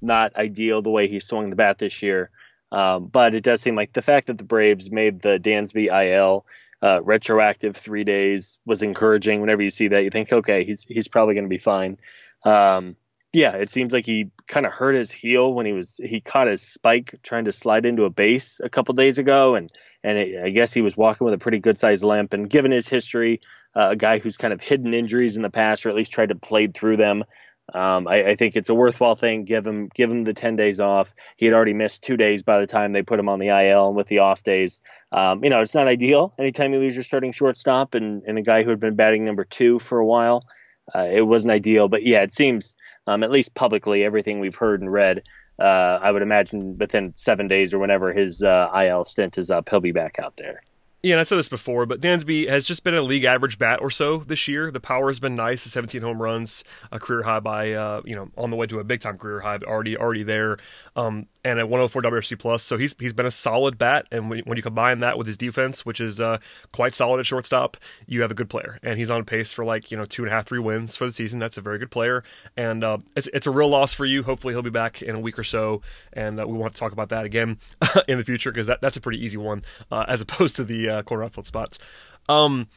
Not 0.00 0.36
ideal 0.36 0.82
the 0.82 0.90
way 0.90 1.08
he 1.08 1.18
swung 1.18 1.50
the 1.50 1.56
bat 1.56 1.78
this 1.78 2.00
year. 2.00 2.30
Um, 2.72 3.06
but 3.06 3.34
it 3.34 3.42
does 3.42 3.60
seem 3.60 3.74
like 3.74 3.92
the 3.92 4.02
fact 4.02 4.28
that 4.28 4.38
the 4.38 4.44
Braves 4.44 4.90
made 4.90 5.22
the 5.22 5.38
Dansby 5.38 5.88
IL 5.90 6.46
uh, 6.82 7.00
retroactive 7.02 7.76
three 7.76 8.04
days 8.04 8.58
was 8.64 8.82
encouraging. 8.82 9.40
Whenever 9.40 9.62
you 9.62 9.70
see 9.70 9.88
that, 9.88 10.04
you 10.04 10.10
think, 10.10 10.32
okay, 10.32 10.64
he's 10.64 10.84
he's 10.84 11.08
probably 11.08 11.34
going 11.34 11.44
to 11.44 11.50
be 11.50 11.58
fine. 11.58 11.98
Um, 12.44 12.96
yeah, 13.32 13.56
it 13.56 13.70
seems 13.70 13.92
like 13.92 14.06
he 14.06 14.30
kind 14.48 14.66
of 14.66 14.72
hurt 14.72 14.94
his 14.94 15.12
heel 15.12 15.52
when 15.52 15.66
he 15.66 15.72
was 15.72 16.00
he 16.02 16.20
caught 16.20 16.48
his 16.48 16.62
spike 16.62 17.20
trying 17.22 17.44
to 17.44 17.52
slide 17.52 17.86
into 17.86 18.04
a 18.04 18.10
base 18.10 18.60
a 18.62 18.68
couple 18.68 18.94
days 18.94 19.18
ago, 19.18 19.54
and 19.54 19.70
and 20.02 20.18
it, 20.18 20.42
I 20.42 20.50
guess 20.50 20.72
he 20.72 20.82
was 20.82 20.96
walking 20.96 21.24
with 21.24 21.34
a 21.34 21.38
pretty 21.38 21.58
good 21.58 21.78
sized 21.78 22.02
limp. 22.02 22.32
And 22.32 22.50
given 22.50 22.72
his 22.72 22.88
history, 22.88 23.40
uh, 23.74 23.90
a 23.90 23.96
guy 23.96 24.18
who's 24.18 24.36
kind 24.36 24.52
of 24.52 24.60
hidden 24.60 24.94
injuries 24.94 25.36
in 25.36 25.42
the 25.42 25.50
past, 25.50 25.86
or 25.86 25.90
at 25.90 25.94
least 25.94 26.12
tried 26.12 26.30
to 26.30 26.34
play 26.34 26.66
through 26.66 26.96
them, 26.96 27.24
um, 27.74 28.08
I, 28.08 28.30
I, 28.30 28.36
think 28.36 28.56
it's 28.56 28.68
a 28.68 28.74
worthwhile 28.74 29.14
thing. 29.14 29.44
Give 29.44 29.66
him 29.66 29.88
give 29.94 30.10
him 30.10 30.24
the 30.24 30.34
ten 30.34 30.56
days 30.56 30.80
off. 30.80 31.14
He 31.36 31.46
had 31.46 31.54
already 31.54 31.74
missed 31.74 32.02
two 32.02 32.16
days 32.16 32.42
by 32.42 32.60
the 32.60 32.66
time 32.66 32.92
they 32.92 33.02
put 33.02 33.18
him 33.18 33.28
on 33.28 33.38
the 33.38 33.48
IL, 33.48 33.88
and 33.88 33.96
with 33.96 34.08
the 34.08 34.20
off 34.20 34.42
days, 34.42 34.80
um, 35.12 35.44
you 35.44 35.50
know, 35.50 35.60
it's 35.60 35.74
not 35.74 35.88
ideal. 35.88 36.32
Anytime 36.38 36.72
you 36.72 36.78
lose 36.78 36.94
your 36.94 37.04
starting 37.04 37.32
shortstop 37.32 37.94
and, 37.94 38.22
and 38.26 38.38
a 38.38 38.42
guy 38.42 38.62
who 38.62 38.70
had 38.70 38.80
been 38.80 38.96
batting 38.96 39.24
number 39.24 39.44
two 39.44 39.78
for 39.78 39.98
a 39.98 40.06
while, 40.06 40.46
uh, 40.94 41.08
it 41.10 41.22
wasn't 41.22 41.52
ideal. 41.52 41.88
But 41.88 42.02
yeah, 42.02 42.22
it 42.22 42.32
seems 42.32 42.76
um, 43.06 43.22
at 43.22 43.30
least 43.30 43.54
publicly, 43.54 44.04
everything 44.04 44.40
we've 44.40 44.56
heard 44.56 44.80
and 44.80 44.92
read. 44.92 45.22
Uh, 45.58 45.98
I 46.00 46.10
would 46.10 46.22
imagine 46.22 46.78
within 46.78 47.12
seven 47.16 47.46
days 47.46 47.74
or 47.74 47.78
whenever 47.78 48.12
his 48.12 48.42
uh, 48.42 48.70
IL 48.74 49.04
stint 49.04 49.36
is 49.36 49.50
up, 49.50 49.68
he'll 49.68 49.80
be 49.80 49.92
back 49.92 50.18
out 50.18 50.36
there. 50.36 50.62
Yeah, 51.02 51.14
and 51.14 51.20
I 51.20 51.22
said 51.22 51.38
this 51.38 51.48
before, 51.48 51.86
but 51.86 52.02
Dansby 52.02 52.46
has 52.48 52.66
just 52.66 52.84
been 52.84 52.94
a 52.94 53.00
league 53.00 53.24
average 53.24 53.58
bat 53.58 53.80
or 53.80 53.90
so 53.90 54.18
this 54.18 54.46
year. 54.46 54.70
The 54.70 54.80
power 54.80 55.08
has 55.08 55.18
been 55.18 55.34
nice. 55.34 55.64
The 55.64 55.70
17 55.70 56.02
home 56.02 56.20
runs, 56.20 56.62
a 56.92 57.00
career 57.00 57.22
high 57.22 57.40
by 57.40 57.72
uh, 57.72 58.02
you 58.04 58.14
know 58.14 58.28
on 58.36 58.50
the 58.50 58.56
way 58.56 58.66
to 58.66 58.80
a 58.80 58.84
big 58.84 59.00
time 59.00 59.16
career 59.16 59.40
high, 59.40 59.56
already 59.58 59.96
already 59.96 60.24
there, 60.24 60.58
um, 60.96 61.26
and 61.44 61.58
a 61.58 61.66
104 61.66 62.02
WRC 62.02 62.38
plus. 62.38 62.62
So 62.62 62.76
he's 62.76 62.94
he's 62.98 63.12
been 63.12 63.26
a 63.26 63.30
solid 63.30 63.78
bat, 63.78 64.06
and 64.10 64.30
when, 64.30 64.40
when 64.40 64.56
you 64.56 64.62
combine 64.62 65.00
that 65.00 65.18
with 65.18 65.26
his 65.26 65.36
defense, 65.36 65.84
which 65.84 66.00
is 66.00 66.20
uh, 66.20 66.38
quite 66.72 66.94
solid 66.94 67.20
at 67.20 67.26
shortstop, 67.26 67.76
you 68.06 68.22
have 68.22 68.30
a 68.30 68.34
good 68.34 68.50
player, 68.50 68.78
and 68.82 68.98
he's 68.98 69.10
on 69.10 69.24
pace 69.24 69.52
for 69.52 69.64
like 69.64 69.90
you 69.90 69.96
know 69.96 70.04
two 70.04 70.22
and 70.22 70.32
a 70.32 70.34
half, 70.34 70.46
three 70.46 70.58
wins 70.58 70.96
for 70.96 71.06
the 71.06 71.12
season. 71.12 71.38
That's 71.38 71.56
a 71.56 71.62
very 71.62 71.78
good 71.78 71.90
player, 71.90 72.22
and 72.56 72.84
uh, 72.84 72.98
it's 73.16 73.28
it's 73.32 73.46
a 73.46 73.50
real 73.50 73.68
loss 73.68 73.94
for 73.94 74.04
you. 74.04 74.22
Hopefully 74.22 74.54
he'll 74.54 74.62
be 74.62 74.70
back 74.70 75.02
in 75.02 75.14
a 75.14 75.20
week 75.20 75.38
or 75.38 75.44
so, 75.44 75.82
and 76.12 76.40
uh, 76.40 76.46
we 76.46 76.56
want 76.56 76.74
to 76.74 76.78
talk 76.78 76.92
about 76.92 77.08
that 77.10 77.24
again 77.24 77.58
in 78.08 78.18
the 78.18 78.24
future 78.24 78.50
because 78.50 78.66
that, 78.66 78.80
that's 78.80 78.96
a 78.96 79.00
pretty 79.00 79.24
easy 79.24 79.38
one 79.38 79.62
uh, 79.90 80.04
as 80.08 80.20
opposed 80.20 80.56
to 80.56 80.64
the 80.64 80.88
uh, 80.88 81.02
corner 81.02 81.24
outfield 81.24 81.46
spots. 81.46 81.78
Um, 82.28 82.68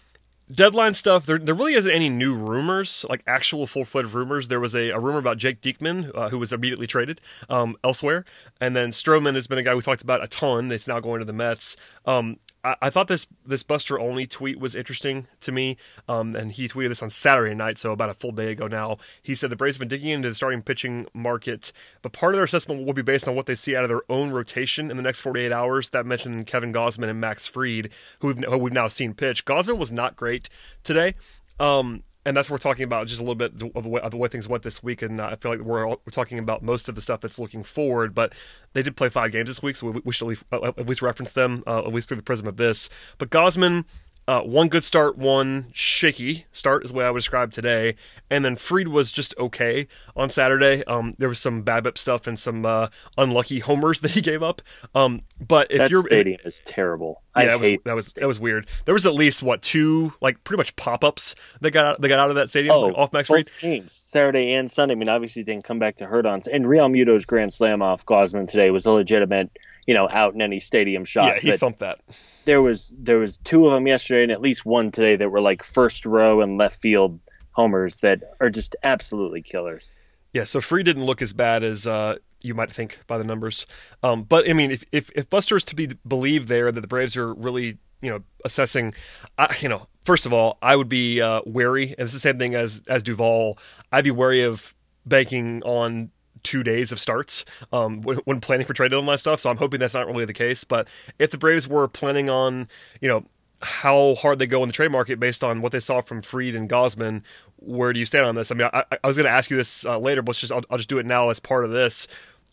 deadline 0.52 0.94
stuff, 0.94 1.26
there, 1.26 1.38
there 1.38 1.56
really 1.56 1.74
isn't 1.74 1.92
any 1.92 2.10
new 2.10 2.36
rumors, 2.36 3.06
like 3.10 3.22
actual 3.28 3.68
full 3.68 3.86
fledged 3.86 4.14
rumors. 4.14 4.48
There 4.48 4.60
was 4.60 4.76
a, 4.76 4.90
a 4.90 5.00
rumor 5.00 5.20
about 5.20 5.38
Jake 5.38 5.62
Diekman, 5.62 6.12
uh, 6.16 6.30
who 6.30 6.40
was 6.40 6.54
immediately 6.54 6.88
traded 6.88 7.22
um, 7.50 7.76
elsewhere. 7.84 8.26
And 8.60 8.76
then 8.76 8.90
Stroman 8.90 9.36
has 9.36 9.48
been 9.48 9.58
a 9.58 9.64
guy 9.64 9.76
we 9.76 9.82
talked 9.82 10.02
about 10.02 10.24
a 10.24 10.28
ton. 10.28 10.72
It's 10.72 10.88
now 10.88 11.00
going 11.00 11.20
to 11.20 11.26
the 11.26 11.34
Mets. 11.34 11.76
Um, 12.06 12.38
I, 12.64 12.90
thought 12.90 13.10
this 13.10 13.28
this 13.46 13.62
Buster 13.62 14.00
Olney 14.00 14.26
tweet 14.26 14.58
was 14.58 14.74
interesting 14.74 15.28
to 15.42 15.52
me. 15.52 15.76
Um, 16.08 16.34
and 16.36 16.52
he 16.52 16.70
tweeted 16.70 16.90
this 16.90 17.04
on 17.04 17.10
Saturday 17.10 17.54
night, 17.54 17.78
so 17.78 17.92
about 17.92 18.10
a 18.10 18.14
full 18.14 18.32
day 18.32 18.52
ago 18.52 18.68
now. 18.68 18.98
He 19.22 19.36
said 19.36 19.50
the 19.50 19.58
Braves 19.58 19.76
have 19.76 19.80
been 19.80 19.90
digging 19.90 20.10
into 20.10 20.30
the 20.30 20.36
starting 20.36 20.62
pitching 20.62 21.08
market, 21.14 21.74
but 22.02 22.14
part 22.14 22.34
of 22.34 22.38
their 22.38 22.46
assessment 22.46 22.86
will 22.86 22.94
be 22.94 23.02
based 23.02 23.28
on 23.28 23.36
what 23.36 23.48
they 23.48 23.56
see 23.56 23.76
out 23.76 23.84
of 23.84 23.90
their 23.90 24.04
own 24.10 24.32
rotation 24.32 24.90
in 24.90 24.98
the 24.98 25.04
next 25.04 25.22
48 25.22 25.52
hours. 25.52 25.90
That 25.90 26.06
mentioned 26.06 26.48
Kevin 26.48 26.72
Gausman 26.72 27.10
and 27.10 27.20
Max 27.20 27.46
Fried, 27.48 27.90
who 28.20 28.28
we've, 28.28 28.44
who 28.44 28.58
we've 28.58 28.74
now 28.74 28.88
seen 28.88 29.14
pitch. 29.14 29.44
Gausman 29.44 29.78
was 29.78 29.92
not 29.92 30.16
great 30.16 30.48
today. 30.84 31.16
Um, 31.60 32.04
and 32.26 32.36
that's 32.36 32.50
what 32.50 32.56
we're 32.56 32.70
talking 32.70 32.84
about 32.84 33.08
just 33.08 33.20
a 33.20 33.24
little 33.24 33.36
bit 33.36 33.54
of 33.76 33.84
the 33.84 33.90
way, 33.90 34.02
of 34.02 34.12
the 34.12 34.18
way 34.18 34.30
things 34.30 34.48
went 34.48 34.64
this 34.64 34.82
week. 34.82 35.02
And 35.02 35.20
uh, 35.20 35.28
I 35.32 35.36
feel 35.36 35.52
like 35.52 35.62
we're, 35.62 35.86
all, 35.88 36.02
we're 36.06 36.12
talking 36.12 36.40
about 36.40 36.64
most 36.64 36.88
of 36.88 36.96
the 36.96 37.02
stuff 37.02 37.22
that's 37.22 37.38
looking 37.38 37.64
forward. 37.64 38.16
But 38.16 38.34
they 38.74 38.82
did 38.82 38.96
play 38.96 39.10
five 39.10 39.32
games 39.32 39.50
this 39.50 39.62
week, 39.62 39.76
so 39.76 39.92
we, 39.92 40.02
we 40.06 40.14
should 40.14 40.26
at 40.26 40.30
least, 40.30 40.46
at 40.52 40.88
least 40.88 41.02
reference 41.02 41.34
them, 41.34 41.64
uh, 41.68 41.80
at 41.80 41.94
least 41.94 42.08
through 42.08 42.18
the 42.18 42.24
prism 42.24 42.48
of 42.48 42.58
this. 42.58 42.90
But 43.18 43.30
Gausman 43.30 43.86
uh, 44.28 44.42
one 44.42 44.70
good 44.70 44.84
start, 44.84 45.18
one 45.18 45.68
shaky 45.74 46.46
start 46.52 46.86
is 46.86 46.92
the 46.92 46.98
way 46.98 47.06
I 47.06 47.10
would 47.10 47.20
describe 47.20 47.52
today. 47.52 47.96
And 48.30 48.44
then 48.44 48.56
Fried 48.56 48.88
was 48.88 49.12
just 49.12 49.38
okay 49.38 49.88
on 50.16 50.30
Saturday. 50.30 50.84
Um, 50.86 51.16
there 51.18 51.28
was 51.28 51.40
some 51.40 51.64
BABIP 51.64 51.98
stuff 51.98 52.26
and 52.26 52.40
some 52.40 52.66
uh, 52.66 52.88
unlucky 53.18 53.60
homers 53.60 54.00
that 54.02 54.12
he 54.12 54.22
gave 54.22 54.42
up. 54.42 54.62
Um, 54.96 55.24
but 55.40 55.72
if 55.72 55.78
that 55.80 55.92
you're 55.92 56.02
stadium 56.02 56.40
is 56.46 56.62
terrible. 56.66 57.22
Yeah, 57.36 57.42
I 57.42 57.46
that 57.46 57.60
was, 57.60 57.80
that 57.86 57.96
was 57.96 58.14
that 58.14 58.28
was 58.28 58.40
weird. 58.40 58.68
There 58.86 58.94
was 58.94 59.06
at 59.06 59.14
least 59.14 59.42
what 59.44 59.62
two 59.62 60.14
like 60.22 60.44
pretty 60.44 60.60
much 60.60 60.76
pop 60.76 61.04
ups 61.04 61.36
that 61.62 61.72
got 61.72 61.86
out, 61.86 62.02
that 62.02 62.08
got 62.08 62.20
out 62.20 62.30
of 62.30 62.36
that 62.36 62.50
stadium 62.50 62.76
oh, 62.76 62.82
like, 62.82 62.96
off 62.96 63.12
Max 63.12 63.28
Fried. 63.28 63.48
games, 63.60 63.92
Saturday 63.92 64.54
and 64.54 64.72
Sunday. 64.72 64.94
I 64.94 64.96
mean, 64.96 65.10
obviously 65.10 65.44
didn't 65.44 65.64
come 65.64 65.80
back 65.80 65.98
to 65.98 66.06
hurt 66.06 66.26
on. 66.26 66.42
And 66.52 66.66
Realmuto's 66.66 67.26
grand 67.26 67.54
slam 67.54 67.82
off 67.82 68.06
Gausman 68.06 68.48
today 68.48 68.70
was 68.70 68.86
a 68.86 68.92
legitimate, 68.92 69.50
you 69.86 69.94
know, 69.94 70.10
out 70.10 70.34
in 70.34 70.42
any 70.42 70.60
stadium 70.60 71.06
shot. 71.06 71.44
Yeah, 71.44 71.52
he 71.52 71.58
thumped 71.58 71.80
that 71.80 72.00
there 72.46 72.62
was 72.62 72.94
there 72.98 73.20
was 73.20 73.38
two 73.40 73.66
of 73.66 73.74
them 73.74 73.88
yesterday 73.88 74.24
and 74.24 74.32
at 74.32 74.42
least 74.42 74.66
one 74.66 74.92
today 74.92 75.16
that 75.16 75.30
were 75.30 75.42
like 75.42 75.64
first 75.64 76.06
row 76.06 76.42
and 76.42 76.58
left 76.58 76.80
field 76.80 77.20
homers 77.52 77.98
that 77.98 78.22
are 78.40 78.50
just 78.50 78.76
absolutely 78.84 79.42
killers. 79.42 79.92
Yeah, 80.34 80.46
so 80.46 80.60
Fried 80.60 80.86
didn't 80.86 81.06
look 81.06 81.22
as 81.22 81.32
bad 81.34 81.64
as 81.64 81.86
uh, 81.86 82.16
you 82.42 82.56
might 82.56 82.72
think 82.72 83.00
by 83.08 83.18
the 83.18 83.24
numbers. 83.24 83.68
Um, 84.02 84.24
but 84.24 84.50
I 84.50 84.54
mean, 84.54 84.72
if, 84.72 84.84
if 84.92 85.10
if 85.16 85.30
Buster 85.30 85.56
is 85.56 85.64
to 85.66 85.76
be 85.76 85.90
believed 86.08 86.48
there 86.48 86.72
that 86.72 86.82
the 86.82 86.88
Braves 86.88 87.16
are 87.16 87.34
really 87.34 87.78
you 88.02 88.10
know 88.10 88.24
assessing, 88.44 88.94
you 89.60 89.70
know, 89.70 89.88
first 90.04 90.26
of 90.26 90.34
all, 90.34 90.58
I 90.62 90.76
would 90.76 90.90
be 90.90 91.22
uh, 91.22 91.42
wary, 91.46 91.90
and 91.90 92.00
it's 92.00 92.14
the 92.14 92.20
same 92.20 92.40
thing 92.40 92.56
as 92.56 92.84
as 92.88 93.04
Duvall. 93.04 93.58
I'd 93.92 94.04
be 94.04 94.12
wary 94.12 94.44
of 94.44 94.74
banking 95.06 95.62
on 95.64 96.10
two 96.44 96.64
days 96.64 96.92
of 96.92 97.00
starts 97.00 97.46
um, 97.72 98.02
when, 98.02 98.40
planning 98.42 98.66
for 98.66 98.74
trade 98.74 98.92
deadline 98.92 99.18
stuff. 99.18 99.40
So 99.40 99.50
I'm 99.50 99.58
hoping 99.58 99.80
that's 99.80 99.94
not 99.94 100.08
really 100.08 100.26
the 100.26 100.34
case. 100.34 100.64
But 100.64 100.88
if 101.20 101.32
the 101.32 101.38
Braves 101.38 101.68
were 101.68 101.88
planning 101.88 102.30
on, 102.30 102.68
you 103.02 103.08
know, 103.08 103.26
how 103.64 104.16
hard 104.16 104.40
they 104.40 104.46
go 104.46 104.62
in 104.62 104.68
the 104.68 104.74
trade 104.74 104.92
market 104.92 105.20
based 105.20 105.44
on 105.44 105.62
what 105.62 105.72
they 105.72 105.80
saw 105.80 106.02
from 106.02 106.22
Fried 106.22 106.56
and 106.56 106.70
Gausman. 106.70 107.22
where 107.58 107.94
do 107.94 108.00
you 108.00 108.06
stand 108.06 108.26
on 108.26 108.36
this? 108.36 108.52
I 108.52 108.56
mean, 108.56 108.70
I, 108.74 108.84
I 109.04 109.08
was 109.08 109.16
going 109.16 109.26
to 109.26 109.32
ask 109.32 109.50
you 109.50 109.58
this 109.58 109.86
uh, 109.86 109.98
later, 109.98 110.22
but 110.22 110.36
just 110.36 110.52
I'll, 110.52 110.64
I'll, 110.70 110.78
just 110.78 110.90
do 110.90 111.00
it 111.00 111.06
now 111.06 111.30
as 111.30 111.40
part 111.40 111.64
of 111.64 111.72
this. 111.72 112.08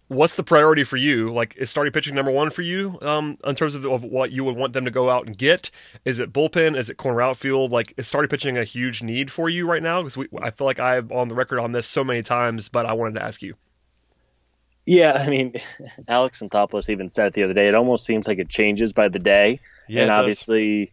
what's 0.07 0.35
the 0.35 0.45
priority 0.45 0.85
for 0.85 0.97
you? 0.97 1.33
Like, 1.33 1.57
is 1.57 1.71
starting 1.71 1.93
pitching 1.93 2.15
number 2.15 2.31
one 2.31 2.51
for 2.51 2.63
you 2.63 2.99
um, 3.03 3.37
in 3.45 3.55
terms 3.55 3.75
of, 3.75 3.85
of, 3.87 4.05
what 4.05 4.31
you 4.31 4.45
would 4.45 4.57
want 4.57 4.73
them 4.73 4.85
to 4.85 4.91
go 4.91 5.11
out 5.11 5.27
and 5.27 5.37
get? 5.37 5.71
Is 6.05 6.21
it 6.21 6.33
bullpen? 6.33 6.77
Is 6.77 6.91
it 6.91 6.97
corner 6.97 7.23
outfield? 7.23 7.73
Like, 7.73 7.93
is 7.97 8.07
starting 8.07 8.29
pitching 8.29 8.57
a 8.57 8.65
huge 8.65 9.03
need 9.03 9.31
for 9.31 9.49
you 9.49 9.69
right 9.69 9.83
now? 9.83 10.03
Because 10.03 10.27
I 10.41 10.51
feel 10.51 10.67
like 10.67 10.81
I'm 10.81 11.11
on 11.11 11.29
the 11.29 11.35
record 11.35 11.59
on 11.59 11.73
this 11.73 11.87
so 11.87 12.05
many 12.05 12.23
times, 12.23 12.69
but 12.69 12.87
I 12.87 12.93
wanted 12.93 13.15
to 13.15 13.25
ask 13.25 13.43
you. 13.43 13.57
Yeah, 14.91 15.23
I 15.25 15.31
mean, 15.31 15.55
Alex 16.09 16.41
Anthopoulos 16.41 16.91
even 16.91 17.09
said 17.09 17.29
it 17.29 17.35
the 17.35 17.45
other 17.45 17.55
day. 17.55 17.69
It 17.69 17.77
almost 17.77 18.05
seems 18.05 18.27
like 18.27 18.41
it 18.41 18.49
changes 18.49 18.93
by 18.93 19.09
the 19.09 19.21
day. 19.21 19.61
Yeah, 19.89 20.03
and 20.03 20.11
obviously, 20.11 20.93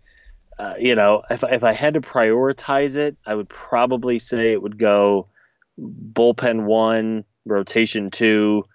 uh, 0.60 0.76
you 0.78 0.94
know, 0.94 1.24
if 1.32 1.44
if 1.44 1.64
I 1.64 1.72
had 1.72 1.96
to 1.96 2.02
prioritize 2.02 2.96
it, 2.96 3.18
I 3.26 3.34
would 3.34 3.50
probably 3.50 4.20
say 4.20 4.52
it 4.52 4.62
would 4.62 4.78
go 4.78 5.30
bullpen 5.80 6.66
one, 6.66 7.26
rotation 7.44 8.12
two, 8.12 8.66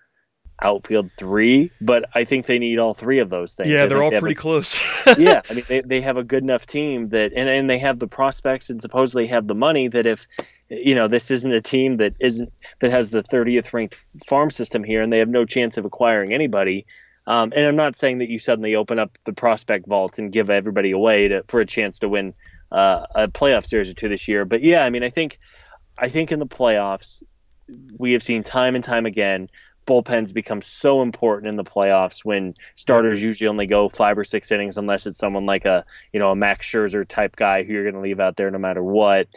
outfield 0.60 1.08
three, 1.16 1.70
but 1.80 2.04
I 2.16 2.24
think 2.24 2.46
they 2.46 2.58
need 2.58 2.80
all 2.80 2.92
three 2.92 3.20
of 3.20 3.30
those 3.30 3.54
things. 3.54 3.68
Yeah, 3.68 3.84
I 3.84 3.86
they're 3.86 4.02
all 4.02 4.10
they 4.10 4.18
pretty 4.18 4.34
a, 4.34 4.38
close. 4.38 4.76
yeah, 5.18 5.42
I 5.48 5.54
mean 5.54 5.64
they, 5.68 5.80
they 5.86 6.00
have 6.00 6.16
a 6.16 6.24
good 6.24 6.42
enough 6.42 6.66
team 6.66 7.10
that 7.10 7.32
and, 7.36 7.48
and 7.48 7.70
they 7.70 7.78
have 7.78 8.00
the 8.00 8.08
prospects 8.08 8.70
and 8.70 8.82
supposedly 8.82 9.28
have 9.28 9.46
the 9.46 9.54
money 9.54 9.86
that 9.86 10.04
if 10.04 10.26
you 10.72 10.94
know 10.94 11.08
this 11.08 11.30
isn't 11.30 11.52
a 11.52 11.60
team 11.60 11.98
that 11.98 12.14
isn't 12.18 12.52
that 12.80 12.90
has 12.90 13.10
the 13.10 13.22
30th 13.22 13.72
ranked 13.72 13.96
farm 14.26 14.50
system 14.50 14.82
here 14.82 15.02
and 15.02 15.12
they 15.12 15.18
have 15.18 15.28
no 15.28 15.44
chance 15.44 15.76
of 15.76 15.84
acquiring 15.84 16.32
anybody. 16.32 16.86
Um, 17.26 17.52
and 17.54 17.64
I'm 17.64 17.76
not 17.76 17.94
saying 17.96 18.18
that 18.18 18.28
you 18.28 18.40
suddenly 18.40 18.74
open 18.74 18.98
up 18.98 19.16
the 19.24 19.32
prospect 19.32 19.86
vault 19.86 20.18
and 20.18 20.32
give 20.32 20.50
everybody 20.50 20.90
away 20.90 21.28
to, 21.28 21.44
for 21.46 21.60
a 21.60 21.66
chance 21.66 22.00
to 22.00 22.08
win 22.08 22.34
uh, 22.72 23.06
a 23.14 23.28
playoff 23.28 23.64
series 23.64 23.88
or 23.88 23.94
two 23.94 24.08
this 24.08 24.26
year. 24.26 24.44
But 24.44 24.62
yeah, 24.62 24.84
I 24.84 24.90
mean, 24.90 25.04
I 25.04 25.10
think 25.10 25.38
I 25.98 26.08
think 26.08 26.32
in 26.32 26.38
the 26.38 26.46
playoffs 26.46 27.22
we 27.96 28.12
have 28.12 28.22
seen 28.22 28.42
time 28.42 28.74
and 28.74 28.82
time 28.82 29.06
again 29.06 29.48
bullpens 29.86 30.32
become 30.32 30.62
so 30.62 31.02
important 31.02 31.48
in 31.48 31.56
the 31.56 31.64
playoffs 31.64 32.24
when 32.24 32.54
starters 32.76 33.22
usually 33.22 33.48
only 33.48 33.66
go 33.66 33.88
five 33.88 34.16
or 34.16 34.24
six 34.24 34.52
innings 34.52 34.78
unless 34.78 35.06
it's 35.06 35.18
someone 35.18 35.44
like 35.44 35.64
a 35.64 35.84
you 36.12 36.20
know 36.20 36.30
a 36.30 36.36
Max 36.36 36.66
Scherzer 36.66 37.06
type 37.06 37.36
guy 37.36 37.62
who 37.62 37.72
you're 37.72 37.82
going 37.82 37.94
to 37.94 38.00
leave 38.00 38.20
out 38.20 38.36
there 38.36 38.50
no 38.50 38.58
matter 38.58 38.82
what. 38.82 39.28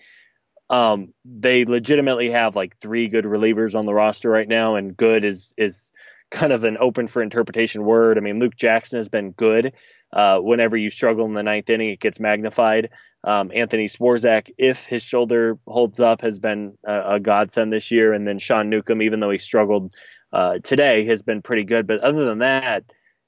Um, 0.70 1.14
they 1.24 1.66
legitimately 1.66 2.32
have 2.32 2.56
like 2.56 2.78
three 2.78 3.08
good 3.08 3.26
relievers 3.26 3.76
on 3.76 3.86
the 3.86 3.94
roster 3.94 4.30
right 4.30 4.48
now, 4.48 4.76
and 4.76 4.96
good 4.96 5.24
is 5.24 5.54
is 5.58 5.92
kind 6.32 6.52
of 6.52 6.64
an 6.64 6.78
open 6.80 7.08
for 7.08 7.22
interpretation 7.22 7.84
word. 7.84 8.18
I 8.18 8.22
mean, 8.22 8.40
Luke 8.40 8.56
Jackson 8.56 8.98
has 8.98 9.10
been 9.10 9.32
good. 9.32 9.74
Uh, 10.12 10.40
whenever 10.40 10.78
you 10.78 10.90
struggle 10.90 11.26
in 11.26 11.34
the 11.34 11.44
ninth 11.44 11.70
inning, 11.70 11.90
it 11.90 12.00
gets 12.00 12.20
magnified. 12.20 12.90
Um, 13.24 13.52
Anthony 13.54 13.88
Swarzak, 13.88 14.52
if 14.58 14.86
his 14.86 15.04
shoulder 15.04 15.58
holds 15.68 16.00
up, 16.00 16.22
has 16.22 16.40
been 16.40 16.76
a, 16.86 17.16
a, 17.16 17.20
godsend 17.20 17.74
this 17.74 17.90
year. 17.90 18.14
And 18.14 18.28
then 18.28 18.38
Sean 18.38 18.70
Newcomb, 18.70 19.02
even 19.02 19.20
though 19.20 19.32
he 19.32 19.40
struggled 19.40 19.96
uh, 20.32 20.60
today, 20.60 21.06
has 21.06 21.24
been 21.24 21.42
pretty 21.42 21.64
good. 21.64 21.88
But 21.88 22.02
other 22.02 22.26
than 22.26 22.38
that, 22.38 22.84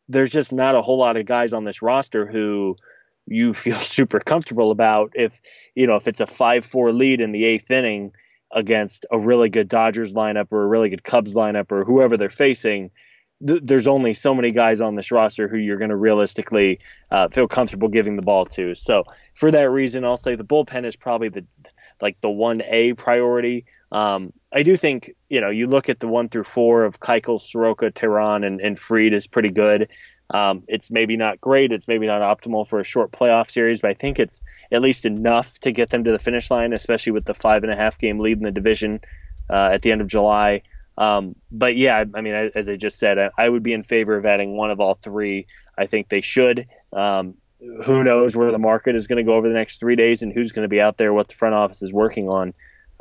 there's 0.08 0.32
just 0.32 0.54
not 0.54 0.76
a 0.76 0.84
whole 0.84 1.00
lot 1.00 1.18
of 1.18 1.26
guys 1.26 1.52
on 1.52 1.64
this 1.64 1.82
roster 1.82 2.28
who 2.28 2.78
you 3.28 3.54
feel 3.54 3.80
super 3.80 4.20
comfortable 4.20 4.72
about. 4.72 5.12
If 5.16 5.40
you 5.76 5.88
know 5.88 5.96
if 5.96 6.08
it's 6.08 6.22
a 6.22 6.28
five-four 6.28 6.92
lead 6.92 7.22
in 7.22 7.32
the 7.32 7.46
eighth 7.46 7.70
inning 7.70 8.12
against 8.52 9.06
a 9.12 9.20
really 9.20 9.50
good 9.50 9.68
Dodgers 9.68 10.14
lineup 10.14 10.48
or 10.52 10.64
a 10.64 10.68
really 10.68 10.90
good 10.90 11.04
Cubs 11.04 11.34
lineup 11.34 11.72
or 11.72 11.84
whoever 11.84 12.16
they're 12.16 12.30
facing, 12.30 12.92
th- 13.46 13.62
there's 13.64 13.88
only 13.88 14.14
so 14.14 14.34
many 14.34 14.52
guys 14.52 14.82
on 14.82 14.96
this 14.96 15.12
roster 15.12 15.48
who 15.48 15.58
you're 15.58 15.78
going 15.78 15.90
to 15.90 15.96
realistically 15.96 16.80
uh, 17.12 17.28
feel 17.28 17.48
comfortable 17.48 17.88
giving 17.88 18.16
the 18.16 18.22
ball 18.22 18.46
to. 18.46 18.74
So 18.76 19.04
for 19.34 19.52
that 19.52 19.70
reason, 19.70 20.06
I'll 20.06 20.18
say 20.18 20.36
the 20.36 20.46
bullpen 20.46 20.86
is 20.86 20.96
probably 20.96 21.30
the 21.30 21.46
like 22.02 22.20
the 22.22 22.30
one 22.30 22.62
A 22.64 22.94
priority. 22.94 23.66
Um, 23.92 24.32
I 24.54 24.64
do 24.64 24.78
think 24.78 25.14
you 25.30 25.42
know 25.42 25.50
you 25.50 25.68
look 25.68 25.90
at 25.90 26.00
the 26.00 26.08
one 26.08 26.30
through 26.30 26.44
four 26.44 26.84
of 26.84 27.00
Keuchel, 27.00 27.42
Soroka, 27.42 27.92
Teheran, 27.92 28.46
and, 28.46 28.62
and 28.62 28.80
Fried 28.80 29.14
is 29.14 29.28
pretty 29.28 29.52
good. 29.52 29.90
Um, 30.30 30.64
it's 30.68 30.92
maybe 30.92 31.16
not 31.16 31.40
great. 31.40 31.72
It's 31.72 31.88
maybe 31.88 32.06
not 32.06 32.22
optimal 32.22 32.68
for 32.68 32.80
a 32.80 32.84
short 32.84 33.12
playoff 33.12 33.50
series, 33.50 33.82
but 33.82 33.92
I 33.92 33.94
think 33.94 34.20
it's 34.20 34.44
at 34.72 34.82
least 34.82 35.06
enough 35.06 35.58
to 35.60 35.72
get 35.72 35.90
them 35.90 36.04
to 36.04 36.12
the 36.12 36.20
finish 36.20 36.52
line, 36.52 36.74
especially 36.74 37.14
with 37.14 37.26
the 37.26 37.34
five 37.34 37.64
and 37.64 37.72
a 37.72 37.76
half 37.76 37.98
game 37.98 38.20
lead 38.20 38.38
in 38.38 38.44
the 38.44 38.52
division 38.52 39.00
uh, 39.50 39.70
at 39.72 39.82
the 39.82 39.92
end 39.92 40.02
of 40.02 40.08
July. 40.08 40.64
Um, 40.98 41.36
but 41.52 41.76
yeah, 41.76 42.04
I 42.14 42.22
mean, 42.22 42.34
as 42.34 42.68
I 42.68 42.76
just 42.76 42.98
said, 42.98 43.20
I, 43.20 43.30
I, 43.38 43.48
would 43.48 43.62
be 43.62 43.74
in 43.74 43.84
favor 43.84 44.16
of 44.16 44.26
adding 44.26 44.58
one 44.58 44.72
of 44.72 44.80
all 44.80 44.96
three. 44.96 45.46
I 45.78 45.86
think 45.86 46.10
they 46.10 46.22
should. 46.22 46.66
Um, 46.92 47.36
who 47.86 48.04
knows 48.04 48.36
where 48.36 48.52
the 48.52 48.58
market 48.58 48.96
is 48.96 49.06
going 49.06 49.18
to 49.18 49.24
go 49.24 49.36
over 49.36 49.48
the 49.48 49.54
next 49.54 49.80
three 49.80 49.96
days 49.96 50.24
and 50.24 50.34
who's 50.34 50.52
going 50.52 50.64
to 50.64 50.70
be 50.70 50.82
out 50.82 50.98
there, 50.98 51.14
what 51.14 51.28
the 51.28 51.36
front 51.36 51.54
office 51.54 51.84
is 51.84 51.94
working 51.94 52.30
on. 52.30 52.54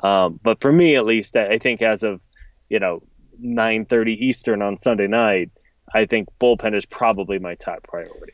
Um, 0.02 0.38
but 0.42 0.60
for 0.60 0.70
me, 0.70 0.96
at 0.96 1.06
least, 1.06 1.36
I 1.36 1.58
think 1.58 1.82
as 1.82 2.02
of 2.02 2.22
you 2.68 2.78
know 2.78 3.02
9:30 3.42 4.08
Eastern 4.16 4.62
on 4.62 4.76
Sunday 4.76 5.06
night, 5.06 5.50
I 5.94 6.06
think 6.06 6.28
bullpen 6.40 6.74
is 6.74 6.86
probably 6.86 7.38
my 7.38 7.54
top 7.54 7.82
priority. 7.84 8.32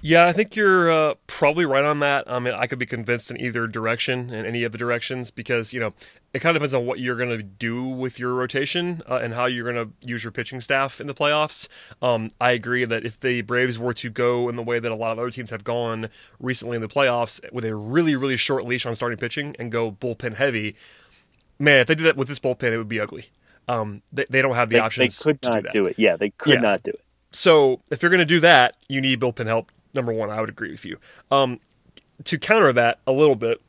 Yeah, 0.00 0.28
I 0.28 0.32
think 0.32 0.54
you're 0.54 0.88
uh, 0.88 1.14
probably 1.26 1.66
right 1.66 1.84
on 1.84 1.98
that. 2.00 2.30
I 2.30 2.38
mean, 2.38 2.54
I 2.54 2.68
could 2.68 2.78
be 2.78 2.86
convinced 2.86 3.32
in 3.32 3.40
either 3.40 3.66
direction, 3.66 4.30
in 4.32 4.46
any 4.46 4.62
of 4.62 4.70
the 4.70 4.78
directions, 4.78 5.32
because 5.32 5.72
you 5.72 5.80
know 5.80 5.92
it 6.32 6.38
kind 6.38 6.56
of 6.56 6.60
depends 6.60 6.72
on 6.72 6.86
what 6.86 7.00
you're 7.00 7.16
going 7.16 7.36
to 7.36 7.42
do 7.42 7.82
with 7.82 8.16
your 8.16 8.32
rotation 8.34 9.02
uh, 9.08 9.18
and 9.20 9.34
how 9.34 9.46
you're 9.46 9.70
going 9.70 9.88
to 9.88 9.92
use 10.06 10.22
your 10.22 10.30
pitching 10.30 10.60
staff 10.60 11.00
in 11.00 11.08
the 11.08 11.14
playoffs. 11.14 11.66
Um, 12.00 12.28
I 12.40 12.52
agree 12.52 12.84
that 12.84 13.04
if 13.04 13.18
the 13.18 13.40
Braves 13.42 13.76
were 13.76 13.94
to 13.94 14.08
go 14.08 14.48
in 14.48 14.54
the 14.54 14.62
way 14.62 14.78
that 14.78 14.92
a 14.92 14.94
lot 14.94 15.10
of 15.10 15.18
other 15.18 15.30
teams 15.30 15.50
have 15.50 15.64
gone 15.64 16.10
recently 16.38 16.76
in 16.76 16.82
the 16.82 16.88
playoffs, 16.88 17.40
with 17.52 17.64
a 17.64 17.74
really 17.74 18.14
really 18.14 18.36
short 18.36 18.64
leash 18.64 18.86
on 18.86 18.94
starting 18.94 19.18
pitching 19.18 19.56
and 19.58 19.72
go 19.72 19.90
bullpen 19.90 20.36
heavy, 20.36 20.76
man, 21.58 21.80
if 21.80 21.88
they 21.88 21.96
did 21.96 22.04
that 22.04 22.16
with 22.16 22.28
this 22.28 22.38
bullpen, 22.38 22.70
it 22.70 22.78
would 22.78 22.88
be 22.88 23.00
ugly. 23.00 23.30
Um, 23.68 24.02
they, 24.12 24.24
they 24.30 24.42
don't 24.42 24.54
have 24.54 24.70
the 24.70 24.76
they, 24.76 24.80
options. 24.80 25.18
They 25.18 25.32
could 25.32 25.42
not 25.42 25.62
do, 25.64 25.70
do, 25.74 25.86
it. 25.86 25.98
Yeah, 25.98 26.16
they 26.16 26.30
could 26.30 26.54
yeah. 26.54 26.60
not 26.60 26.82
do 26.82 26.90
it. 26.90 27.02
So 27.32 27.80
if 27.90 28.02
you're 28.02 28.10
going 28.10 28.20
to 28.20 28.24
do 28.24 28.40
that, 28.40 28.74
you 28.88 29.00
need 29.00 29.20
bullpen 29.20 29.46
help 29.46 29.70
number 29.94 30.12
one, 30.12 30.30
I 30.30 30.40
would 30.40 30.48
agree 30.48 30.70
with 30.70 30.84
you. 30.84 30.98
Um, 31.30 31.60
to 32.24 32.38
counter 32.38 32.72
that 32.72 33.00
a 33.06 33.12
little 33.12 33.36
bit, 33.36 33.60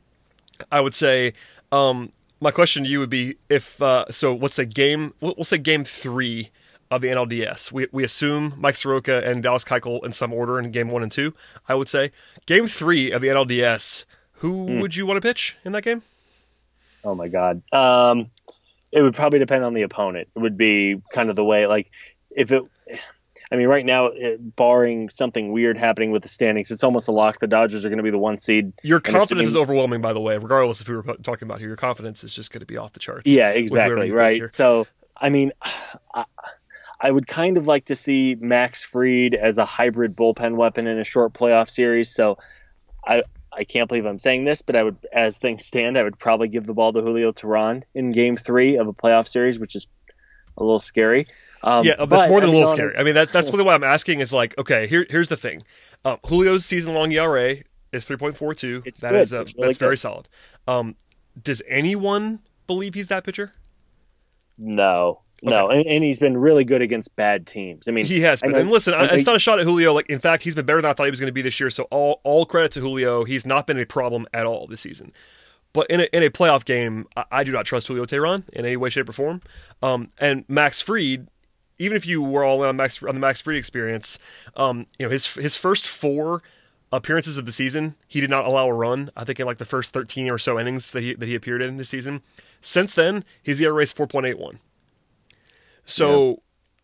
I 0.70 0.80
would 0.80 0.94
say 0.94 1.34
um, 1.72 2.10
my 2.40 2.50
question 2.50 2.84
to 2.84 2.88
you 2.88 3.00
would 3.00 3.10
be 3.10 3.36
if 3.48 3.80
uh, 3.82 4.06
so. 4.10 4.34
What's 4.34 4.58
a 4.58 4.66
game. 4.66 5.14
We'll 5.20 5.44
say 5.44 5.58
game 5.58 5.84
three 5.84 6.50
of 6.90 7.00
the 7.00 7.08
NLDS. 7.08 7.70
We 7.70 7.86
we 7.92 8.04
assume 8.04 8.54
Mike 8.58 8.76
Soroka 8.76 9.24
and 9.24 9.42
Dallas 9.42 9.64
Keuchel 9.64 10.04
in 10.04 10.12
some 10.12 10.32
order 10.32 10.58
in 10.58 10.70
game 10.70 10.88
one 10.88 11.02
and 11.02 11.12
two. 11.12 11.34
I 11.68 11.74
would 11.74 11.88
say 11.88 12.10
game 12.46 12.66
three 12.66 13.10
of 13.10 13.20
the 13.20 13.28
NLDS. 13.28 14.04
Who 14.34 14.66
mm. 14.66 14.80
would 14.80 14.96
you 14.96 15.06
want 15.06 15.20
to 15.20 15.26
pitch 15.26 15.56
in 15.64 15.72
that 15.72 15.82
game? 15.82 16.02
Oh 17.04 17.14
my 17.14 17.28
God. 17.28 17.62
Um, 17.72 18.30
it 18.92 19.02
would 19.02 19.14
probably 19.14 19.38
depend 19.38 19.64
on 19.64 19.74
the 19.74 19.82
opponent. 19.82 20.28
It 20.34 20.38
would 20.38 20.56
be 20.56 21.00
kind 21.12 21.30
of 21.30 21.36
the 21.36 21.44
way 21.44 21.66
like 21.66 21.90
if 22.30 22.52
it 22.52 22.64
I 23.52 23.56
mean, 23.56 23.66
right 23.66 23.84
now, 23.84 24.06
it, 24.06 24.54
barring 24.54 25.08
something 25.08 25.50
weird 25.50 25.76
happening 25.76 26.12
with 26.12 26.22
the 26.22 26.28
standings, 26.28 26.70
it's 26.70 26.84
almost 26.84 27.08
a 27.08 27.12
lock. 27.12 27.40
The 27.40 27.48
Dodgers 27.48 27.84
are 27.84 27.88
going 27.88 27.98
to 27.98 28.04
be 28.04 28.10
the 28.10 28.18
one 28.18 28.38
seed. 28.38 28.72
Your 28.84 29.00
confidence 29.00 29.48
is 29.48 29.56
overwhelming, 29.56 30.00
by 30.00 30.12
the 30.12 30.20
way, 30.20 30.36
regardless 30.36 30.80
if 30.80 30.88
we 30.88 30.94
were 30.94 31.02
talking 31.02 31.46
about 31.46 31.58
here. 31.58 31.66
Your 31.66 31.76
confidence 31.76 32.22
is 32.22 32.32
just 32.32 32.52
going 32.52 32.60
to 32.60 32.66
be 32.66 32.76
off 32.76 32.92
the 32.92 33.00
charts. 33.00 33.28
Yeah, 33.28 33.50
exactly. 33.50 34.12
Right. 34.12 34.48
So, 34.48 34.86
I 35.16 35.30
mean, 35.30 35.52
I, 36.14 36.24
I 37.00 37.10
would 37.10 37.26
kind 37.26 37.56
of 37.56 37.66
like 37.66 37.86
to 37.86 37.96
see 37.96 38.36
Max 38.38 38.84
Fried 38.84 39.34
as 39.34 39.58
a 39.58 39.64
hybrid 39.64 40.14
bullpen 40.14 40.54
weapon 40.54 40.86
in 40.86 40.98
a 40.98 41.04
short 41.04 41.32
playoff 41.32 41.70
series. 41.70 42.14
So, 42.14 42.38
I 43.04 43.24
I 43.52 43.64
can't 43.64 43.88
believe 43.88 44.06
I'm 44.06 44.18
saying 44.18 44.44
this, 44.44 44.62
but 44.62 44.76
I 44.76 44.84
would, 44.84 44.96
as 45.12 45.38
things 45.38 45.66
stand, 45.66 45.98
I 45.98 46.02
would 46.02 46.18
probably 46.18 46.48
give 46.48 46.66
the 46.66 46.74
ball 46.74 46.92
to 46.92 47.00
Julio 47.00 47.32
Teheran 47.32 47.82
in 47.94 48.12
Game 48.12 48.36
Three 48.36 48.76
of 48.76 48.86
a 48.86 48.92
playoff 48.92 49.28
series, 49.28 49.58
which 49.58 49.74
is 49.74 49.86
a 50.56 50.62
little 50.62 50.78
scary. 50.78 51.26
Um, 51.62 51.84
yeah, 51.84 52.04
that's 52.04 52.28
more 52.28 52.40
than 52.40 52.50
I 52.50 52.52
mean, 52.52 52.62
a 52.62 52.64
little 52.66 52.74
scary. 52.74 52.96
I 52.96 53.02
mean, 53.02 53.14
that's 53.14 53.32
that's 53.32 53.50
really 53.52 53.64
what 53.64 53.74
I'm 53.74 53.84
asking. 53.84 54.20
Is 54.20 54.32
like, 54.32 54.56
okay, 54.58 54.86
here 54.86 55.06
here's 55.10 55.28
the 55.28 55.36
thing. 55.36 55.62
Uh, 56.04 56.16
Julio's 56.26 56.64
season 56.64 56.94
long 56.94 57.12
ERA 57.12 57.56
is 57.92 58.08
3.42. 58.08 58.86
It's 58.86 59.00
that 59.00 59.10
good. 59.10 59.20
is 59.20 59.34
uh, 59.34 59.38
really 59.38 59.52
that's 59.58 59.76
good. 59.76 59.84
very 59.84 59.96
solid. 59.96 60.28
Um, 60.66 60.96
does 61.42 61.62
anyone 61.68 62.40
believe 62.66 62.94
he's 62.94 63.08
that 63.08 63.24
pitcher? 63.24 63.52
No, 64.56 65.20
okay. 65.44 65.50
no, 65.50 65.68
and, 65.68 65.86
and, 65.86 66.04
he's 66.04 66.18
been 66.18 66.36
really 66.36 66.64
good 66.64 66.82
against 66.82 67.14
bad 67.16 67.46
teams. 67.46 67.88
I 67.88 67.92
mean, 67.92 68.04
he 68.04 68.20
has 68.20 68.42
been. 68.42 68.54
and 68.54 68.70
listen, 68.70 68.94
I, 68.94 69.06
it's 69.06 69.26
not 69.26 69.36
a 69.36 69.38
shot 69.38 69.58
at 69.58 69.64
Julio. 69.64 69.92
Like, 69.92 70.06
in 70.10 70.18
fact, 70.18 70.42
he's 70.42 70.54
been 70.54 70.66
better 70.66 70.80
than 70.80 70.90
I 70.90 70.94
thought 70.94 71.04
he 71.04 71.10
was 71.10 71.20
going 71.20 71.28
to 71.28 71.32
be 71.32 71.42
this 71.42 71.58
year. 71.60 71.70
So 71.70 71.84
all 71.84 72.20
all 72.24 72.46
credit 72.46 72.72
to 72.72 72.80
Julio. 72.80 73.24
He's 73.24 73.46
not 73.46 73.66
been 73.66 73.78
a 73.78 73.86
problem 73.86 74.26
at 74.32 74.46
all 74.46 74.66
this 74.66 74.80
season. 74.80 75.12
But 75.72 75.88
in 75.88 76.00
a, 76.00 76.04
in 76.04 76.22
a 76.22 76.30
playoff 76.30 76.64
game, 76.64 77.06
I, 77.16 77.24
I 77.30 77.44
do 77.44 77.52
not 77.52 77.64
trust 77.64 77.86
Julio 77.86 78.04
Teheran 78.04 78.48
in 78.50 78.64
any 78.64 78.76
way, 78.76 78.90
shape, 78.90 79.08
or 79.08 79.12
form. 79.12 79.40
Um, 79.82 80.08
and 80.18 80.44
Max 80.48 80.80
Fried, 80.80 81.28
even 81.78 81.96
if 81.96 82.06
you 82.06 82.22
were 82.22 82.44
all 82.44 82.62
in 82.62 82.68
on 82.68 82.76
Max 82.76 83.02
on 83.02 83.14
the 83.14 83.20
Max 83.20 83.40
Fried 83.40 83.56
experience, 83.56 84.18
um, 84.56 84.86
you 84.98 85.06
know 85.06 85.10
his 85.10 85.34
his 85.34 85.56
first 85.56 85.86
four 85.86 86.42
appearances 86.92 87.38
of 87.38 87.46
the 87.46 87.52
season, 87.52 87.94
he 88.08 88.20
did 88.20 88.30
not 88.30 88.44
allow 88.44 88.68
a 88.68 88.72
run. 88.72 89.10
I 89.16 89.24
think 89.24 89.38
in 89.38 89.46
like 89.46 89.58
the 89.58 89.64
first 89.64 89.92
thirteen 89.92 90.30
or 90.30 90.38
so 90.38 90.58
innings 90.58 90.92
that 90.92 91.02
he 91.02 91.14
that 91.14 91.26
he 91.26 91.34
appeared 91.34 91.62
in 91.62 91.76
this 91.76 91.88
season. 91.88 92.22
Since 92.60 92.94
then, 92.94 93.24
his 93.42 93.60
ERA 93.60 93.82
is 93.82 93.92
four 93.92 94.06
point 94.06 94.26
eight 94.26 94.38
one. 94.38 94.58
So. 95.84 96.28
Yeah. 96.28 96.34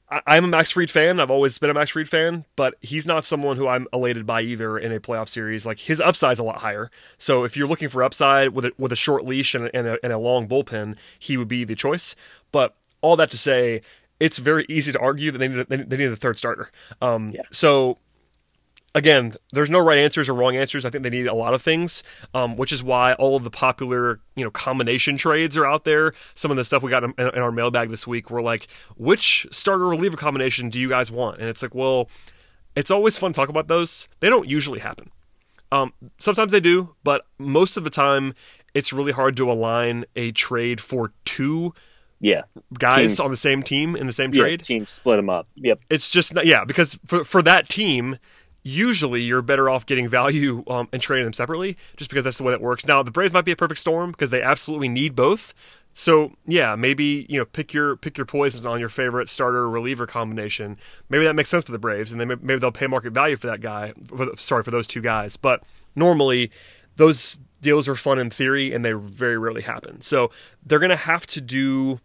I, 0.08 0.36
am 0.36 0.44
a 0.44 0.46
Max 0.46 0.70
Fried 0.70 0.88
fan. 0.88 1.18
I've 1.18 1.32
always 1.32 1.58
been 1.58 1.68
a 1.68 1.74
Max 1.74 1.90
Fried 1.90 2.08
fan, 2.08 2.44
but 2.54 2.76
he's 2.80 3.08
not 3.08 3.24
someone 3.24 3.56
who 3.56 3.66
I'm 3.66 3.88
elated 3.92 4.24
by 4.24 4.42
either 4.42 4.78
in 4.78 4.92
a 4.92 5.00
playoff 5.00 5.28
series. 5.28 5.66
Like 5.66 5.80
his 5.80 6.00
upside's 6.00 6.38
a 6.38 6.44
lot 6.44 6.60
higher. 6.60 6.92
So 7.18 7.42
if 7.42 7.56
you're 7.56 7.66
looking 7.66 7.88
for 7.88 8.04
upside 8.04 8.50
with 8.50 8.66
a, 8.66 8.72
with 8.78 8.92
a 8.92 8.96
short 8.96 9.24
leash 9.24 9.52
and 9.56 9.64
a, 9.64 9.76
and 9.76 9.88
a, 9.88 9.98
and 10.04 10.12
a 10.12 10.18
long 10.18 10.46
bullpen, 10.46 10.94
he 11.18 11.36
would 11.36 11.48
be 11.48 11.64
the 11.64 11.74
choice. 11.74 12.14
But 12.52 12.76
all 13.00 13.16
that 13.16 13.32
to 13.32 13.38
say, 13.38 13.82
it's 14.20 14.38
very 14.38 14.64
easy 14.68 14.92
to 14.92 14.98
argue 15.00 15.32
that 15.32 15.38
they 15.38 15.48
need 15.48 15.66
a, 15.68 15.84
they 15.84 15.96
need 15.96 16.12
a 16.12 16.16
third 16.16 16.38
starter. 16.38 16.70
Um, 17.02 17.32
Yeah. 17.32 17.42
So 17.50 17.98
again, 18.96 19.32
there's 19.52 19.70
no 19.70 19.78
right 19.78 19.98
answers 19.98 20.28
or 20.28 20.34
wrong 20.34 20.56
answers. 20.56 20.84
I 20.84 20.90
think 20.90 21.04
they 21.04 21.10
need 21.10 21.26
a 21.28 21.34
lot 21.34 21.54
of 21.54 21.62
things, 21.62 22.02
um, 22.34 22.56
which 22.56 22.72
is 22.72 22.82
why 22.82 23.12
all 23.14 23.36
of 23.36 23.44
the 23.44 23.50
popular 23.50 24.18
you 24.34 24.42
know 24.44 24.50
combination 24.50 25.16
trades 25.16 25.56
are 25.56 25.66
out 25.66 25.84
there. 25.84 26.12
Some 26.34 26.50
of 26.50 26.56
the 26.56 26.64
stuff 26.64 26.82
we 26.82 26.90
got 26.90 27.04
in, 27.04 27.14
in 27.18 27.28
our 27.28 27.52
mailbag 27.52 27.90
this 27.90 28.06
week 28.06 28.30
were 28.30 28.42
like, 28.42 28.66
which 28.96 29.46
starter 29.52 29.86
reliever 29.86 30.16
combination 30.16 30.70
do 30.70 30.80
you 30.80 30.88
guys 30.88 31.10
want? 31.10 31.38
And 31.38 31.48
it's 31.48 31.62
like, 31.62 31.74
well, 31.74 32.08
it's 32.74 32.90
always 32.90 33.16
fun 33.16 33.32
to 33.32 33.36
talk 33.36 33.48
about 33.48 33.68
those. 33.68 34.08
They 34.20 34.28
don't 34.28 34.48
usually 34.48 34.80
happen. 34.80 35.10
Um, 35.70 35.92
sometimes 36.18 36.52
they 36.52 36.60
do, 36.60 36.94
but 37.04 37.24
most 37.38 37.76
of 37.76 37.84
the 37.84 37.90
time, 37.90 38.34
it's 38.74 38.92
really 38.92 39.12
hard 39.12 39.36
to 39.36 39.50
align 39.50 40.04
a 40.14 40.30
trade 40.32 40.80
for 40.80 41.12
two 41.24 41.74
Yeah. 42.20 42.42
guys 42.78 42.96
Teams. 43.16 43.20
on 43.20 43.30
the 43.30 43.36
same 43.36 43.62
team 43.62 43.96
in 43.96 44.06
the 44.06 44.12
same 44.12 44.30
Yeah. 44.32 44.42
trade. 44.42 44.62
Teams 44.62 44.90
split 44.90 45.16
them 45.16 45.28
up. 45.28 45.48
Yep. 45.56 45.80
It's 45.90 46.08
just 46.10 46.32
not, 46.34 46.46
yeah, 46.46 46.64
because 46.64 46.98
for 47.06 47.24
for 47.24 47.42
that 47.42 47.68
team, 47.68 48.18
usually 48.66 49.22
you're 49.22 49.42
better 49.42 49.70
off 49.70 49.86
getting 49.86 50.08
value 50.08 50.64
um, 50.66 50.88
and 50.92 51.00
trading 51.00 51.24
them 51.24 51.32
separately, 51.32 51.76
just 51.96 52.10
because 52.10 52.24
that's 52.24 52.38
the 52.38 52.42
way 52.42 52.50
that 52.50 52.60
works. 52.60 52.84
Now 52.84 53.02
the 53.02 53.12
Braves 53.12 53.32
might 53.32 53.44
be 53.44 53.52
a 53.52 53.56
perfect 53.56 53.78
storm 53.78 54.10
because 54.10 54.30
they 54.30 54.42
absolutely 54.42 54.88
need 54.88 55.14
both. 55.14 55.54
So 55.92 56.32
yeah, 56.46 56.74
maybe 56.74 57.26
you 57.28 57.38
know 57.38 57.44
pick 57.44 57.72
your 57.72 57.96
pick 57.96 58.18
your 58.18 58.26
poisons 58.26 58.66
on 58.66 58.80
your 58.80 58.88
favorite 58.88 59.28
starter 59.28 59.70
reliever 59.70 60.06
combination. 60.06 60.78
Maybe 61.08 61.24
that 61.24 61.36
makes 61.36 61.48
sense 61.48 61.64
for 61.64 61.72
the 61.72 61.78
Braves, 61.78 62.10
and 62.10 62.20
then 62.20 62.28
maybe 62.28 62.58
they'll 62.58 62.72
pay 62.72 62.88
market 62.88 63.12
value 63.12 63.36
for 63.36 63.46
that 63.46 63.60
guy. 63.60 63.92
For, 64.08 64.34
sorry 64.36 64.64
for 64.64 64.72
those 64.72 64.88
two 64.88 65.00
guys, 65.00 65.36
but 65.36 65.62
normally 65.94 66.50
those 66.96 67.38
deals 67.62 67.88
are 67.88 67.94
fun 67.94 68.18
in 68.18 68.30
theory, 68.30 68.74
and 68.74 68.84
they 68.84 68.92
very 68.92 69.38
rarely 69.38 69.62
happen. 69.62 70.00
So 70.00 70.30
they're 70.64 70.80
gonna 70.80 70.96
have 70.96 71.26
to 71.28 71.40
do 71.40 72.00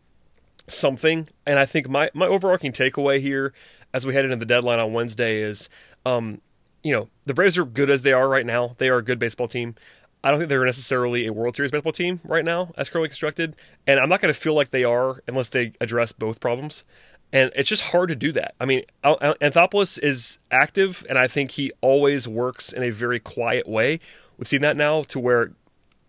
something. 0.67 1.27
And 1.45 1.57
I 1.59 1.65
think 1.65 1.89
my, 1.89 2.09
my 2.13 2.27
overarching 2.27 2.71
takeaway 2.71 3.19
here 3.19 3.51
as 3.93 4.05
we 4.05 4.13
head 4.13 4.23
into 4.23 4.37
the 4.37 4.45
deadline 4.45 4.79
on 4.79 4.93
Wednesday 4.93 5.41
is, 5.41 5.69
um, 6.05 6.39
you 6.83 6.91
know, 6.91 7.09
the 7.25 7.33
Braves 7.33 7.57
are 7.57 7.65
good 7.65 7.89
as 7.89 8.01
they 8.01 8.13
are 8.13 8.27
right 8.27 8.45
now. 8.45 8.75
They 8.77 8.89
are 8.89 8.97
a 8.97 9.03
good 9.03 9.19
baseball 9.19 9.47
team. 9.47 9.75
I 10.23 10.29
don't 10.29 10.39
think 10.39 10.49
they're 10.49 10.65
necessarily 10.65 11.25
a 11.25 11.33
World 11.33 11.55
Series 11.55 11.71
baseball 11.71 11.91
team 11.91 12.19
right 12.23 12.45
now, 12.45 12.71
as 12.77 12.89
currently 12.89 13.09
constructed. 13.09 13.55
And 13.87 13.99
I'm 13.99 14.09
not 14.09 14.21
going 14.21 14.33
to 14.33 14.39
feel 14.39 14.53
like 14.53 14.69
they 14.69 14.83
are 14.83 15.23
unless 15.27 15.49
they 15.49 15.73
address 15.81 16.11
both 16.11 16.39
problems. 16.39 16.83
And 17.33 17.51
it's 17.55 17.69
just 17.69 17.83
hard 17.83 18.09
to 18.09 18.15
do 18.15 18.31
that. 18.33 18.55
I 18.59 18.65
mean, 18.65 18.83
Anthopoulos 19.03 19.97
is 20.03 20.37
active, 20.51 21.05
and 21.07 21.17
I 21.17 21.27
think 21.27 21.51
he 21.51 21.71
always 21.81 22.27
works 22.27 22.73
in 22.73 22.83
a 22.83 22.89
very 22.89 23.19
quiet 23.19 23.67
way. 23.67 23.99
We've 24.37 24.47
seen 24.47 24.61
that 24.61 24.75
now 24.75 25.03
to 25.03 25.19
where, 25.19 25.53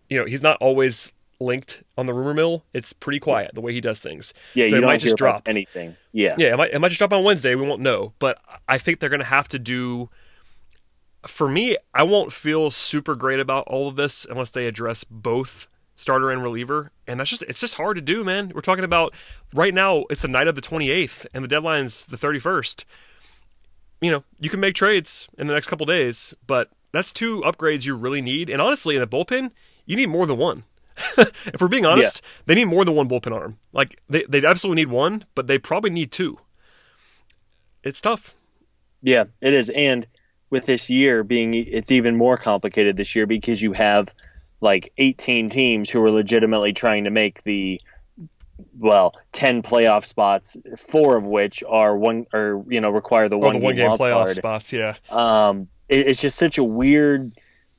you 0.09 0.19
know, 0.19 0.25
he's 0.25 0.41
not 0.41 0.57
always 0.59 1.13
linked 1.39 1.83
on 1.97 2.07
the 2.07 2.13
rumor 2.13 2.33
mill. 2.33 2.65
It's 2.73 2.93
pretty 2.93 3.19
quiet 3.19 3.51
the 3.53 3.61
way 3.61 3.73
he 3.73 3.81
does 3.81 4.01
things. 4.01 4.33
Yeah. 4.53 4.65
so 4.65 4.71
you 4.75 4.81
it 4.81 4.85
might 4.85 4.99
just 4.99 5.17
drop. 5.17 5.47
anything. 5.47 5.95
Yeah. 6.11 6.35
Yeah, 6.37 6.53
it 6.53 6.57
might, 6.57 6.73
it 6.73 6.79
might 6.79 6.89
just 6.89 6.99
drop 6.99 7.13
on 7.13 7.23
Wednesday. 7.23 7.55
We 7.55 7.67
won't 7.67 7.81
know. 7.81 8.13
But 8.19 8.39
I 8.67 8.77
think 8.77 8.99
they're 8.99 9.09
going 9.09 9.19
to 9.19 9.25
have 9.25 9.47
to 9.49 9.59
do. 9.59 10.09
For 11.25 11.47
me, 11.47 11.77
I 11.93 12.03
won't 12.03 12.33
feel 12.33 12.71
super 12.71 13.15
great 13.15 13.39
about 13.39 13.65
all 13.67 13.87
of 13.87 13.95
this 13.95 14.25
unless 14.29 14.49
they 14.49 14.67
address 14.67 15.03
both 15.03 15.67
starter 15.95 16.31
and 16.31 16.43
reliever. 16.43 16.91
And 17.07 17.19
that's 17.19 17.29
just, 17.29 17.43
it's 17.43 17.61
just 17.61 17.75
hard 17.75 17.95
to 17.95 18.01
do, 18.01 18.23
man. 18.23 18.51
We're 18.53 18.61
talking 18.61 18.83
about 18.83 19.13
right 19.53 19.73
now, 19.73 20.05
it's 20.09 20.21
the 20.21 20.27
night 20.27 20.47
of 20.47 20.55
the 20.55 20.61
28th, 20.61 21.25
and 21.33 21.43
the 21.43 21.47
deadline's 21.47 22.05
the 22.05 22.17
31st. 22.17 22.85
You 24.01 24.11
know, 24.11 24.23
you 24.39 24.49
can 24.49 24.59
make 24.59 24.75
trades 24.75 25.29
in 25.37 25.47
the 25.47 25.53
next 25.53 25.67
couple 25.67 25.85
days, 25.85 26.33
but 26.45 26.69
that's 26.91 27.11
two 27.11 27.41
upgrades 27.41 27.85
you 27.85 27.95
really 27.95 28.21
need. 28.21 28.49
And 28.49 28.61
honestly, 28.61 28.95
in 28.95 29.01
the 29.01 29.07
bullpen, 29.07 29.51
you 29.85 29.95
need 29.95 30.09
more 30.09 30.25
than 30.25 30.37
one. 30.37 30.63
if 31.17 31.59
we're 31.59 31.67
being 31.67 31.85
honest, 31.85 32.21
they 32.45 32.55
need 32.55 32.65
more 32.65 32.85
than 32.85 32.95
one 32.95 33.09
bullpen 33.09 33.33
arm. 33.33 33.57
Like 33.71 33.99
they 34.07 34.25
they 34.29 34.45
absolutely 34.45 34.83
need 34.83 34.91
one, 34.91 35.25
but 35.33 35.47
they 35.47 35.57
probably 35.57 35.89
need 35.89 36.11
two. 36.11 36.37
It's 37.83 37.99
tough. 37.99 38.35
Yeah, 39.01 39.25
it 39.41 39.53
is. 39.53 39.71
And 39.71 40.05
with 40.53 40.67
this 40.67 40.87
year 40.87 41.23
being, 41.23 41.55
it's 41.55 41.89
even 41.89 42.15
more 42.15 42.37
complicated 42.37 42.95
this 42.95 43.15
year 43.15 43.25
because 43.25 43.59
you 43.59 43.73
have 43.73 44.13
like 44.61 44.93
18 44.99 45.49
teams 45.49 45.89
who 45.89 46.01
are 46.03 46.11
legitimately 46.11 46.73
trying 46.73 47.05
to 47.05 47.09
make 47.09 47.43
the, 47.43 47.81
well, 48.77 49.15
10 49.31 49.63
playoff 49.63 50.05
spots, 50.05 50.55
four 50.77 51.17
of 51.17 51.25
which 51.25 51.63
are 51.67 51.97
one, 51.97 52.27
or, 52.31 52.63
you 52.69 52.81
know, 52.81 52.91
require 52.91 53.27
the 53.27 53.37
one, 53.37 53.53
the 53.53 53.59
one 53.59 53.75
game 53.75 53.87
wild 53.87 53.99
playoff 53.99 54.23
card. 54.25 54.35
spots, 54.35 54.71
yeah. 54.71 54.93
Um, 55.09 55.69
it, 55.89 56.05
it's 56.05 56.21
just 56.21 56.37
such 56.37 56.59
a 56.59 56.63
weird, 56.63 57.33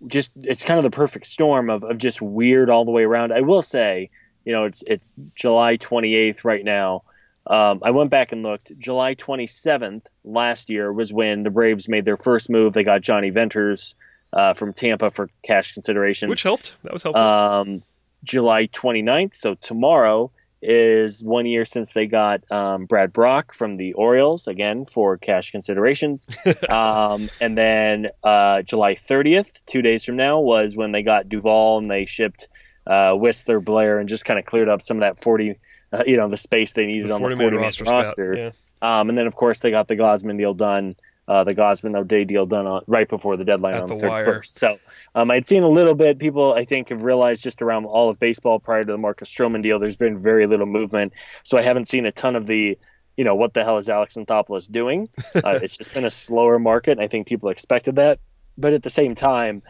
just, 0.09 0.33
it's 0.35 0.65
kind 0.65 0.79
of 0.79 0.83
the 0.83 0.91
perfect 0.91 1.29
storm 1.29 1.71
of, 1.71 1.85
of 1.85 1.97
just 1.99 2.21
weird 2.21 2.71
all 2.71 2.85
the 2.85 2.91
way 2.91 3.05
around. 3.05 3.33
I 3.33 3.43
will 3.43 3.63
say, 3.63 4.11
you 4.45 4.53
know, 4.53 4.65
it's, 4.65 4.83
it's 4.85 5.13
July 5.37 5.77
28th 5.77 6.43
right 6.43 6.65
now. 6.65 7.05
Um, 7.47 7.81
I 7.83 7.91
went 7.91 8.11
back 8.11 8.33
and 8.33 8.43
looked. 8.43 8.77
July 8.79 9.15
27th 9.15 10.07
last 10.25 10.71
year 10.71 10.93
was 10.93 11.13
when 11.13 11.43
the 11.43 11.51
Braves 11.51 11.89
made 11.89 12.05
their 12.05 12.17
first 12.17 12.49
move. 12.49 12.73
They 12.73 12.85
got 12.85 13.03
Jonny 13.03 13.31
Venters 13.31 13.95
uh, 14.33 14.55
from 14.55 14.73
Tampa 14.73 15.11
for 15.11 15.29
cash 15.43 15.75
consideration. 15.75 16.29
Which 16.29 16.43
helped. 16.43 16.77
That 16.83 16.93
was 16.93 17.03
helpful. 17.03 17.23
um, 17.23 17.83
July 18.25 18.67
29th, 18.69 19.35
so 19.35 19.55
tomorrow 19.55 20.31
is 20.67 21.23
one 21.23 21.45
year 21.45 21.67
since 21.67 21.93
they 21.93 22.07
got 22.07 22.51
um, 22.51 22.87
Brad 22.87 23.13
Brach 23.13 23.53
from 23.53 23.77
the 23.77 23.93
Orioles 23.93 24.49
again 24.49 24.87
for 24.87 25.19
cash 25.19 25.51
considerations. 25.51 26.27
um, 26.71 27.29
and 27.39 27.57
then 27.57 28.09
uh, 28.23 28.63
July 28.63 28.95
30th, 28.95 29.61
two 29.67 29.83
days 29.83 30.05
from 30.05 30.17
now, 30.17 30.41
was 30.41 30.75
when 30.75 30.93
they 30.93 31.03
got 31.03 31.29
Duvall 31.29 31.79
and 31.79 31.91
they 31.91 32.07
shipped 32.07 32.49
uh, 32.87 33.13
Wisler, 33.13 33.63
Blair, 33.63 33.99
and 33.99 34.09
just 34.09 34.25
kind 34.25 34.39
of 34.39 34.47
cleared 34.47 34.71
up 34.71 34.81
some 34.81 34.97
of 34.97 35.01
that 35.03 35.19
40, 35.19 35.57
uh, 35.95 36.05
you 36.07 36.17
know, 36.17 36.29
the 36.29 36.37
space 36.37 36.73
they 36.73 36.87
needed 36.87 37.11
on 37.11 37.23
the 37.23 37.37
40 37.37 37.57
man 37.57 37.63
roster. 37.63 37.85
spot, 37.85 38.15
Yeah. 38.19 38.51
Um, 38.83 39.09
and 39.09 39.17
then, 39.17 39.27
of 39.27 39.35
course, 39.35 39.61
they 39.61 39.71
got 39.71 39.89
the 39.89 39.97
Gausman 39.97 40.37
deal 40.37 40.53
done, 40.53 40.95
uh, 41.27 41.45
the 41.45 41.55
Gausman 41.55 41.97
O'Day 41.97 42.25
deal 42.25 42.45
done 42.45 42.67
on, 42.67 42.83
right 42.87 43.09
before 43.09 43.37
the 43.37 43.45
deadline 43.45 43.75
At 43.75 43.83
on 43.83 43.89
the, 43.89 43.95
the 43.95 44.07
31st. 44.07 44.47
So 44.47 44.79
um, 45.15 45.31
I'd 45.31 45.47
seen 45.47 45.63
a 45.63 45.69
little 45.69 45.95
bit. 45.95 46.19
People, 46.19 46.53
I 46.53 46.65
think, 46.65 46.91
have 46.91 47.03
realized 47.03 47.43
just 47.43 47.63
around 47.63 47.87
all 47.87 48.11
of 48.11 48.19
baseball 48.19 48.59
prior 48.59 48.85
to 48.85 48.93
the 48.93 48.99
Marcus 48.99 49.31
Stroman 49.31 49.63
deal, 49.63 49.79
there's 49.79 49.97
been 49.97 50.19
very 50.19 50.47
little 50.47 50.67
movement. 50.67 51.13
So 51.45 51.57
I 51.57 51.63
haven't 51.63 51.89
seen 51.89 52.05
a 52.05 52.13
ton 52.13 52.37
of 52.37 52.47
the, 52.47 52.79
you 53.17 53.25
know, 53.25 53.37
what 53.37 53.55
the 53.55 53.65
hell 53.65 53.79
is 53.79 53.89
Alex 53.89 54.15
Anthopoulos 54.17 54.71
doing? 54.71 55.09
Uh, 55.35 55.59
it's 55.63 55.77
just 55.77 55.93
been 55.93 56.05
a 56.05 56.11
slower 56.11 56.59
market. 56.59 56.93
And 56.93 57.01
I 57.01 57.09
think 57.09 57.27
people 57.27 57.49
expected 57.49 57.97
that. 57.97 58.21
But 58.57 58.73
at 58.73 58.83
the 58.83 58.91
same 58.91 59.15
time, 59.15 59.63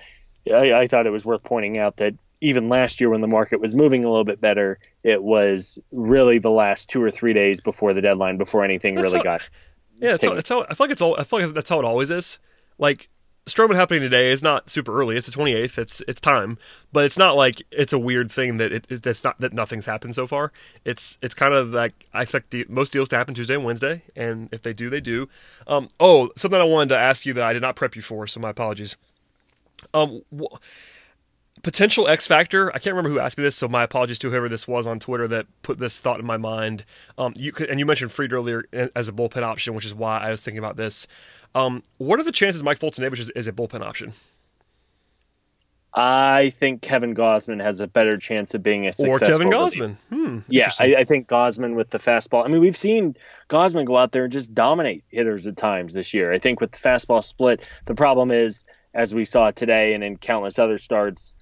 I, 0.53 0.75
I 0.75 0.87
thought 0.89 1.07
it 1.07 1.13
was 1.13 1.25
worth 1.25 1.43
pointing 1.43 1.79
out 1.79 1.97
that 1.97 2.15
even 2.41 2.69
last 2.69 3.01
year 3.01 3.11
when 3.11 3.21
the 3.21 3.27
market 3.29 3.61
was 3.61 3.75
moving 3.75 4.05
a 4.05 4.09
little 4.09 4.25
bit 4.25 4.41
better, 4.41 4.79
it 5.03 5.23
was 5.23 5.79
really 5.93 6.39
the 6.39 6.51
last 6.51 6.89
two 6.89 7.03
or 7.03 7.11
three 7.11 7.33
days 7.33 7.61
before 7.61 7.95
the 7.95 8.03
deadline 8.03 8.37
before 8.37 8.65
anything 8.65 8.95
That's 8.95 9.07
really 9.13 9.19
how- 9.19 9.39
got. 9.39 9.49
Yeah, 10.01 10.15
it's 10.15 10.25
how, 10.25 10.33
it's 10.33 10.49
how, 10.49 10.63
I 10.65 10.75
feel 10.75 10.77
like 10.87 10.91
it's 10.91 11.01
all. 11.01 11.17
I 11.19 11.25
feel 11.25 11.41
like 11.41 11.55
that's 11.55 11.71
how 11.71 11.79
it 11.79 11.85
always 11.85 12.11
is. 12.11 12.39
Like 12.79 13.09
Stroman 13.47 13.77
happening 13.77 14.01
today 14.03 14.33
is 14.33 14.43
not 14.43 14.69
super 14.69 14.99
early. 14.99 15.17
It's 15.17 15.27
the 15.27 15.33
28th. 15.41 15.79
It's 15.79 16.03
it's 16.09 16.21
time, 16.21 16.59
but 16.93 17.05
it's 17.05 17.17
not 17.17 17.37
like 17.37 17.63
it's 17.71 17.93
a 17.93 17.99
weird 17.99 18.31
thing 18.33 18.57
that 18.57 18.73
it, 18.73 18.87
it 18.89 19.03
that's 19.05 19.23
not 19.23 19.39
that 19.41 19.53
nothing's 19.53 19.87
happened 19.87 20.15
so 20.17 20.27
far. 20.27 20.51
It's 20.85 21.17
it's 21.23 21.35
kind 21.35 21.55
of 21.55 21.71
like 21.71 22.09
I 22.13 22.23
expect 22.23 22.55
most 22.69 22.93
deals 22.93 23.09
to 23.11 23.17
happen 23.17 23.35
Tuesday 23.35 23.55
and 23.55 23.65
Wednesday, 23.65 24.03
and 24.17 24.49
if 24.51 24.63
they 24.63 24.73
do, 24.73 24.91
they 24.91 25.01
do. 25.01 25.29
Um, 25.69 25.89
oh, 26.01 26.31
something 26.37 26.61
I 26.61 26.65
wanted 26.65 26.89
to 26.89 26.99
ask 26.99 27.25
you 27.25 27.33
that 27.35 27.45
I 27.45 27.53
did 27.53 27.63
not 27.63 27.77
prep 27.77 27.95
you 27.95 28.03
for, 28.03 28.27
so 28.27 28.41
my 28.41 28.51
apologies. 28.51 28.97
Um, 29.93 30.23
wh- 30.37 30.57
potential 31.65 32.07
X 32.07 32.29
factor. 32.29 32.69
I 32.71 32.79
can't 32.79 32.95
remember 32.95 33.11
who 33.11 33.19
asked 33.19 33.37
me 33.37 33.43
this, 33.43 33.57
so 33.57 33.67
my 33.67 33.83
apologies 33.83 34.21
to 34.21 34.31
whoever 34.31 34.49
this 34.49 34.69
was 34.69 34.87
on 34.87 35.01
Twitter 35.01 35.27
that 35.29 35.47
put 35.63 35.79
this 35.79 35.99
thought 35.99 36.21
in 36.21 36.27
my 36.27 36.37
mind. 36.37 36.85
Um, 37.19 37.33
you 37.35 37.51
could, 37.51 37.69
and 37.69 37.81
you 37.81 37.87
mentioned 37.87 38.13
Fried 38.13 38.33
earlier 38.33 38.65
as 38.95 39.09
a 39.09 39.13
bullpen 39.13 39.43
option, 39.43 39.75
which 39.75 39.85
is 39.85 39.95
why 39.95 40.21
I 40.21 40.31
was 40.31 40.41
thinking 40.41 40.61
about 40.61 40.77
this. 40.77 41.09
Um, 41.57 41.83
what 41.99 42.21
are 42.21 42.23
the 42.23 42.33
chances 42.33 42.63
Mike 42.63 42.79
Foltynewicz 42.79 43.19
is, 43.19 43.31
is 43.31 43.47
a 43.47 43.53
bullpen 43.53 43.81
option, 43.81 44.13
I 45.97 46.51
think 46.59 46.83
Kevin 46.83 47.15
Gausman 47.15 47.63
has 47.63 47.79
a 47.79 47.87
better 47.87 48.17
chance 48.17 48.53
of 48.53 48.63
being 48.63 48.87
a 48.87 48.93
or 48.99 49.21
Kevin. 49.21 49.49
Gausman? 49.49 49.97
Hmm. 50.11 50.41
Yeah. 50.49 50.73
I, 50.81 50.97
I 50.97 51.05
think 51.05 51.29
Gausman 51.29 51.77
with 51.77 51.91
the 51.91 51.99
fastball. 51.99 52.45
I 52.45 52.49
mean, 52.49 52.61
we've 52.61 52.77
seen 52.77 53.15
Gausman 53.49 53.85
go 53.85 53.97
out 53.97 54.11
there 54.11 54.25
and 54.25 54.33
just 54.33 54.53
dominate 54.53 55.05
hitters 55.11 55.47
at 55.47 55.57
times 55.57 55.95
this 55.95 56.13
year. 56.13 56.33
I 56.33 56.41
think 56.41 56.61
with 56.61 56.73
the 56.73 56.79
fastball 56.79 57.25
split, 57.25 57.61
the 57.87 57.95
problem 57.95 58.33
is, 58.33 58.67
as 58.93 59.15
we 59.15 59.25
saw 59.25 59.53
today 59.53 59.95
and 59.95 60.03
in 60.03 60.17
countless 60.17 60.59
other 60.59 60.79
starts, 60.79 61.37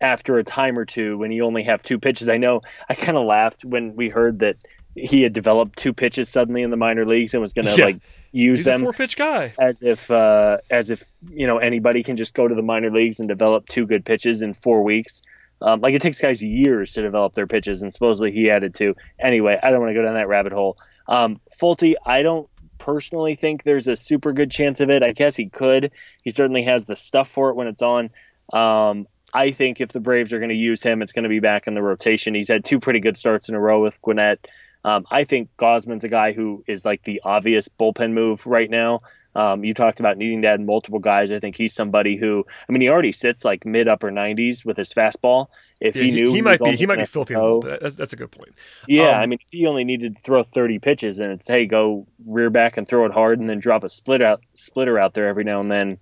after 0.00 0.36
a 0.38 0.44
time 0.44 0.78
or 0.78 0.84
two, 0.84 1.16
when 1.18 1.32
you 1.32 1.44
only 1.44 1.62
have 1.62 1.82
two 1.82 1.98
pitches, 1.98 2.28
I 2.28 2.36
know 2.36 2.60
I 2.88 2.94
kind 2.94 3.16
of 3.16 3.24
laughed 3.26 3.64
when 3.64 3.96
we 3.96 4.08
heard 4.08 4.40
that 4.40 4.56
he 4.94 5.22
had 5.22 5.32
developed 5.32 5.78
two 5.78 5.92
pitches 5.92 6.28
suddenly 6.28 6.62
in 6.62 6.70
the 6.70 6.76
minor 6.76 7.04
leagues 7.06 7.34
and 7.34 7.40
was 7.42 7.52
going 7.52 7.66
to 7.66 7.76
Yeah. 7.76 7.84
like 7.86 8.00
use 8.32 8.60
He's 8.60 8.64
them 8.66 8.82
four 8.82 8.92
pitch 8.92 9.16
guy. 9.16 9.52
as 9.58 9.82
if 9.82 10.10
uh, 10.10 10.58
as 10.70 10.90
if 10.90 11.02
you 11.30 11.46
know 11.46 11.58
anybody 11.58 12.02
can 12.02 12.16
just 12.16 12.34
go 12.34 12.46
to 12.48 12.54
the 12.54 12.62
minor 12.62 12.90
leagues 12.90 13.20
and 13.20 13.28
develop 13.28 13.68
two 13.68 13.86
good 13.86 14.04
pitches 14.04 14.42
in 14.42 14.54
four 14.54 14.82
weeks. 14.82 15.22
Um, 15.62 15.80
like 15.80 15.94
it 15.94 16.02
takes 16.02 16.20
guys 16.20 16.42
years 16.42 16.92
to 16.92 17.02
develop 17.02 17.34
their 17.34 17.46
pitches, 17.46 17.80
and 17.82 17.92
supposedly 17.92 18.30
he 18.32 18.50
added 18.50 18.74
two. 18.74 18.94
Anyway, 19.18 19.58
I 19.62 19.70
don't 19.70 19.80
want 19.80 19.90
to 19.90 19.94
go 19.94 20.02
down 20.02 20.14
that 20.14 20.28
rabbit 20.28 20.52
hole. 20.52 20.76
Um, 21.08 21.40
Folty, 21.58 21.94
I 22.04 22.22
don't 22.22 22.46
personally 22.78 23.36
think 23.36 23.62
there's 23.64 23.88
a 23.88 23.96
super 23.96 24.34
good 24.34 24.50
chance 24.50 24.80
of 24.80 24.90
it. 24.90 25.02
I 25.02 25.12
guess 25.12 25.34
he 25.36 25.48
could. 25.48 25.92
He 26.22 26.30
certainly 26.30 26.62
has 26.64 26.84
the 26.84 26.94
stuff 26.96 27.28
for 27.30 27.48
it 27.50 27.56
when 27.56 27.68
it's 27.68 27.80
on. 27.80 28.10
Um, 28.52 29.06
I 29.36 29.50
think 29.50 29.80
if 29.80 29.92
the 29.92 30.00
Braves 30.00 30.32
are 30.32 30.38
going 30.38 30.48
to 30.48 30.54
use 30.54 30.82
him, 30.82 31.02
it's 31.02 31.12
going 31.12 31.24
to 31.24 31.28
be 31.28 31.40
back 31.40 31.66
in 31.66 31.74
the 31.74 31.82
rotation. 31.82 32.34
He's 32.34 32.48
had 32.48 32.64
two 32.64 32.80
pretty 32.80 33.00
good 33.00 33.16
starts 33.16 33.48
in 33.48 33.54
a 33.54 33.60
row 33.60 33.82
with 33.82 34.00
Gwinnett. 34.02 34.48
Um, 34.84 35.04
I 35.10 35.24
think 35.24 35.50
Gausman's 35.58 36.04
a 36.04 36.08
guy 36.08 36.32
who 36.32 36.64
is 36.66 36.84
like 36.84 37.02
the 37.02 37.20
obvious 37.24 37.68
bullpen 37.68 38.12
move 38.12 38.46
right 38.46 38.70
now. 38.70 39.02
Um, 39.34 39.64
you 39.64 39.74
talked 39.74 40.00
about 40.00 40.16
needing 40.16 40.40
to 40.42 40.48
add 40.48 40.60
multiple 40.62 40.98
guys. 40.98 41.30
I 41.30 41.40
think 41.40 41.56
he's 41.56 41.74
somebody 41.74 42.16
who, 42.16 42.46
I 42.66 42.72
mean, 42.72 42.80
he 42.80 42.88
already 42.88 43.12
sits 43.12 43.44
like 43.44 43.66
mid 43.66 43.86
upper 43.88 44.10
90s 44.10 44.64
with 44.64 44.78
his 44.78 44.94
fastball. 44.94 45.48
If 45.78 45.94
Yeah, 45.94 46.04
he 46.04 46.10
knew 46.12 46.28
he, 46.30 46.36
he 46.36 46.42
might 46.42 46.58
be 46.60 46.74
he 46.74 46.86
might 46.86 46.96
be 46.98 47.04
filthy. 47.04 47.34
in 47.34 47.40
the 47.40 47.44
throw- 47.46 47.60
bullpen. 47.60 47.80
That's, 47.82 47.96
that's 47.96 48.12
a 48.14 48.16
good 48.16 48.30
point. 48.30 48.54
Yeah, 48.88 49.10
Um, 49.10 49.20
I 49.20 49.26
mean, 49.26 49.38
if 49.42 49.48
he 49.50 49.66
only 49.66 49.84
needed 49.84 50.16
to 50.16 50.22
throw 50.22 50.42
30 50.42 50.78
pitches, 50.78 51.20
and 51.20 51.32
it's 51.32 51.46
hey, 51.46 51.66
go 51.66 52.06
rear 52.24 52.48
back 52.48 52.78
and 52.78 52.88
throw 52.88 53.04
it 53.04 53.12
hard, 53.12 53.38
and 53.40 53.50
then 53.50 53.58
drop 53.58 53.84
a 53.84 53.90
split 53.90 54.22
out 54.22 54.42
splitter 54.54 54.98
out 54.98 55.12
there 55.12 55.28
every 55.28 55.44
now 55.44 55.60
and 55.60 55.68
then. 55.70 55.98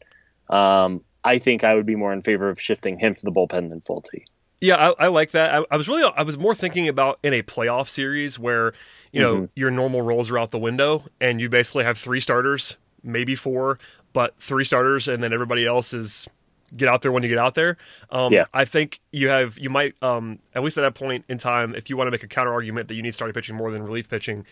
Um, 0.49 1.01
I 1.25 1.39
think 1.39 1.65
I 1.65 1.75
would 1.75 1.87
be 1.87 1.97
more 1.97 2.13
in 2.13 2.21
favor 2.23 2.49
of 2.51 2.61
shifting 2.61 2.99
him 2.99 3.15
to 3.15 3.23
the 3.23 3.33
bullpen 3.33 3.71
than 3.71 3.81
Folty. 3.81 4.25
Yeah, 4.61 4.77
I, 4.99 5.05
I 5.05 5.09
like 5.09 5.33
that. 5.33 5.55
I, 5.55 5.65
I 5.71 5.77
was 5.77 5.89
really, 5.89 6.05
I 6.17 6.23
was 6.23 6.39
more 6.39 6.55
thinking 6.55 6.89
about 6.89 7.19
in 7.23 7.33
a 7.35 7.43
playoff 7.43 7.89
series 7.89 8.39
where, 8.39 8.73
you 9.13 9.21
know, 9.21 9.37
Mhm. 9.37 9.49
your 9.57 9.71
normal 9.71 10.03
roles 10.03 10.31
are 10.31 10.39
out 10.39 10.51
the 10.53 10.59
window, 10.59 11.05
and 11.21 11.41
you 11.41 11.49
basically 11.49 11.85
have 11.85 11.99
three 11.99 12.21
starters, 12.21 12.77
maybe 13.03 13.35
four, 13.35 13.79
but 14.13 14.35
three 14.39 14.65
starters, 14.65 15.09
and 15.09 15.23
then 15.23 15.33
everybody 15.33 15.67
else 15.67 15.93
is 15.93 16.29
get 16.77 16.89
out 16.89 17.03
there 17.03 17.13
when 17.13 17.23
you 17.23 17.29
get 17.29 17.39
out 17.39 17.55
there. 17.55 17.77
Um, 18.11 18.33
Yeah. 18.33 18.45
I 18.55 18.65
think 18.65 19.01
you 19.13 19.29
have, 19.29 19.59
you 19.59 19.71
might, 19.71 19.95
um, 20.03 20.39
at 20.55 20.63
least 20.63 20.77
at 20.79 20.81
that 20.83 20.95
point 20.95 21.25
in 21.29 21.37
time, 21.39 21.75
if 21.75 21.91
you 21.91 21.97
want 21.97 22.07
to 22.09 22.11
make 22.11 22.23
a 22.23 22.29
counter 22.29 22.53
argument 22.53 22.89
that 22.89 22.95
you 22.95 23.03
need 23.03 23.15
starting 23.15 23.35
pitching 23.35 23.55
more 23.57 23.71
than 23.71 23.83
relief 23.83 24.09
pitching, 24.09 24.45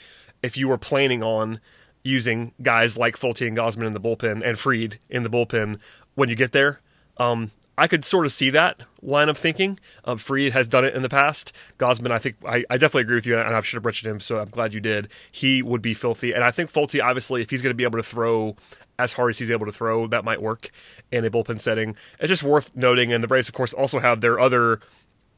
if 0.43 0.57
you 0.57 0.69
were 0.69 0.79
planning 0.79 1.23
on 1.23 1.61
using 2.05 2.53
guys 2.61 2.99
like 2.99 3.17
Fulte 3.17 3.47
and 3.47 3.57
Gausman 3.57 3.87
in 3.87 3.93
the 3.93 4.01
bullpen 4.01 4.43
and 4.45 4.59
Fried 4.59 4.99
in 5.09 5.23
the 5.23 5.31
bullpen 5.31 5.79
when 6.15 6.29
you 6.29 6.37
get 6.37 6.53
there. 6.53 6.81
Um, 7.17 7.51
I 7.77 7.89
could 7.89 8.05
sort 8.05 8.27
of 8.27 8.33
see 8.33 8.51
that 8.51 8.83
line 9.01 9.29
of 9.29 9.39
thinking. 9.39 9.79
Um, 10.05 10.19
Fried 10.19 10.53
has 10.53 10.69
done 10.69 10.85
it 10.85 10.95
in 10.95 11.03
the 11.03 11.09
past. 11.09 11.53
Gausman, 11.79 12.11
I 12.11 12.19
think, 12.19 12.37
I, 12.47 12.65
I 12.69 12.77
definitely 12.77 13.03
agree 13.03 13.17
with 13.17 13.27
you, 13.27 13.39
and 13.39 13.55
I 13.55 13.61
should 13.61 13.79
have 13.79 13.85
mentioned 13.85 14.11
him, 14.13 14.21
so 14.21 14.39
I'm 14.39 14.51
glad 14.51 14.75
you 14.75 14.81
did. 14.81 15.09
He 15.31 15.63
would 15.63 15.81
be 15.81 15.95
filthy, 15.95 16.33
and 16.33 16.45
I 16.45 16.51
think 16.51 16.71
Folty, 16.71 17.03
obviously, 17.03 17.41
if 17.41 17.51
he's 17.51 17.63
going 17.63 17.71
to 17.71 17.77
be 17.77 17.85
able 17.85 17.99
to 17.99 18.03
throw 18.03 18.57
as 18.99 19.15
hard 19.15 19.31
as 19.31 19.39
he's 19.39 19.51
able 19.51 19.67
to 19.67 19.73
throw, 19.73 20.07
that 20.07 20.25
might 20.25 20.43
work 20.43 20.71
in 21.11 21.25
a 21.25 21.31
bullpen 21.31 21.59
setting. 21.59 21.97
It's 22.21 22.29
just 22.29 22.43
worth 22.43 22.77
noting, 22.77 23.13
and 23.13 23.25
the 23.25 23.29
Braves, 23.29 23.49
of 23.49 23.55
course, 23.55 23.73
also 23.73 23.99
have 23.99 24.21
their 24.21 24.39
other 24.39 24.81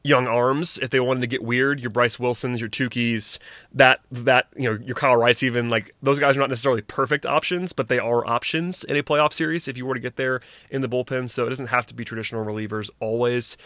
young 0.05 0.27
arms 0.27 0.77
if 0.77 0.91
they 0.91 0.99
wanted 0.99 1.21
to 1.21 1.27
get 1.27 1.43
weird. 1.43 1.79
Your 1.79 1.89
Bryce 1.89 2.19
Wilsons, 2.19 2.59
your 2.59 2.69
Toukis, 2.69 3.39
that 3.73 4.01
that 4.11 4.47
you 4.55 4.71
know 4.71 4.79
your 4.85 4.95
Kyle 4.95 5.17
Wrights, 5.17 5.41
even 5.43 5.69
like 5.69 5.91
those 6.01 6.19
guys 6.19 6.37
are 6.37 6.39
not 6.39 6.49
necessarily 6.49 6.81
perfect 6.81 7.25
options, 7.25 7.73
but 7.73 7.89
they 7.89 7.99
are 7.99 8.25
options 8.25 8.83
in 8.83 8.95
a 8.95 9.03
playoff 9.03 9.33
series 9.33 9.67
if 9.67 9.77
you 9.77 9.85
were 9.85 9.95
to 9.95 9.99
get 9.99 10.15
there 10.15 10.41
in 10.69 10.81
the 10.81 10.89
bullpen. 10.89 11.29
So 11.29 11.47
it 11.47 11.49
doesn't 11.49 11.67
have 11.67 11.87
to 11.87 11.93
be 11.95 12.05
traditional 12.05 12.45
relievers 12.45 12.89
always. 12.99 13.57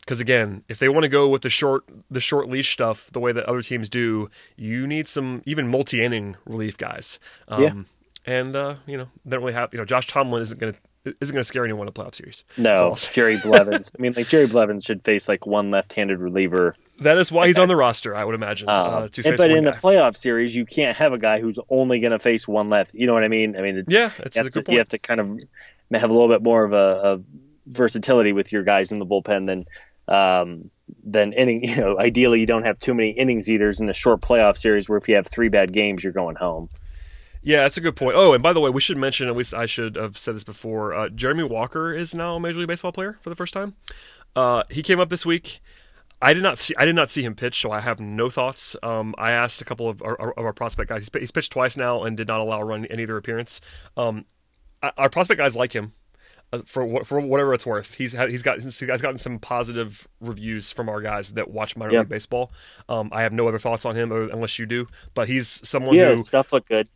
Because 0.00 0.20
again, 0.20 0.62
if 0.68 0.78
they 0.78 0.88
want 0.88 1.04
to 1.04 1.08
go 1.08 1.28
with 1.28 1.42
the 1.42 1.50
short 1.50 1.84
the 2.10 2.20
short 2.20 2.48
leash 2.48 2.72
stuff, 2.72 3.10
the 3.10 3.20
way 3.20 3.32
that 3.32 3.44
other 3.44 3.62
teams 3.62 3.88
do, 3.88 4.30
you 4.56 4.86
need 4.86 5.08
some 5.08 5.42
even 5.46 5.68
multi 5.68 6.02
inning 6.02 6.36
relief 6.46 6.76
guys. 6.76 7.18
Um, 7.48 7.62
Yeah. 7.62 7.82
And 8.26 8.54
uh, 8.54 8.74
you 8.86 8.98
know 8.98 9.08
they 9.24 9.36
don't 9.36 9.40
really 9.42 9.54
have 9.54 9.72
you 9.72 9.78
know 9.78 9.86
Josh 9.86 10.06
Tomlin 10.06 10.42
isn't 10.42 10.60
going 10.60 10.74
to 10.74 10.78
isn't 11.04 11.34
going 11.34 11.40
to 11.40 11.44
scare 11.44 11.64
anyone 11.64 11.86
in 11.86 11.88
a 11.88 11.92
playoff 11.92 12.14
series. 12.14 12.44
No, 12.56 12.96
Jerry 13.12 13.38
Blevins. 13.38 13.90
I 13.98 14.02
mean, 14.02 14.12
like 14.14 14.28
Jerry 14.28 14.46
Blevins 14.46 14.84
should 14.84 15.02
face 15.02 15.28
like 15.28 15.46
one 15.46 15.70
left-handed 15.70 16.18
reliever. 16.18 16.74
That 17.00 17.18
is 17.18 17.30
why 17.30 17.46
he's 17.46 17.58
on 17.58 17.68
the 17.68 17.76
roster, 17.76 18.14
I 18.14 18.24
would 18.24 18.34
imagine. 18.34 18.68
Uh, 18.68 18.72
uh, 18.72 19.08
to 19.08 19.22
and- 19.22 19.30
face 19.30 19.38
but 19.38 19.50
in 19.50 19.64
the 19.64 19.72
guy. 19.72 19.78
playoff 19.78 20.16
series, 20.16 20.54
you 20.54 20.66
can't 20.66 20.96
have 20.96 21.12
a 21.12 21.18
guy 21.18 21.40
who's 21.40 21.58
only 21.70 22.00
going 22.00 22.12
to 22.12 22.18
face 22.18 22.46
one 22.48 22.68
left. 22.68 22.94
You 22.94 23.06
know 23.06 23.14
what 23.14 23.24
I 23.24 23.28
mean? 23.28 23.56
I 23.56 23.62
mean, 23.62 23.78
it's, 23.78 23.92
yeah, 23.92 24.10
it's 24.18 24.36
you, 24.36 24.40
a 24.40 24.44
have 24.44 24.52
good 24.52 24.60
to, 24.60 24.64
point. 24.66 24.72
you 24.74 24.78
have 24.78 24.88
to 24.88 24.98
kind 24.98 25.20
of 25.20 25.38
have 25.92 26.10
a 26.10 26.12
little 26.12 26.28
bit 26.28 26.42
more 26.42 26.64
of 26.64 26.72
a, 26.72 27.14
a 27.14 27.20
versatility 27.66 28.32
with 28.32 28.52
your 28.52 28.62
guys 28.62 28.92
in 28.92 28.98
the 28.98 29.06
bullpen 29.06 29.46
than 29.46 29.66
um, 30.08 30.70
than 31.04 31.32
inning. 31.32 31.64
You 31.68 31.76
know, 31.76 31.98
ideally, 31.98 32.40
you 32.40 32.46
don't 32.46 32.64
have 32.64 32.78
too 32.78 32.94
many 32.94 33.10
innings 33.10 33.48
eaters 33.48 33.80
in 33.80 33.88
a 33.88 33.94
short 33.94 34.20
playoff 34.20 34.58
series 34.58 34.88
where 34.88 34.98
if 34.98 35.08
you 35.08 35.14
have 35.14 35.26
three 35.26 35.48
bad 35.48 35.72
games, 35.72 36.02
you're 36.02 36.12
going 36.12 36.36
home. 36.36 36.68
Yeah, 37.42 37.60
that's 37.60 37.76
a 37.76 37.80
good 37.80 37.96
point. 37.96 38.16
Oh, 38.16 38.32
and 38.32 38.42
by 38.42 38.52
the 38.52 38.60
way, 38.60 38.70
we 38.70 38.80
should 38.80 38.96
mention, 38.96 39.28
at 39.28 39.36
least 39.36 39.54
I 39.54 39.66
should 39.66 39.96
have 39.96 40.18
said 40.18 40.34
this 40.34 40.44
before, 40.44 40.92
uh, 40.92 41.08
Jeremy 41.08 41.44
Walker 41.44 41.92
is 41.92 42.14
now 42.14 42.36
a 42.36 42.40
Major 42.40 42.58
League 42.58 42.68
Baseball 42.68 42.92
player 42.92 43.18
for 43.22 43.30
the 43.30 43.36
first 43.36 43.54
time. 43.54 43.76
Uh, 44.34 44.62
he 44.70 44.82
came 44.82 45.00
up 45.00 45.08
this 45.08 45.24
week. 45.24 45.60
I 46.20 46.34
did 46.34 46.42
not 46.42 46.58
see 46.58 46.74
I 46.76 46.84
did 46.84 46.96
not 46.96 47.08
see 47.10 47.22
him 47.22 47.36
pitch, 47.36 47.60
so 47.60 47.70
I 47.70 47.78
have 47.80 48.00
no 48.00 48.28
thoughts. 48.28 48.74
Um, 48.82 49.14
I 49.18 49.30
asked 49.30 49.62
a 49.62 49.64
couple 49.64 49.88
of 49.88 50.02
our, 50.02 50.16
of 50.32 50.44
our 50.44 50.52
prospect 50.52 50.88
guys. 50.88 51.02
He's, 51.02 51.20
he's 51.20 51.30
pitched 51.30 51.52
twice 51.52 51.76
now 51.76 52.02
and 52.02 52.16
did 52.16 52.26
not 52.26 52.40
allow 52.40 52.60
a 52.60 52.64
run 52.64 52.84
in 52.86 52.98
either 52.98 53.16
appearance. 53.16 53.60
Um, 53.96 54.24
our 54.96 55.08
prospect 55.10 55.38
guys 55.38 55.54
like 55.54 55.72
him 55.72 55.92
uh, 56.52 56.58
for 56.66 57.04
for 57.04 57.20
whatever 57.20 57.54
it's 57.54 57.64
worth. 57.64 57.94
He's 57.94 58.14
had 58.14 58.30
he's 58.30 58.42
got 58.42 58.60
he's 58.60 58.80
gotten 58.80 59.18
some 59.18 59.38
positive 59.38 60.08
reviews 60.20 60.72
from 60.72 60.88
our 60.88 61.00
guys 61.00 61.34
that 61.34 61.50
watch 61.50 61.76
minor 61.76 61.92
Yeah. 61.92 62.00
league 62.00 62.08
baseball. 62.08 62.52
Um, 62.88 63.10
I 63.12 63.22
have 63.22 63.32
no 63.32 63.46
other 63.46 63.58
thoughts 63.60 63.84
on 63.84 63.94
him 63.94 64.10
unless 64.10 64.58
you 64.58 64.66
do, 64.66 64.88
but 65.14 65.28
he's 65.28 65.66
someone 65.68 65.94
yeah, 65.94 66.14
who 66.14 66.22
stuff 66.22 66.52
looked 66.52 66.68
good. 66.68 66.88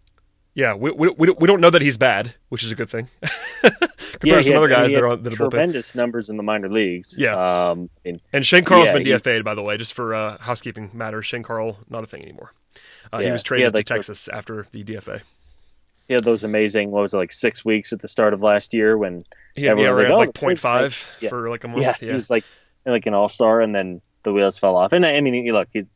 Yeah, 0.55 0.75
we, 0.75 0.91
we, 0.91 1.09
we, 1.17 1.27
don't, 1.27 1.41
we 1.41 1.47
don't 1.47 1.61
know 1.63 1.71
that 1.71 1.81
he's 1.81 1.97
bad, 1.97 2.35
which 2.51 2.63
is 2.63 2.71
a 2.71 2.75
good 2.75 2.91
thing. 2.91 3.09
Compared 3.63 4.23
yeah, 4.25 4.37
to 4.37 4.45
some 4.45 4.53
he 4.53 4.57
other 4.57 4.69
guys 4.69 4.91
he 4.91 4.95
that 4.97 5.03
are 5.03 5.09
on 5.09 5.23
that 5.23 5.33
are 5.33 5.37
bullpen. 5.37 5.51
tremendous 5.51 5.95
numbers 5.95 6.29
in 6.29 6.37
the 6.37 6.43
minor 6.43 6.69
leagues. 6.69 7.15
Yeah. 7.17 7.71
um, 7.71 7.89
and 8.05 8.21
And 8.33 8.45
Shane 8.45 8.65
Carle's 8.65 8.89
Yeah, 8.91 8.99
been 8.99 9.07
DFA'd, 9.07 9.45
by 9.45 9.55
the 9.55 9.63
way, 9.63 9.77
just 9.79 9.95
for 9.95 10.15
uh, 10.15 10.37
housekeeping 10.39 10.91
matters. 10.93 11.25
Shane 11.27 11.43
Carle, 11.43 11.79
not 11.89 12.03
a 12.03 12.07
thing 12.07 12.23
anymore. 12.23 12.53
Uh, 13.13 13.19
he 13.21 13.31
was 13.31 13.43
traded 13.43 13.65
had, 13.67 13.75
like, 13.75 13.87
to 13.87 13.93
the- 13.95 13.97
Texas 13.99 14.29
after 14.29 14.67
the 14.73 14.85
DFA. 14.85 15.23
he 16.09 16.15
had 16.15 16.25
those 16.25 16.45
amazing. 16.45 16.91
What 16.91 17.01
was 17.03 17.15
it 17.15 17.17
like 17.17 17.33
six 17.33 17.65
weeks 17.65 17.93
at 17.93 18.01
the 18.01 18.09
start 18.09 18.35
of 18.35 18.43
last 18.43 18.75
year 18.75 18.97
when 18.99 19.25
He 19.55 19.65
had, 19.65 19.79
yeah, 19.79 19.87
Everyone's 19.89 20.11
like, 20.11 20.13
"Oh, 20.13 20.17
like 20.19 20.33
the 20.35 20.41
Braves 20.41 20.63
0.5 20.63 21.07
Yeah. 21.23 21.29
for 21.31 21.49
like 21.49 21.65
a 21.65 21.69
month. 21.69 21.83
yeah, 21.83 21.95
Yeah, 22.01 22.09
he 22.09 22.15
was 22.15 22.29
like 22.31 22.45
like 22.85 23.07
an 23.07 23.15
all 23.15 23.29
star, 23.31 23.61
and 23.63 23.75
then 23.75 24.03
the 24.25 24.33
wheels 24.33 24.59
fell 24.59 24.77
off. 24.77 24.93
And 24.93 25.07
I 25.07 25.17
I 25.17 25.21
mean, 25.23 25.51
look, 25.53 25.69
it, 25.73 25.87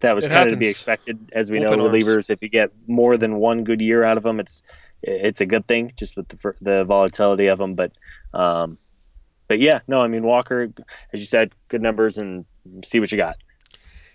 that 0.00 0.14
was 0.14 0.28
kind 0.28 0.48
of 0.48 0.54
to 0.54 0.58
be 0.58 0.68
expected, 0.68 1.30
as 1.32 1.50
we 1.50 1.58
Bullpen 1.58 1.78
know. 1.78 1.86
arms. 1.86 2.06
Relievers, 2.06 2.30
if 2.30 2.42
you 2.42 2.48
get 2.48 2.70
more 2.86 3.16
than 3.16 3.36
one 3.36 3.64
good 3.64 3.80
year 3.80 4.04
out 4.04 4.16
of 4.16 4.22
them, 4.22 4.40
it's 4.40 4.62
it's 5.02 5.40
a 5.40 5.46
good 5.46 5.66
thing, 5.66 5.92
just 5.96 6.16
with 6.16 6.28
the 6.28 6.54
the 6.60 6.84
volatility 6.84 7.46
of 7.46 7.58
them. 7.58 7.74
But 7.74 7.92
um, 8.34 8.78
but 9.48 9.58
yeah, 9.58 9.80
no, 9.88 10.02
I 10.02 10.08
mean 10.08 10.22
Walker, 10.22 10.72
as 11.12 11.20
you 11.20 11.26
said, 11.26 11.52
good 11.68 11.82
numbers, 11.82 12.18
and 12.18 12.44
see 12.84 13.00
what 13.00 13.10
you 13.10 13.18
got. 13.18 13.36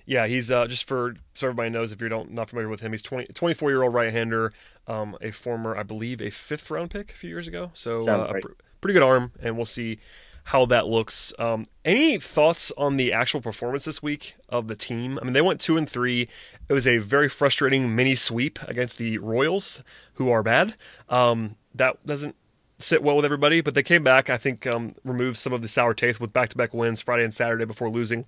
Yeah, 0.06 0.28
he's 0.28 0.52
uh, 0.52 0.68
just 0.68 0.88
for 0.88 1.16
so 1.34 1.48
everybody 1.48 1.70
knows 1.70 1.92
if 1.92 2.02
you 2.02 2.10
don't 2.10 2.32
not 2.32 2.50
familiar 2.50 2.70
with 2.70 2.82
him, 2.82 2.92
he's 2.92 3.02
20, 3.02 3.28
24 3.28 3.70
year 3.70 3.84
old 3.84 3.94
right 3.94 4.12
hander, 4.12 4.52
um, 4.88 5.18
a 5.22 5.32
former 5.32 5.78
I 5.78 5.84
believe 5.84 6.22
a 6.22 6.30
fifth 6.30 6.70
round 6.70 6.92
pick 6.92 7.12
a 7.12 7.16
few 7.16 7.30
years 7.30 7.48
ago. 7.48 7.72
So 7.74 8.00
uh, 8.00 8.02
Sounds 8.02 8.30
a 8.30 8.40
pr- 8.42 8.54
pretty 8.82 8.94
good 8.94 9.04
arm, 9.04 9.32
and 9.42 9.56
we'll 9.56 9.66
see 9.66 10.00
how 10.46 10.66
that 10.66 10.88
looks. 10.88 11.34
Um, 11.40 11.66
any 11.86 12.18
thoughts 12.20 12.72
on 12.78 12.98
the 12.98 13.14
actual 13.14 13.42
performance 13.42 13.86
this 13.86 14.02
week 14.04 14.36
of 14.50 14.68
the 14.68 14.76
team? 14.76 15.18
I 15.22 15.24
mean, 15.26 15.34
they 15.34 15.42
went 15.42 15.60
two 15.62 15.78
and 15.78 15.88
three. 15.90 16.28
It 16.70 16.74
was 16.74 16.88
a 16.88 16.98
very 16.98 17.30
frustrating 17.30 17.96
mini 17.96 18.16
sweep 18.16 18.60
against 18.64 18.98
the 18.98 19.18
Royals, 19.20 19.84
who 20.16 20.30
are 20.32 20.44
bad. 20.44 20.76
Um, 21.10 21.56
that 21.76 22.06
doesn't 22.06 22.36
sit 22.80 23.04
well 23.04 23.16
with 23.16 23.26
everybody, 23.26 23.62
but 23.62 23.76
they 23.76 23.84
came 23.84 24.04
back. 24.04 24.30
I 24.30 24.38
think 24.38 24.66
um, 24.68 24.92
removed 25.04 25.38
some 25.38 25.54
of 25.54 25.62
the 25.62 25.68
sour 25.68 25.94
taste 25.94 26.20
with 26.20 26.34
back 26.34 26.50
to 26.50 26.58
back 26.58 26.74
wins 26.74 27.02
Friday 27.02 27.24
and 27.24 27.34
Saturday 27.34 27.66
before 27.66 27.90
losing 27.90 28.26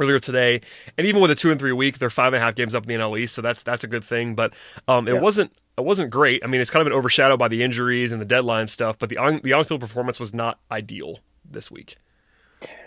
earlier 0.00 0.18
today. 0.18 0.60
And 0.96 1.06
even 1.06 1.20
with 1.20 1.30
a 1.30 1.34
two 1.34 1.50
and 1.50 1.58
three 1.58 1.72
week, 1.72 1.98
they're 1.98 2.10
five 2.10 2.32
and 2.32 2.42
a 2.42 2.44
half 2.44 2.54
games 2.54 2.74
up 2.74 2.84
in 2.84 2.88
the 2.88 2.94
NL 3.04 3.18
East, 3.18 3.34
so 3.34 3.42
that's 3.42 3.62
that's 3.62 3.84
a 3.84 3.88
good 3.88 4.04
thing. 4.04 4.34
But 4.34 4.52
um, 4.86 5.08
it 5.08 5.14
Yeah. 5.14 5.20
wasn't 5.20 5.52
it 5.76 5.84
wasn't 5.84 6.10
great. 6.10 6.42
I 6.42 6.48
mean, 6.48 6.60
it's 6.60 6.70
kind 6.70 6.80
of 6.80 6.86
been 6.90 6.98
overshadowed 6.98 7.38
by 7.38 7.46
the 7.46 7.62
injuries 7.62 8.10
and 8.10 8.20
the 8.20 8.24
deadline 8.26 8.66
stuff. 8.66 8.98
But 8.98 9.10
the 9.10 9.16
on 9.16 9.40
the 9.44 9.52
on 9.52 9.64
field 9.64 9.80
performance 9.80 10.18
was 10.18 10.34
not 10.34 10.58
ideal 10.72 11.20
this 11.50 11.70
week. 11.70 11.96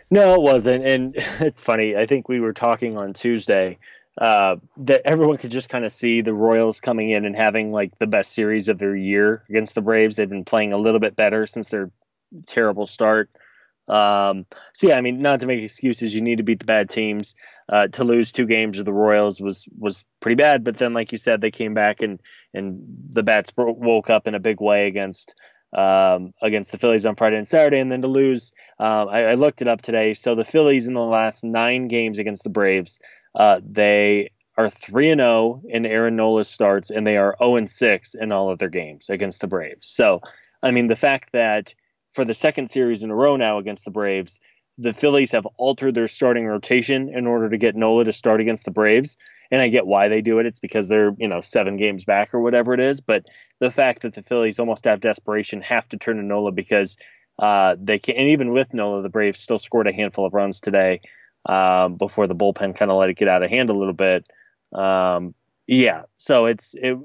No, 0.10 0.36
it 0.36 0.42
wasn't, 0.42 0.86
and 0.86 1.14
it's 1.40 1.62
funny. 1.62 1.96
I 1.96 2.06
think 2.06 2.28
we 2.28 2.40
were 2.40 2.54
talking 2.54 2.98
on 2.98 3.14
Tuesday 3.14 3.80
uh, 4.18 4.58
that 4.78 5.02
everyone 5.06 5.38
could 5.38 5.52
just 5.52 5.70
kind 5.70 5.86
of 5.86 5.92
see 5.92 6.22
the 6.22 6.34
Royals 6.34 6.82
coming 6.82 7.12
in 7.12 7.26
and 7.26 7.36
having 7.36 7.72
like 7.72 7.98
the 7.98 8.08
best 8.08 8.34
series 8.34 8.68
of 8.68 8.78
their 8.78 8.96
year 8.96 9.44
against 9.50 9.74
the 9.74 9.82
Braves. 9.82 10.16
They've 10.16 10.30
been 10.30 10.46
playing 10.46 10.74
a 10.74 10.78
little 10.78 11.00
bit 11.00 11.16
better 11.16 11.48
since 11.48 11.70
their 11.70 11.92
terrible 12.46 12.88
start. 12.88 13.30
Um, 13.88 14.46
so 14.74 14.88
yeah, 14.88 14.96
I 14.98 15.02
mean, 15.02 15.22
not 15.22 15.40
to 15.40 15.48
make 15.48 15.64
excuses, 15.64 16.14
you 16.14 16.22
need 16.22 16.38
to 16.38 16.44
beat 16.44 16.60
the 16.60 16.66
bad 16.66 16.90
teams. 16.90 17.36
Uh, 17.70 17.88
to 17.88 18.04
lose 18.04 18.34
two 18.34 18.46
games 18.46 18.78
of 18.80 18.86
the 18.86 18.92
Royals 18.92 19.40
was 19.40 19.66
was 19.80 20.04
pretty 20.20 20.36
bad, 20.36 20.62
but 20.64 20.78
then, 20.78 20.94
like 20.94 21.14
you 21.14 21.18
said, 21.18 21.40
they 21.40 21.52
came 21.52 21.74
back 21.74 22.02
and 22.02 22.20
and 22.54 22.84
the 23.12 23.24
bats 23.24 23.54
woke 23.56 24.10
up 24.10 24.28
in 24.28 24.36
a 24.36 24.42
big 24.42 24.60
way 24.60 24.88
against 24.88 25.36
um, 25.74 26.34
against 26.42 26.72
the 26.72 26.78
Phillies 26.78 27.06
on 27.06 27.16
Friday 27.16 27.38
and 27.38 27.48
Saturday, 27.48 27.80
and 27.80 27.92
then 27.92 28.02
to 28.02 28.08
lose 28.08 28.52
um, 28.80 29.10
I, 29.10 29.26
I 29.26 29.34
looked 29.36 29.62
it 29.62 29.68
up 29.68 29.82
today. 29.82 30.14
So 30.14 30.36
the 30.36 30.46
Phillies 30.46 30.88
in 30.88 30.94
the 30.94 31.02
last 31.02 31.44
nine 31.44 31.88
games 31.88 32.20
against 32.20 32.44
the 32.44 32.50
Braves, 32.50 33.00
uh, 33.36 33.62
they 33.64 34.32
are 34.58 34.70
three 34.70 35.10
and 35.10 35.20
zero 35.20 35.62
in 35.70 35.86
Aaron 35.86 36.16
Nola's 36.16 36.50
starts, 36.50 36.90
and 36.90 37.06
they 37.06 37.18
are 37.18 37.36
zero 37.40 37.56
and 37.56 37.70
six 37.70 38.16
in 38.16 38.32
all 38.32 38.50
of 38.50 38.60
their 38.60 38.70
games 38.70 39.10
against 39.10 39.42
the 39.42 39.48
Braves. 39.48 39.88
So, 39.88 40.22
I 40.64 40.72
mean, 40.72 40.88
the 40.88 40.96
fact 40.96 41.32
that 41.34 41.74
for 42.12 42.26
the 42.26 42.34
second 42.34 42.70
series 42.70 43.04
in 43.04 43.12
a 43.12 43.16
row 43.16 43.36
now 43.38 43.58
against 43.58 43.86
the 43.86 43.92
Braves, 43.92 44.40
the 44.78 44.94
Phillies 44.94 45.32
have 45.32 45.46
altered 45.58 45.96
their 45.96 46.08
starting 46.08 46.46
rotation 46.48 47.10
in 47.10 47.28
order 47.28 47.50
to 47.50 47.58
get 47.58 47.76
Nola 47.76 48.06
to 48.06 48.14
start 48.14 48.42
against 48.42 48.66
the 48.66 48.72
Braves. 48.72 49.16
And 49.52 49.62
I 49.62 49.68
get 49.68 49.86
why 49.86 50.08
they 50.08 50.22
do 50.22 50.40
it. 50.40 50.46
It's 50.46 50.60
because 50.60 50.88
they're, 50.88 51.14
you 51.18 51.28
know, 51.28 51.42
seven 51.42 51.76
games 51.76 52.06
back 52.06 52.34
or 52.34 52.40
whatever 52.40 52.74
it 52.74 52.80
is. 52.80 53.02
But 53.02 53.26
the 53.60 53.70
fact 53.70 54.04
that 54.04 54.14
the 54.14 54.24
Phillies 54.24 54.60
almost 54.60 54.86
have 54.86 55.02
desperation 55.02 55.62
have 55.62 55.88
to 55.90 55.98
turn 55.98 56.18
to 56.18 56.24
Nola 56.24 56.52
because 56.52 56.96
uh, 57.38 57.76
they 57.80 58.00
can, 58.00 58.16
and 58.16 58.30
even 58.30 58.52
with 58.52 58.74
Nola, 58.74 59.02
the 59.02 59.10
Braves 59.10 59.40
still 59.40 59.60
scored 59.60 59.88
a 59.88 59.94
handful 59.94 60.26
of 60.26 60.34
runs 60.34 60.62
today 60.62 61.02
um, 61.46 61.96
before 61.96 62.28
the 62.28 62.36
bullpen 62.36 62.76
kind 62.76 62.92
of 62.92 62.98
let 62.98 63.10
it 63.10 63.18
get 63.18 63.28
out 63.28 63.44
of 63.44 63.50
hand 63.50 63.70
a 63.70 63.74
little 63.74 63.94
bit. 63.94 64.26
Um, 64.74 65.34
yeah, 65.68 66.04
so 66.18 66.46
it's 66.48 66.76
it, 66.78 66.98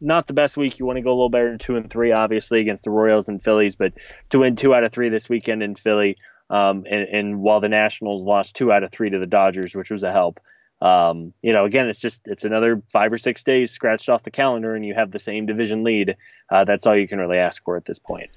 not 0.00 0.26
the 0.26 0.34
best 0.34 0.56
week. 0.56 0.78
You 0.78 0.86
want 0.86 0.96
to 0.96 1.02
go 1.02 1.10
a 1.10 1.14
little 1.16 1.30
better 1.30 1.50
than 1.50 1.58
two 1.58 1.76
and 1.76 1.90
three, 1.90 2.12
obviously, 2.12 2.60
against 2.60 2.84
the 2.84 2.90
Royals 2.90 3.28
and 3.28 3.42
Phillies, 3.42 3.76
but 3.76 3.92
to 4.30 4.38
win 4.38 4.56
two 4.56 4.74
out 4.74 4.84
of 4.84 4.92
three 4.92 5.08
this 5.08 5.28
weekend 5.28 5.62
in 5.62 5.74
Philly, 5.74 6.16
um, 6.50 6.84
and, 6.88 7.08
and 7.08 7.40
while 7.40 7.60
the 7.60 7.68
Nationals 7.68 8.22
lost 8.22 8.56
two 8.56 8.70
out 8.70 8.84
of 8.84 8.90
three 8.90 9.10
to 9.10 9.18
the 9.18 9.26
Dodgers, 9.26 9.74
which 9.74 9.90
was 9.90 10.02
a 10.02 10.12
help, 10.12 10.40
um, 10.80 11.32
you 11.42 11.52
know, 11.52 11.64
again, 11.64 11.88
it's 11.88 12.00
just 12.00 12.28
it's 12.28 12.44
another 12.44 12.82
five 12.92 13.12
or 13.12 13.18
six 13.18 13.42
days 13.42 13.70
scratched 13.70 14.08
off 14.08 14.22
the 14.22 14.30
calendar, 14.30 14.74
and 14.74 14.84
you 14.84 14.94
have 14.94 15.10
the 15.10 15.18
same 15.18 15.46
division 15.46 15.84
lead. 15.84 16.16
Uh, 16.50 16.64
that's 16.64 16.86
all 16.86 16.96
you 16.96 17.08
can 17.08 17.18
really 17.18 17.38
ask 17.38 17.62
for 17.64 17.76
at 17.76 17.84
this 17.84 17.98
point. 17.98 18.30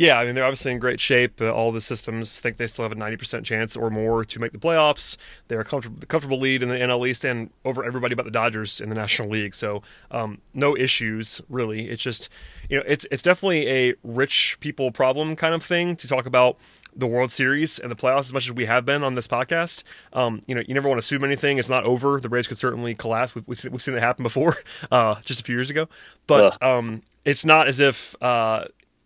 Yeah, 0.00 0.18
I 0.18 0.24
mean 0.24 0.34
they're 0.34 0.44
obviously 0.44 0.72
in 0.72 0.78
great 0.78 0.98
shape. 0.98 1.42
Uh, 1.42 1.52
all 1.52 1.72
the 1.72 1.80
systems 1.82 2.40
think 2.40 2.56
they 2.56 2.66
still 2.66 2.84
have 2.84 2.92
a 2.92 2.94
ninety 2.94 3.18
percent 3.18 3.44
chance 3.44 3.76
or 3.76 3.90
more 3.90 4.24
to 4.24 4.40
make 4.40 4.52
the 4.52 4.58
playoffs. 4.58 5.18
They're 5.48 5.60
a 5.60 5.64
comfortable, 5.64 5.98
comfortable 6.06 6.38
lead 6.38 6.62
in 6.62 6.70
the 6.70 6.76
NL 6.76 7.06
East 7.06 7.22
and 7.22 7.50
over 7.66 7.84
everybody 7.84 8.14
but 8.14 8.24
the 8.24 8.30
Dodgers 8.30 8.80
in 8.80 8.88
the 8.88 8.94
National 8.94 9.28
League. 9.28 9.54
So 9.54 9.82
um, 10.10 10.40
no 10.54 10.74
issues 10.74 11.42
really. 11.50 11.90
It's 11.90 12.02
just 12.02 12.30
you 12.70 12.78
know 12.78 12.84
it's 12.86 13.06
it's 13.10 13.22
definitely 13.22 13.68
a 13.68 13.94
rich 14.02 14.56
people 14.60 14.90
problem 14.90 15.36
kind 15.36 15.52
of 15.52 15.62
thing 15.62 15.96
to 15.96 16.08
talk 16.08 16.24
about 16.24 16.56
the 16.94 17.06
World 17.06 17.30
Series 17.30 17.78
and 17.78 17.90
the 17.90 17.96
playoffs 17.96 18.20
as 18.20 18.32
much 18.32 18.46
as 18.46 18.52
we 18.52 18.66
have 18.66 18.84
been 18.84 19.02
on 19.02 19.14
this 19.14 19.26
podcast. 19.26 19.82
Um, 20.12 20.40
you 20.46 20.54
know, 20.54 20.62
you 20.66 20.74
never 20.74 20.88
want 20.88 20.98
to 20.98 21.04
assume 21.04 21.24
anything. 21.24 21.58
It's 21.58 21.70
not 21.70 21.84
over. 21.84 22.20
The 22.20 22.28
Braves 22.28 22.48
could 22.48 22.58
certainly 22.58 22.94
collapse. 22.94 23.34
We've, 23.34 23.46
we've, 23.46 23.58
seen, 23.58 23.72
we've 23.72 23.82
seen 23.82 23.94
it 23.94 24.00
happen 24.00 24.22
before, 24.22 24.56
uh, 24.90 25.16
just 25.24 25.40
a 25.40 25.44
few 25.44 25.54
years 25.54 25.70
ago. 25.70 25.88
But 26.26 26.62
um, 26.62 27.02
it's 27.24 27.44
not 27.44 27.68
as 27.68 27.80
if 27.80 28.14
uh, 28.22 28.64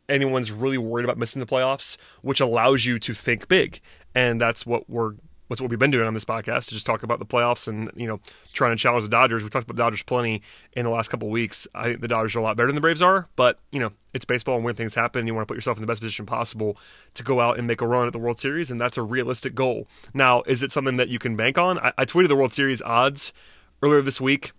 anyone's 0.08 0.52
really 0.52 0.78
worried 0.78 1.04
about 1.04 1.18
missing 1.18 1.40
the 1.40 1.46
playoffs, 1.46 1.96
which 2.22 2.40
allows 2.40 2.84
you 2.84 2.98
to 3.00 3.14
think 3.14 3.48
big. 3.48 3.80
And 4.14 4.40
that's 4.40 4.64
what 4.64 4.88
we're 4.88 5.14
what's 5.54 5.60
what 5.60 5.70
we've 5.70 5.78
been 5.78 5.92
doing 5.92 6.04
on 6.04 6.14
this 6.14 6.24
podcast 6.24 6.64
to 6.64 6.70
just 6.70 6.84
talk 6.84 7.04
about 7.04 7.20
the 7.20 7.24
playoffs 7.24 7.68
and 7.68 7.88
you 7.94 8.08
know 8.08 8.18
trying 8.52 8.72
to 8.72 8.76
challenge 8.76 9.04
the 9.04 9.08
Dodgers. 9.08 9.44
We 9.44 9.48
talked 9.48 9.64
about 9.64 9.76
the 9.76 9.82
Dodgers 9.82 10.02
plenty 10.02 10.42
in 10.72 10.84
the 10.84 10.90
last 10.90 11.08
couple 11.08 11.28
weeks. 11.30 11.68
I 11.76 11.84
think 11.84 12.00
the 12.00 12.08
Dodgers 12.08 12.34
are 12.34 12.40
a 12.40 12.42
lot 12.42 12.56
better 12.56 12.66
than 12.66 12.74
the 12.74 12.80
Braves 12.80 13.00
are, 13.00 13.28
but 13.36 13.60
you 13.70 13.78
know 13.78 13.92
it's 14.12 14.24
baseball 14.24 14.56
and 14.56 14.64
when 14.64 14.74
things 14.74 14.96
happen, 14.96 15.28
you 15.28 15.34
want 15.34 15.46
to 15.46 15.52
put 15.52 15.56
yourself 15.56 15.76
in 15.76 15.82
the 15.82 15.86
best 15.86 16.00
position 16.00 16.26
possible 16.26 16.76
to 17.14 17.22
go 17.22 17.40
out 17.40 17.56
and 17.56 17.68
make 17.68 17.80
a 17.80 17.86
run 17.86 18.08
at 18.08 18.12
the 18.12 18.18
World 18.18 18.40
Series, 18.40 18.68
and 18.68 18.80
that's 18.80 18.98
a 18.98 19.02
realistic 19.02 19.54
goal. 19.54 19.86
Now, 20.12 20.42
is 20.46 20.64
it 20.64 20.72
something 20.72 20.96
that 20.96 21.08
you 21.08 21.20
can 21.20 21.36
bank 21.36 21.56
on? 21.56 21.78
I, 21.78 21.92
I 21.98 22.04
tweeted 22.04 22.28
the 22.28 22.36
World 22.36 22.52
Series 22.52 22.82
odds 22.82 23.32
earlier 23.80 24.02
this 24.02 24.20
week, 24.20 24.50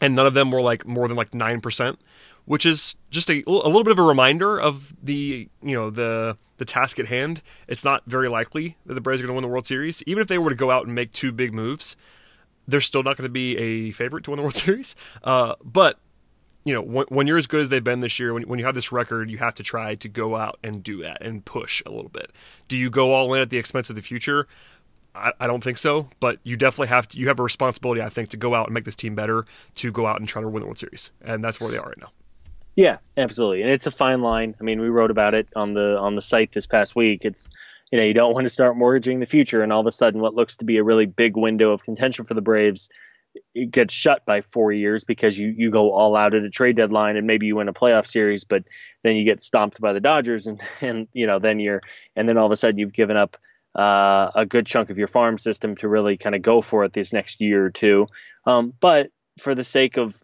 and 0.00 0.14
none 0.14 0.26
of 0.26 0.34
them 0.34 0.52
were 0.52 0.62
like 0.62 0.86
more 0.86 1.08
than 1.08 1.16
like 1.16 1.34
nine 1.34 1.60
percent 1.60 1.98
which 2.44 2.66
is 2.66 2.96
just 3.10 3.30
a, 3.30 3.42
a 3.46 3.50
little 3.50 3.84
bit 3.84 3.92
of 3.92 4.00
a 4.00 4.02
reminder 4.02 4.58
of 4.58 4.92
the 5.02 5.48
you 5.62 5.76
know 5.76 5.90
the 5.90 6.36
the 6.62 6.72
task 6.72 7.00
at 7.00 7.06
hand. 7.06 7.42
It's 7.66 7.84
not 7.84 8.04
very 8.06 8.28
likely 8.28 8.76
that 8.86 8.94
the 8.94 9.00
Braves 9.00 9.20
are 9.20 9.26
going 9.26 9.34
to 9.34 9.34
win 9.34 9.42
the 9.42 9.52
World 9.52 9.66
Series, 9.66 10.02
even 10.06 10.22
if 10.22 10.28
they 10.28 10.38
were 10.38 10.50
to 10.50 10.56
go 10.56 10.70
out 10.70 10.86
and 10.86 10.94
make 10.94 11.10
two 11.10 11.32
big 11.32 11.52
moves. 11.52 11.96
They're 12.68 12.80
still 12.80 13.02
not 13.02 13.16
going 13.16 13.26
to 13.26 13.32
be 13.32 13.58
a 13.58 13.90
favorite 13.90 14.22
to 14.24 14.30
win 14.30 14.36
the 14.36 14.42
World 14.42 14.54
Series. 14.66 14.94
Uh, 15.24 15.56
but 15.64 15.98
you 16.64 16.72
know, 16.72 16.80
when, 16.80 17.06
when, 17.08 17.26
you're 17.26 17.38
as 17.38 17.48
good 17.48 17.60
as 17.60 17.68
they've 17.70 17.82
been 17.82 18.00
this 18.00 18.20
year, 18.20 18.32
when, 18.32 18.44
when 18.44 18.60
you 18.60 18.64
have 18.64 18.76
this 18.76 18.92
record, 18.92 19.28
you 19.28 19.38
have 19.38 19.56
to 19.56 19.64
try 19.64 19.96
to 19.96 20.08
go 20.08 20.36
out 20.36 20.60
and 20.62 20.84
do 20.84 21.02
that 21.02 21.20
and 21.20 21.44
push 21.44 21.82
a 21.84 21.90
little 21.90 22.08
bit. 22.08 22.30
Do 22.68 22.76
you 22.76 22.88
go 22.88 23.12
all 23.12 23.34
in 23.34 23.42
at 23.42 23.50
the 23.50 23.58
expense 23.58 23.90
of 23.90 23.96
the 23.96 24.02
future? 24.02 24.46
I, 25.12 25.32
I 25.40 25.48
don't 25.48 25.64
think 25.64 25.78
so, 25.78 26.08
but 26.20 26.38
you 26.44 26.56
definitely 26.56 26.88
have 26.88 27.08
to. 27.08 27.18
You 27.18 27.26
have 27.28 27.40
a 27.40 27.42
responsibility, 27.42 28.00
I 28.00 28.08
think, 28.10 28.28
to 28.30 28.36
go 28.36 28.54
out 28.54 28.68
and 28.68 28.74
make 28.74 28.84
this 28.84 28.96
team 28.96 29.16
better, 29.16 29.44
to 29.74 29.90
go 29.90 30.06
out 30.06 30.20
and 30.20 30.28
try 30.28 30.40
to 30.40 30.48
win 30.48 30.60
the 30.60 30.66
World 30.66 30.78
Series, 30.78 31.10
and 31.20 31.42
that's 31.42 31.60
where 31.60 31.70
they 31.70 31.78
are 31.78 31.88
right 31.88 31.98
now. 32.00 32.12
Yeah, 32.74 32.98
absolutely, 33.16 33.62
and 33.62 33.70
it's 33.70 33.86
a 33.86 33.90
fine 33.90 34.22
line. 34.22 34.54
I 34.58 34.64
mean, 34.64 34.80
we 34.80 34.88
wrote 34.88 35.10
about 35.10 35.34
it 35.34 35.48
on 35.54 35.74
the 35.74 35.98
on 35.98 36.14
the 36.14 36.22
site 36.22 36.52
this 36.52 36.66
past 36.66 36.96
week. 36.96 37.24
It's 37.24 37.50
you 37.90 37.98
know 37.98 38.04
you 38.04 38.14
don't 38.14 38.32
want 38.34 38.46
to 38.46 38.50
start 38.50 38.76
mortgaging 38.76 39.20
the 39.20 39.26
future, 39.26 39.62
and 39.62 39.72
all 39.72 39.80
of 39.80 39.86
a 39.86 39.90
sudden, 39.90 40.20
what 40.20 40.34
looks 40.34 40.56
to 40.56 40.64
be 40.64 40.78
a 40.78 40.84
really 40.84 41.06
big 41.06 41.36
window 41.36 41.72
of 41.72 41.84
contention 41.84 42.24
for 42.24 42.34
the 42.34 42.40
Braves, 42.40 42.88
it 43.54 43.70
gets 43.70 43.92
shut 43.92 44.24
by 44.24 44.40
four 44.40 44.72
years 44.72 45.04
because 45.04 45.38
you 45.38 45.48
you 45.48 45.70
go 45.70 45.92
all 45.92 46.16
out 46.16 46.34
at 46.34 46.44
a 46.44 46.50
trade 46.50 46.76
deadline, 46.76 47.16
and 47.16 47.26
maybe 47.26 47.46
you 47.46 47.56
win 47.56 47.68
a 47.68 47.74
playoff 47.74 48.06
series, 48.06 48.44
but 48.44 48.64
then 49.02 49.16
you 49.16 49.24
get 49.24 49.42
stomped 49.42 49.78
by 49.80 49.92
the 49.92 50.00
Dodgers, 50.00 50.46
and 50.46 50.60
and 50.80 51.08
you 51.12 51.26
know 51.26 51.38
then 51.38 51.60
you're 51.60 51.82
and 52.16 52.26
then 52.26 52.38
all 52.38 52.46
of 52.46 52.52
a 52.52 52.56
sudden 52.56 52.78
you've 52.78 52.94
given 52.94 53.18
up 53.18 53.36
uh, 53.74 54.30
a 54.34 54.46
good 54.46 54.64
chunk 54.64 54.88
of 54.88 54.96
your 54.96 55.08
farm 55.08 55.36
system 55.36 55.76
to 55.76 55.88
really 55.88 56.16
kind 56.16 56.34
of 56.34 56.40
go 56.40 56.62
for 56.62 56.84
it 56.84 56.94
this 56.94 57.12
next 57.12 57.40
year 57.40 57.64
or 57.66 57.70
two. 57.70 58.06
Um, 58.46 58.72
but 58.80 59.10
for 59.38 59.54
the 59.54 59.64
sake 59.64 59.96
of 59.98 60.20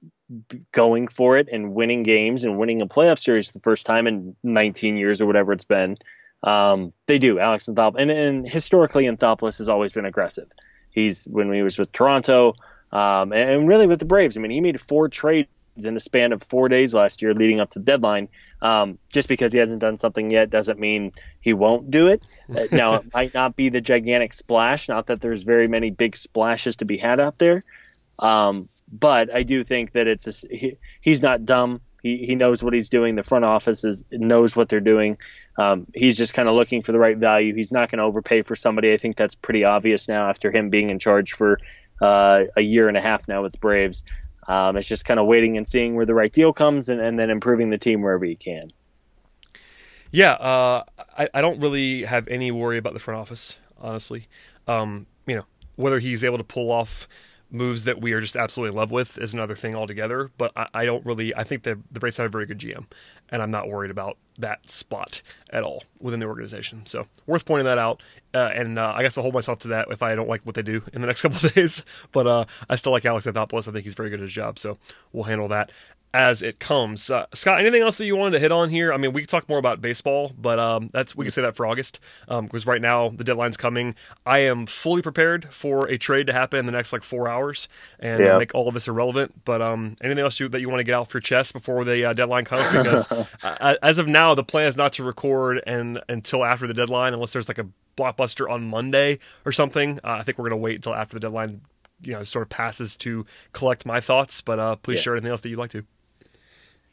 going 0.72 1.09
for 1.09 1.39
it 1.39 1.49
and 1.51 1.74
winning 1.74 2.03
games 2.03 2.45
and 2.45 2.59
winning 2.59 2.83
a 2.83 2.87
playoff 2.87 3.18
series 3.18 3.47
for 3.47 3.55
the 3.55 3.61
first 3.61 3.87
time 3.87 4.07
in 4.07 4.37
19 4.43 4.97
years 4.97 5.20
or 5.20 5.26
whatever 5.26 5.53
it's 5.53 5.64
been. 5.64 5.97
Um, 6.43 6.93
they 7.07 7.18
do. 7.18 7.39
Alex 7.39 7.66
Anthopoulos, 7.66 8.01
and, 8.01 8.11
and 8.11 8.49
historically, 8.49 9.05
Anthopoulos 9.05 9.59
has 9.59 9.68
always 9.68 9.93
been 9.93 10.05
aggressive. 10.05 10.49
He's 10.91 11.24
when 11.24 11.53
he 11.53 11.62
was 11.62 11.79
with 11.79 11.93
Toronto, 11.93 12.55
um, 12.93 13.33
and, 13.33 13.51
and, 13.51 13.68
really 13.68 13.87
with 13.87 13.99
the 13.99 14.05
Braves. 14.05 14.37
I 14.37 14.41
mean, 14.41 14.51
he 14.51 14.61
made 14.61 14.81
four 14.81 15.09
trades 15.09 15.49
in 15.76 15.95
the 15.95 16.01
span 16.01 16.33
of 16.33 16.43
four 16.43 16.68
days 16.68 16.95
last 16.95 17.22
year, 17.22 17.35
leading 17.35 17.61
up 17.61 17.72
to 17.72 17.79
the 17.79 17.85
deadline. 17.85 18.29
Um, 18.61 18.99
just 19.12 19.29
because 19.29 19.53
he 19.53 19.59
hasn't 19.59 19.81
done 19.81 19.97
something 19.97 20.31
yet 20.31 20.51
doesn't 20.51 20.81
mean 20.81 21.12
he 21.41 21.53
won't 21.53 21.91
do 21.91 22.09
it. 22.09 22.22
Uh, 22.55 22.64
now, 22.72 22.95
it 22.95 23.05
might 23.14 23.35
not 23.35 23.57
be 23.57 23.68
the 23.68 23.81
gigantic 23.81 24.33
splash. 24.33 24.89
Not 24.89 25.07
that 25.07 25.20
there's 25.20 25.43
very 25.43 25.68
many 25.68 25.91
big 25.91 26.16
splashes 26.16 26.76
to 26.76 26.85
be 26.85 26.97
had 26.97 27.20
out 27.20 27.39
there. 27.39 27.62
Um, 28.18 28.68
but 28.91 29.34
I 29.34 29.43
do 29.43 29.64
think 29.64 29.93
that 29.93 30.07
it's 30.07 30.45
a, 30.45 30.49
he, 30.49 30.78
he's 31.01 31.22
not 31.22 31.45
dumb. 31.45 31.80
He, 32.03 32.26
he 32.26 32.34
knows 32.34 32.62
what 32.62 32.74
he's 32.74 32.89
doing. 32.89 33.16
The 33.16 33.22
front 33.22 33.45
office 33.45 33.84
is, 33.84 34.05
knows 34.11 34.55
what 34.55 34.68
they're 34.68 34.80
doing. 34.80 35.18
Um, 35.59 35.86
he's 35.95 36.16
just 36.16 36.32
kind 36.34 36.49
of 36.49 36.55
looking 36.55 36.82
for 36.82 36.93
the 36.93 36.99
right 36.99 37.16
value. 37.16 37.55
He's 37.55 37.72
not 37.72 37.91
going 37.91 37.99
to 37.99 38.05
overpay 38.05 38.43
for 38.43 38.55
somebody. 38.55 38.93
I 38.93 38.97
think 38.97 39.16
that's 39.16 39.34
pretty 39.34 39.64
obvious 39.64 40.09
now 40.09 40.28
after 40.28 40.51
him 40.53 40.70
being 40.70 40.91
in 40.91 40.99
charge 40.99 41.32
for 41.32 41.59
uh, 42.01 42.45
a 42.57 42.61
year 42.61 42.89
and 42.89 42.97
a 42.97 43.01
half 43.01 43.26
now 43.26 43.43
with 43.43 43.53
the 43.53 43.59
Braves. 43.59 44.05
Um, 44.47 44.76
it's 44.76 44.89
just 44.89 45.05
kind 45.05 45.20
of 45.20 45.26
waiting 45.26 45.57
and 45.57 45.66
seeing 45.66 45.95
where 45.95 46.07
the 46.07 46.14
right 46.14 46.32
deal 46.32 46.53
comes 46.53 46.89
and, 46.89 47.01
and 47.01 47.18
then 47.18 47.30
improving 47.30 47.70
the 47.70 47.78
team 47.78 48.01
wherever 48.01 48.24
he 48.24 48.36
can. 48.36 48.72
Yeah, 50.11 50.32
uh, 50.32 50.84
I, 51.18 51.28
I 51.34 51.41
don't 51.43 51.61
really 51.61 52.05
have 52.05 52.28
any 52.28 52.51
worry 52.51 52.78
about 52.78 52.95
the 52.95 53.01
front 53.01 53.20
office, 53.20 53.59
honestly. 53.78 54.26
Um, 54.66 55.07
you 55.26 55.36
know, 55.36 55.45
whether 55.76 55.99
he's 55.99 56.24
able 56.24 56.39
to 56.39 56.45
pull 56.45 56.70
off 56.70 57.09
moves 57.51 57.84
that 57.84 58.01
we 58.01 58.12
are 58.12 58.20
just 58.20 58.36
absolutely 58.36 58.74
in 58.74 58.76
love 58.76 58.90
with 58.90 59.18
is 59.18 59.32
another 59.32 59.55
thing 59.55 59.74
altogether. 59.74 60.30
But 60.36 60.53
I, 60.57 60.66
I 60.74 60.84
don't 60.84 61.05
really. 61.05 61.34
I 61.34 61.44
think 61.44 61.62
the 61.62 61.78
the 61.90 62.01
Braves 62.01 62.16
have 62.18 62.26
a 62.26 62.30
very 62.30 62.46
good 62.46 62.59
GM, 62.59 62.86
and 63.30 63.42
I'm 63.42 63.51
not 63.51 63.68
worried 63.68 63.90
about 63.90 64.16
that 64.38 64.70
spot 64.70 65.20
at 65.51 65.62
all 65.62 65.82
within 66.01 66.20
the 66.20 66.26
organization. 66.26 66.86
So 66.86 67.07
worth 67.26 67.44
pointing 67.44 67.64
that 67.66 67.78
out. 67.78 68.03
Uh, 68.34 68.51
and 68.55 68.78
uh, 68.78 68.92
I 68.94 69.03
guess 69.03 69.16
I'll 69.16 69.22
hold 69.22 69.34
myself 69.34 69.59
to 69.61 69.68
that 69.68 69.88
if 69.90 70.03
I 70.03 70.14
don't 70.14 70.28
like 70.28 70.42
what 70.42 70.55
they 70.55 70.62
do 70.62 70.82
in 70.92 71.01
the 71.01 71.07
next 71.07 71.22
couple 71.22 71.49
days. 71.49 71.82
But 72.12 72.26
uh, 72.26 72.44
I 72.68 72.76
still 72.76 72.92
like 72.92 73.05
Alex 73.05 73.26
Anthopoulos. 73.26 73.68
I 73.68 73.72
think 73.72 73.84
he's 73.84 73.94
very 73.94 74.11
good 74.11 74.20
at 74.20 74.24
his 74.24 74.32
job. 74.32 74.59
So 74.59 74.78
we'll 75.12 75.24
handle 75.24 75.49
that 75.49 75.70
as 76.14 76.42
it 76.42 76.59
comes. 76.59 77.11
Uh, 77.11 77.26
Scott, 77.34 77.61
anything 77.61 77.82
else 77.82 77.98
that 77.98 78.06
you 78.06 78.16
wanted 78.16 78.32
to 78.32 78.38
hit 78.38 78.52
on 78.52 78.70
here? 78.70 78.92
I 78.92 78.96
mean, 78.96 79.12
we 79.12 79.22
could 79.22 79.28
talk 79.28 79.48
more 79.48 79.59
about 79.59 79.80
baseball, 79.80 80.32
but 80.38 80.59
um, 80.59 80.88
that's 80.92 81.14
we 81.14 81.24
can 81.24 81.32
say 81.32 81.42
that 81.42 81.56
for 81.56 81.66
August 81.66 82.00
because 82.26 82.66
um, 82.66 82.70
right 82.70 82.80
now 82.80 83.11
the 83.11 83.24
deadline's 83.24 83.56
coming. 83.56 83.94
I 84.24 84.38
am 84.40 84.66
fully 84.66 85.02
prepared 85.02 85.52
for 85.52 85.86
a 85.86 85.98
trade 85.98 86.26
to 86.28 86.32
happen 86.32 86.59
in 86.59 86.66
the 86.66 86.72
next 86.72 86.92
like 86.92 87.02
four 87.02 87.28
hours 87.28 87.68
and 87.98 88.20
yeah. 88.20 88.38
make 88.38 88.54
all 88.54 88.68
of 88.68 88.74
this 88.74 88.88
irrelevant. 88.88 89.44
But 89.44 89.61
um, 89.61 89.96
anything 90.02 90.24
else 90.24 90.40
you, 90.40 90.48
that 90.48 90.61
you 90.61 90.68
want 90.68 90.80
to 90.80 90.84
get 90.84 90.94
off 90.94 91.12
your 91.12 91.20
chest 91.20 91.52
before 91.52 91.84
the 91.84 92.06
uh, 92.06 92.12
deadline 92.12 92.44
comes? 92.44 92.64
Because 92.70 93.12
uh, 93.42 93.76
as 93.82 93.98
of 93.98 94.06
now, 94.06 94.34
the 94.34 94.44
plan 94.44 94.66
is 94.66 94.76
not 94.76 94.92
to 94.94 95.04
record 95.04 95.62
and 95.66 96.00
until 96.09 96.44
after 96.44 96.66
the 96.66 96.74
deadline, 96.74 97.12
unless 97.14 97.32
there's 97.32 97.48
like 97.48 97.59
a 97.59 97.66
blockbuster 97.96 98.48
on 98.50 98.68
Monday 98.68 99.18
or 99.44 99.52
something. 99.52 99.98
Uh, 100.04 100.18
I 100.20 100.22
think 100.22 100.38
we're 100.38 100.48
gonna 100.48 100.61
wait 100.61 100.76
until 100.76 100.94
after 100.94 101.14
the 101.14 101.20
deadline 101.20 101.61
you 102.00 102.12
know 102.12 102.22
sort 102.22 102.42
of 102.42 102.48
passes 102.48 102.96
to 102.96 103.26
collect 103.52 103.84
my 103.84 104.00
thoughts 104.00 104.40
but 104.40 104.61
uh, 104.61 104.76
please 104.76 104.98
yeah. 104.98 105.02
share 105.02 105.12
anything 105.14 105.30
else 105.30 105.40
that 105.40 105.48
you'd 105.48 105.59
like 105.59 105.70
to 105.70 105.84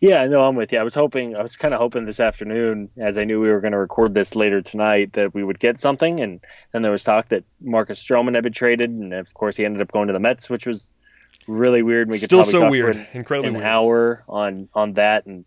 yeah, 0.02 0.26
no, 0.28 0.42
I'm 0.42 0.56
with 0.56 0.72
you. 0.72 0.80
I 0.80 0.84
was 0.84 0.94
hoping, 0.94 1.36
I 1.36 1.42
was 1.42 1.56
kind 1.56 1.74
of 1.74 1.80
hoping 1.80 2.06
this 2.06 2.20
afternoon, 2.20 2.90
as 2.98 3.18
I 3.18 3.24
knew 3.24 3.42
we 3.42 3.50
were 3.50 3.62
going 3.62 3.72
to 3.72 3.78
record 3.78 4.14
this 4.14 4.36
later 4.36 4.62
tonight, 4.62 5.14
that 5.14 5.34
we 5.34 5.44
would 5.44 5.60
get 5.60 5.80
something. 5.80 6.20
And 6.20 6.42
then 6.72 6.82
there 6.82 6.92
was 6.92 7.04
talk 7.04 7.30
that 7.30 7.44
Marcus 7.62 8.04
Stroman 8.04 8.36
had 8.36 8.44
been 8.44 8.54
traded, 8.54 8.90
and 8.90 9.14
of 9.14 9.34
course 9.34 9.56
he 9.56 9.66
ended 9.66 9.82
up 9.82 9.92
going 9.92 10.08
to 10.08 10.14
the 10.14 10.20
Mets, 10.20 10.50
which 10.50 10.66
was 10.66 10.94
really 11.48 11.82
weird. 11.82 12.10
We 12.10 12.20
could 12.20 12.26
Still 12.26 12.44
so 12.44 12.70
weird, 12.70 12.96
an, 12.96 13.08
incredibly 13.14 13.50
an 13.50 13.54
weird. 13.56 13.66
hour 13.66 14.24
on 14.28 14.68
on 14.74 14.94
that, 14.94 15.26
and 15.26 15.46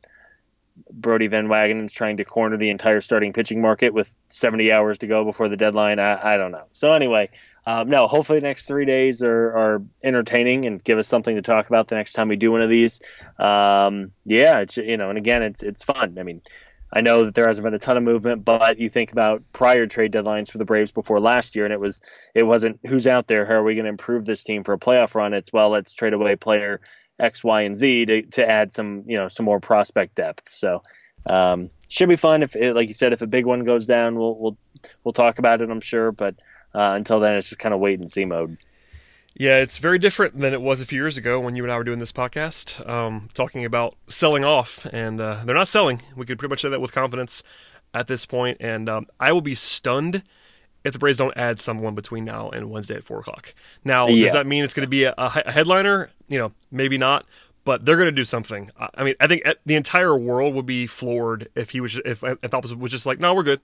Brodie 0.90 1.26
Van 1.26 1.48
Wagenen 1.48 1.86
is 1.86 1.92
trying 1.92 2.16
to 2.18 2.24
corner 2.24 2.56
the 2.56 2.70
entire 2.70 3.00
starting 3.00 3.32
pitching 3.32 3.60
market 3.60 3.92
with 3.92 4.14
70 4.28 4.72
hours 4.72 4.98
to 4.98 5.06
go 5.06 5.24
before 5.24 5.48
the 5.48 5.56
deadline. 5.56 5.98
I, 5.98 6.34
I 6.34 6.36
don't 6.36 6.52
know. 6.52 6.64
So 6.72 6.92
anyway, 6.92 7.30
um, 7.68 7.90
no, 7.90 8.08
hopefully 8.08 8.38
the 8.38 8.46
next 8.46 8.64
three 8.64 8.86
days 8.86 9.22
are, 9.22 9.28
are 9.54 9.82
entertaining 10.02 10.64
and 10.64 10.82
give 10.82 10.96
us 10.96 11.06
something 11.06 11.36
to 11.36 11.42
talk 11.42 11.66
about 11.66 11.86
the 11.86 11.96
next 11.96 12.14
time 12.14 12.28
we 12.28 12.36
do 12.36 12.50
one 12.50 12.62
of 12.62 12.70
these. 12.70 13.02
Um, 13.38 14.12
yeah, 14.24 14.64
you 14.74 14.96
know, 14.96 15.10
and 15.10 15.18
again, 15.18 15.42
it's 15.42 15.62
it's 15.62 15.84
fun. 15.84 16.16
I 16.18 16.22
mean, 16.22 16.40
I 16.90 17.02
know 17.02 17.26
that 17.26 17.34
there 17.34 17.46
hasn't 17.46 17.64
been 17.64 17.74
a 17.74 17.78
ton 17.78 17.98
of 17.98 18.02
movement, 18.02 18.42
but 18.42 18.78
you 18.78 18.88
think 18.88 19.12
about 19.12 19.42
prior 19.52 19.86
trade 19.86 20.12
deadlines 20.12 20.50
for 20.50 20.56
the 20.56 20.64
Braves 20.64 20.92
before 20.92 21.20
last 21.20 21.56
year, 21.56 21.66
and 21.66 21.74
it 21.74 21.78
was 21.78 22.00
it 22.34 22.44
wasn't 22.44 22.80
who's 22.86 23.06
out 23.06 23.26
there, 23.26 23.44
how 23.44 23.56
are 23.56 23.62
we 23.62 23.74
going 23.74 23.84
to 23.84 23.90
improve 23.90 24.24
this 24.24 24.44
team 24.44 24.64
for 24.64 24.72
a 24.72 24.78
playoff 24.78 25.14
run? 25.14 25.34
It's 25.34 25.52
well, 25.52 25.68
let's 25.68 25.92
trade 25.92 26.14
away 26.14 26.36
player 26.36 26.80
X, 27.18 27.44
Y, 27.44 27.60
and 27.60 27.76
Z 27.76 28.06
to 28.06 28.22
to 28.22 28.48
add 28.48 28.72
some 28.72 29.04
you 29.06 29.18
know 29.18 29.28
some 29.28 29.44
more 29.44 29.60
prospect 29.60 30.14
depth. 30.14 30.48
So 30.48 30.84
um, 31.26 31.68
should 31.90 32.08
be 32.08 32.16
fun 32.16 32.42
if, 32.42 32.56
it, 32.56 32.74
like 32.74 32.88
you 32.88 32.94
said, 32.94 33.12
if 33.12 33.20
a 33.20 33.26
big 33.26 33.44
one 33.44 33.64
goes 33.64 33.84
down, 33.84 34.14
we'll 34.14 34.38
we'll 34.38 34.56
we'll 35.04 35.12
talk 35.12 35.38
about 35.38 35.60
it, 35.60 35.68
I'm 35.68 35.82
sure, 35.82 36.12
but 36.12 36.34
uh, 36.78 36.92
until 36.94 37.18
then, 37.20 37.36
it's 37.36 37.48
just 37.48 37.58
kind 37.58 37.74
of 37.74 37.80
wait 37.80 37.98
and 37.98 38.10
see 38.10 38.24
mode. 38.24 38.56
Yeah, 39.36 39.58
it's 39.58 39.78
very 39.78 39.98
different 39.98 40.38
than 40.38 40.52
it 40.52 40.60
was 40.62 40.80
a 40.80 40.86
few 40.86 41.00
years 41.00 41.16
ago 41.16 41.38
when 41.38 41.54
you 41.54 41.62
and 41.62 41.72
I 41.72 41.76
were 41.76 41.84
doing 41.84 41.98
this 42.00 42.10
podcast, 42.12 42.86
um, 42.88 43.28
talking 43.34 43.64
about 43.64 43.94
selling 44.08 44.44
off, 44.44 44.84
and 44.92 45.20
uh, 45.20 45.42
they're 45.44 45.54
not 45.54 45.68
selling. 45.68 46.02
We 46.16 46.26
could 46.26 46.38
pretty 46.38 46.50
much 46.50 46.62
say 46.62 46.68
that 46.70 46.80
with 46.80 46.92
confidence 46.92 47.42
at 47.94 48.06
this 48.08 48.26
point, 48.26 48.56
and 48.60 48.88
um, 48.88 49.06
I 49.20 49.32
will 49.32 49.40
be 49.40 49.54
stunned 49.54 50.22
if 50.84 50.92
the 50.92 50.98
Braves 50.98 51.18
don't 51.18 51.36
add 51.36 51.60
someone 51.60 51.94
between 51.94 52.24
now 52.24 52.48
and 52.50 52.70
Wednesday 52.70 52.96
at 52.96 53.04
four 53.04 53.20
o'clock. 53.20 53.54
Now, 53.84 54.08
Yeah. 54.08 54.24
does 54.24 54.32
that 54.34 54.46
mean 54.46 54.64
it's 54.64 54.74
going 54.74 54.86
to 54.86 54.90
be 54.90 55.04
a, 55.04 55.14
a 55.16 55.50
headliner? 55.52 56.10
You 56.28 56.38
know, 56.38 56.52
maybe 56.70 56.98
not, 56.98 57.24
but 57.64 57.84
they're 57.84 57.96
going 57.96 58.06
to 58.08 58.12
do 58.12 58.24
something. 58.24 58.70
I 58.78 58.88
I 58.94 59.04
mean, 59.04 59.14
I 59.20 59.26
think 59.26 59.42
the 59.66 59.74
entire 59.76 60.16
world 60.16 60.54
would 60.54 60.66
be 60.66 60.86
floored 60.86 61.48
if 61.54 61.70
he 61.70 61.80
was 61.80 62.00
if 62.04 62.22
if 62.24 62.52
was 62.76 62.90
just 62.90 63.06
like, 63.06 63.20
no, 63.20 63.34
we're 63.34 63.42
good, 63.42 63.60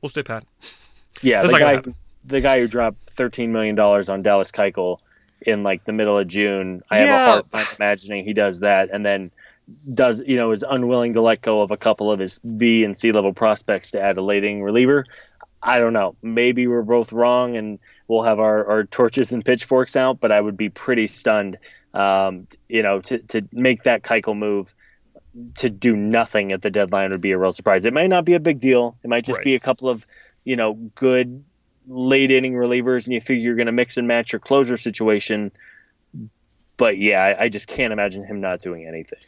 we'll 0.00 0.08
stay 0.10 0.22
pat. 0.22 0.44
Yeah, 1.22 1.40
That's 1.42 1.52
the 1.52 1.58
guy, 1.58 1.72
happen. 1.74 1.94
The 2.24 2.40
guy 2.40 2.60
who 2.60 2.68
dropped 2.68 2.98
thirteen 3.10 3.52
million 3.52 3.74
dollars 3.74 4.08
on 4.08 4.22
Dallas 4.22 4.50
Keuchel 4.50 4.98
in 5.40 5.62
like 5.62 5.84
the 5.84 5.92
middle 5.92 6.18
of 6.18 6.28
June. 6.28 6.82
I 6.90 6.98
have 6.98 7.08
a 7.08 7.24
hard 7.32 7.52
time 7.52 7.66
imagining 7.78 8.24
he 8.24 8.32
does 8.32 8.60
that, 8.60 8.90
and 8.92 9.04
then 9.04 9.30
does 9.94 10.20
you 10.26 10.36
know 10.36 10.52
is 10.52 10.64
unwilling 10.68 11.12
to 11.14 11.20
let 11.22 11.40
go 11.42 11.62
of 11.62 11.70
a 11.70 11.76
couple 11.76 12.10
of 12.10 12.18
his 12.18 12.38
B 12.40 12.84
and 12.84 12.96
C 12.96 13.12
level 13.12 13.32
prospects 13.32 13.92
to 13.92 14.00
add 14.00 14.16
a 14.18 14.22
leading 14.22 14.62
reliever. 14.62 15.06
I 15.62 15.78
don't 15.78 15.92
know. 15.92 16.16
Maybe 16.22 16.66
we're 16.66 16.82
both 16.82 17.12
wrong, 17.12 17.56
and 17.56 17.78
we'll 18.08 18.22
have 18.22 18.40
our, 18.40 18.66
our 18.66 18.84
torches 18.84 19.30
and 19.30 19.44
pitchforks 19.44 19.94
out. 19.96 20.18
But 20.20 20.32
I 20.32 20.40
would 20.40 20.56
be 20.56 20.70
pretty 20.70 21.06
stunned, 21.06 21.58
um, 21.94 22.46
you 22.68 22.82
know, 22.82 23.00
to 23.02 23.18
to 23.18 23.46
make 23.52 23.84
that 23.84 24.02
Keuchel 24.02 24.36
move. 24.36 24.74
To 25.58 25.70
do 25.70 25.94
nothing 25.94 26.50
at 26.50 26.62
the 26.62 26.72
deadline 26.72 27.12
would 27.12 27.20
be 27.20 27.30
a 27.30 27.38
real 27.38 27.52
surprise. 27.52 27.84
It 27.84 27.92
might 27.92 28.08
not 28.08 28.24
be 28.24 28.34
a 28.34 28.40
big 28.40 28.58
deal. 28.58 28.96
It 29.04 29.08
might 29.08 29.24
just 29.24 29.38
Right. 29.38 29.44
be 29.44 29.54
a 29.54 29.60
couple 29.60 29.88
of, 29.88 30.04
you 30.44 30.56
know, 30.56 30.74
good 30.96 31.44
late 31.90 32.30
inning 32.30 32.54
relievers, 32.54 33.04
and 33.04 33.14
you 33.14 33.20
figure 33.20 33.44
you're 33.44 33.56
going 33.56 33.66
to 33.66 33.72
mix 33.72 33.96
and 33.96 34.06
match 34.06 34.32
your 34.32 34.40
closer 34.40 34.76
situation. 34.76 35.50
But 36.76 36.96
yeah, 36.96 37.22
I, 37.22 37.44
I 37.44 37.48
just 37.48 37.66
can't 37.66 37.92
imagine 37.92 38.24
him 38.24 38.40
not 38.40 38.60
doing 38.60 38.86
anything. 38.86 39.18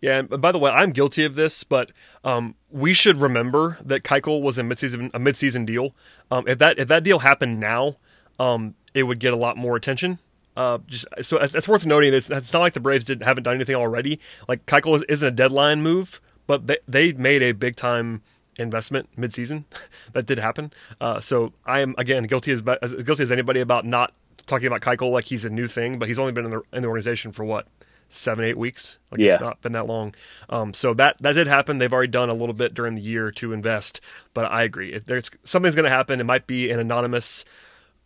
Yeah, 0.00 0.18
and 0.18 0.40
by 0.40 0.52
the 0.52 0.58
way, 0.58 0.70
I'm 0.70 0.92
guilty 0.92 1.24
of 1.24 1.34
this, 1.34 1.62
but 1.62 1.92
um, 2.24 2.54
we 2.70 2.92
should 2.92 3.20
remember 3.20 3.78
that 3.84 4.02
Keuchel 4.02 4.40
was 4.42 4.58
a 4.58 4.62
midseason 4.62 5.10
a 5.12 5.18
midseason 5.18 5.66
deal. 5.66 5.94
Um, 6.30 6.44
if 6.48 6.58
that 6.58 6.78
if 6.78 6.88
that 6.88 7.04
deal 7.04 7.20
happened 7.20 7.60
now, 7.60 7.96
um, 8.38 8.74
it 8.94 9.04
would 9.04 9.20
get 9.20 9.32
a 9.32 9.36
lot 9.36 9.56
more 9.56 9.76
attention. 9.76 10.18
Uh, 10.56 10.78
just 10.86 11.06
so 11.22 11.38
it's 11.38 11.68
worth 11.68 11.86
noting. 11.86 12.12
It's, 12.12 12.28
it's 12.30 12.52
not 12.52 12.60
like 12.60 12.72
the 12.72 12.80
Braves 12.80 13.04
didn't 13.04 13.24
haven't 13.24 13.44
done 13.44 13.54
anything 13.54 13.76
already. 13.76 14.20
Like 14.48 14.66
Keuchel 14.66 14.96
is, 14.96 15.02
isn't 15.04 15.28
a 15.28 15.30
deadline 15.30 15.82
move, 15.82 16.20
but 16.46 16.66
they 16.66 16.78
they 16.88 17.12
made 17.12 17.42
a 17.42 17.52
big 17.52 17.76
time 17.76 18.22
investment 18.56 19.08
midseason. 19.18 19.64
that 20.12 20.26
did 20.26 20.38
happen. 20.38 20.72
Uh, 21.00 21.20
so 21.20 21.52
I 21.64 21.80
am 21.80 21.94
again 21.98 22.24
guilty 22.24 22.52
as, 22.52 22.62
as 22.82 22.94
guilty 22.94 23.22
as 23.22 23.30
anybody 23.32 23.60
about 23.60 23.84
not 23.84 24.12
talking 24.46 24.66
about 24.66 24.80
Keuchel 24.80 25.10
like 25.12 25.26
he's 25.26 25.44
a 25.44 25.50
new 25.50 25.68
thing, 25.68 25.98
but 25.98 26.08
he's 26.08 26.18
only 26.18 26.32
been 26.32 26.44
in 26.44 26.50
the 26.50 26.62
in 26.72 26.82
the 26.82 26.88
organization 26.88 27.32
for 27.32 27.44
what 27.44 27.66
seven 28.08 28.44
eight 28.44 28.58
weeks. 28.58 28.98
Like 29.10 29.20
Yeah. 29.20 29.34
it's 29.34 29.40
not 29.40 29.60
been 29.62 29.72
that 29.72 29.86
long. 29.86 30.14
Um, 30.48 30.74
so 30.74 30.94
that 30.94 31.16
that 31.20 31.34
did 31.34 31.46
happen. 31.46 31.78
They've 31.78 31.92
already 31.92 32.10
done 32.10 32.28
a 32.28 32.34
little 32.34 32.54
bit 32.54 32.74
during 32.74 32.94
the 32.96 33.02
year 33.02 33.30
to 33.32 33.52
invest, 33.52 34.00
but 34.34 34.50
I 34.50 34.62
agree. 34.64 34.92
If 34.92 35.04
there's 35.04 35.30
something's 35.44 35.74
going 35.76 35.84
to 35.84 35.90
happen. 35.90 36.20
It 36.20 36.24
might 36.24 36.46
be 36.46 36.70
an 36.70 36.80
anonymous 36.80 37.44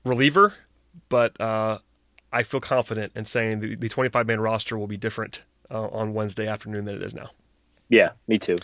reliever, 0.04 0.54
but 1.08 1.40
uh, 1.40 1.78
I 2.32 2.42
feel 2.42 2.60
confident 2.60 3.12
in 3.14 3.24
saying 3.24 3.60
the, 3.60 3.74
the 3.76 3.88
25 3.88 4.26
man 4.26 4.40
roster 4.40 4.76
will 4.76 4.86
be 4.86 4.96
different 4.98 5.40
uh, 5.70 5.88
on 5.88 6.12
Wednesday 6.12 6.46
afternoon 6.46 6.84
than 6.84 6.96
it 6.96 7.02
is 7.02 7.14
now. 7.14 7.30
Yeah, 7.88 8.10
me 8.28 8.38
too. 8.38 8.56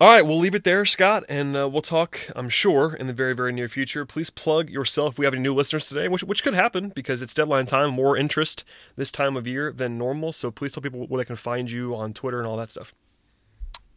All 0.00 0.08
right, 0.08 0.24
we'll 0.24 0.38
leave 0.38 0.54
it 0.54 0.64
there, 0.64 0.86
Scott, 0.86 1.24
and 1.28 1.54
uh, 1.54 1.68
we'll 1.68 1.82
talk, 1.82 2.20
I'm 2.34 2.48
sure, 2.48 2.94
in 2.94 3.06
the 3.06 3.12
very, 3.12 3.34
very 3.34 3.52
near 3.52 3.68
future. 3.68 4.06
Please 4.06 4.30
plug 4.30 4.70
yourself. 4.70 5.12
if 5.12 5.18
We 5.18 5.26
have 5.26 5.34
any 5.34 5.42
new 5.42 5.52
listeners 5.52 5.90
today, 5.90 6.08
which, 6.08 6.24
which 6.24 6.42
could 6.42 6.54
happen 6.54 6.88
because 6.88 7.20
it's 7.20 7.34
deadline 7.34 7.66
time, 7.66 7.90
more 7.90 8.16
interest 8.16 8.64
this 8.96 9.12
time 9.12 9.36
of 9.36 9.46
year 9.46 9.70
than 9.72 9.98
normal. 9.98 10.32
So 10.32 10.50
please 10.50 10.72
tell 10.72 10.80
people 10.82 11.06
where 11.06 11.18
they 11.18 11.26
can 11.26 11.36
find 11.36 11.70
you 11.70 11.94
on 11.94 12.14
Twitter 12.14 12.38
and 12.38 12.48
all 12.48 12.56
that 12.56 12.70
stuff. 12.70 12.94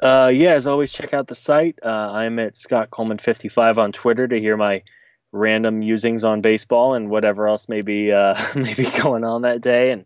Uh, 0.01 0.30
yeah, 0.34 0.56
as 0.56 0.68
always, 0.68 0.91
check 0.91 1.14
out 1.14 1.28
the 1.28 1.36
site. 1.36 1.80
Uh, 1.82 2.12
I'm 2.12 2.38
at 2.38 2.58
Scott 2.58 2.89
Coleman 2.89 3.18
55 3.18 3.80
on 3.80 3.93
Twitter 3.93 4.28
to 4.28 4.38
hear 4.38 4.58
my 4.58 4.84
random 5.32 5.80
musings 5.80 6.26
on 6.26 6.41
baseball 6.41 6.95
and 6.95 7.10
whatever 7.10 7.47
else 7.47 7.70
may 7.70 7.82
be 7.82 8.12
uh, 8.12 8.36
may 8.56 8.74
be 8.74 8.89
going 9.01 9.24
on 9.24 9.43
that 9.43 9.62
day, 9.62 9.91
and 9.91 10.06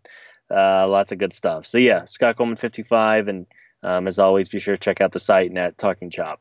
uh, 0.52 0.88
lots 0.88 1.12
of 1.12 1.18
good 1.18 1.34
stuff. 1.34 1.66
So 1.66 1.80
yeah, 1.80 2.06
Scott 2.06 2.38
Coleman 2.38 2.58
55, 2.58 3.30
and 3.30 3.48
um, 3.84 4.08
as 4.08 4.20
always, 4.20 4.50
be 4.50 4.60
sure 4.60 4.76
to 4.76 4.80
check 4.82 5.02
out 5.02 5.12
the 5.12 5.20
site 5.20 5.50
and 5.50 5.58
at 5.58 5.78
Talking 5.78 6.10
Chop. 6.10 6.40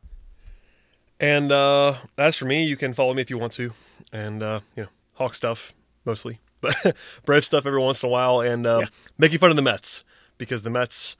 And 1.18 1.50
uh, 1.50 1.94
as 2.18 2.36
for 2.36 2.44
me, 2.44 2.64
you 2.64 2.76
can 2.76 2.92
follow 2.92 3.14
me 3.14 3.22
if 3.22 3.30
you 3.30 3.38
want 3.38 3.52
to, 3.54 3.72
and 4.12 4.42
uh, 4.42 4.60
you 4.76 4.82
know, 4.84 4.88
Hawk 5.14 5.34
stuff 5.34 5.72
mostly, 6.04 6.40
but 6.60 6.94
Brave 7.24 7.44
stuff 7.44 7.64
every 7.66 7.80
once 7.80 8.02
in 8.02 8.08
a 8.08 8.12
while, 8.12 8.40
and 8.40 8.66
uh, 8.66 8.80
Yeah. 8.82 8.86
making 9.18 9.38
fun 9.38 9.50
of 9.50 9.56
the 9.56 9.62
Mets 9.62 10.02
because 10.36 10.62
the 10.62 10.70
Mets, 10.70 11.16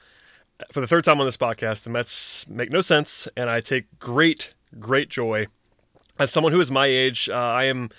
for 0.71 0.81
the 0.81 0.87
third 0.87 1.05
time 1.05 1.19
on 1.21 1.27
this 1.27 1.39
podcast, 1.39 1.83
the 1.85 1.91
Mets 1.91 2.47
make 2.49 2.71
no 2.71 2.83
sense, 2.83 3.27
and 3.37 3.49
I 3.49 3.61
take 3.61 3.87
great, 3.99 4.53
great 4.79 5.09
joy 5.09 5.47
as 6.19 6.31
someone 6.31 6.53
who 6.53 6.61
is 6.61 6.71
my 6.71 6.87
age. 6.87 7.29
Uh, 7.31 7.35
I 7.35 7.65
am. 7.65 7.91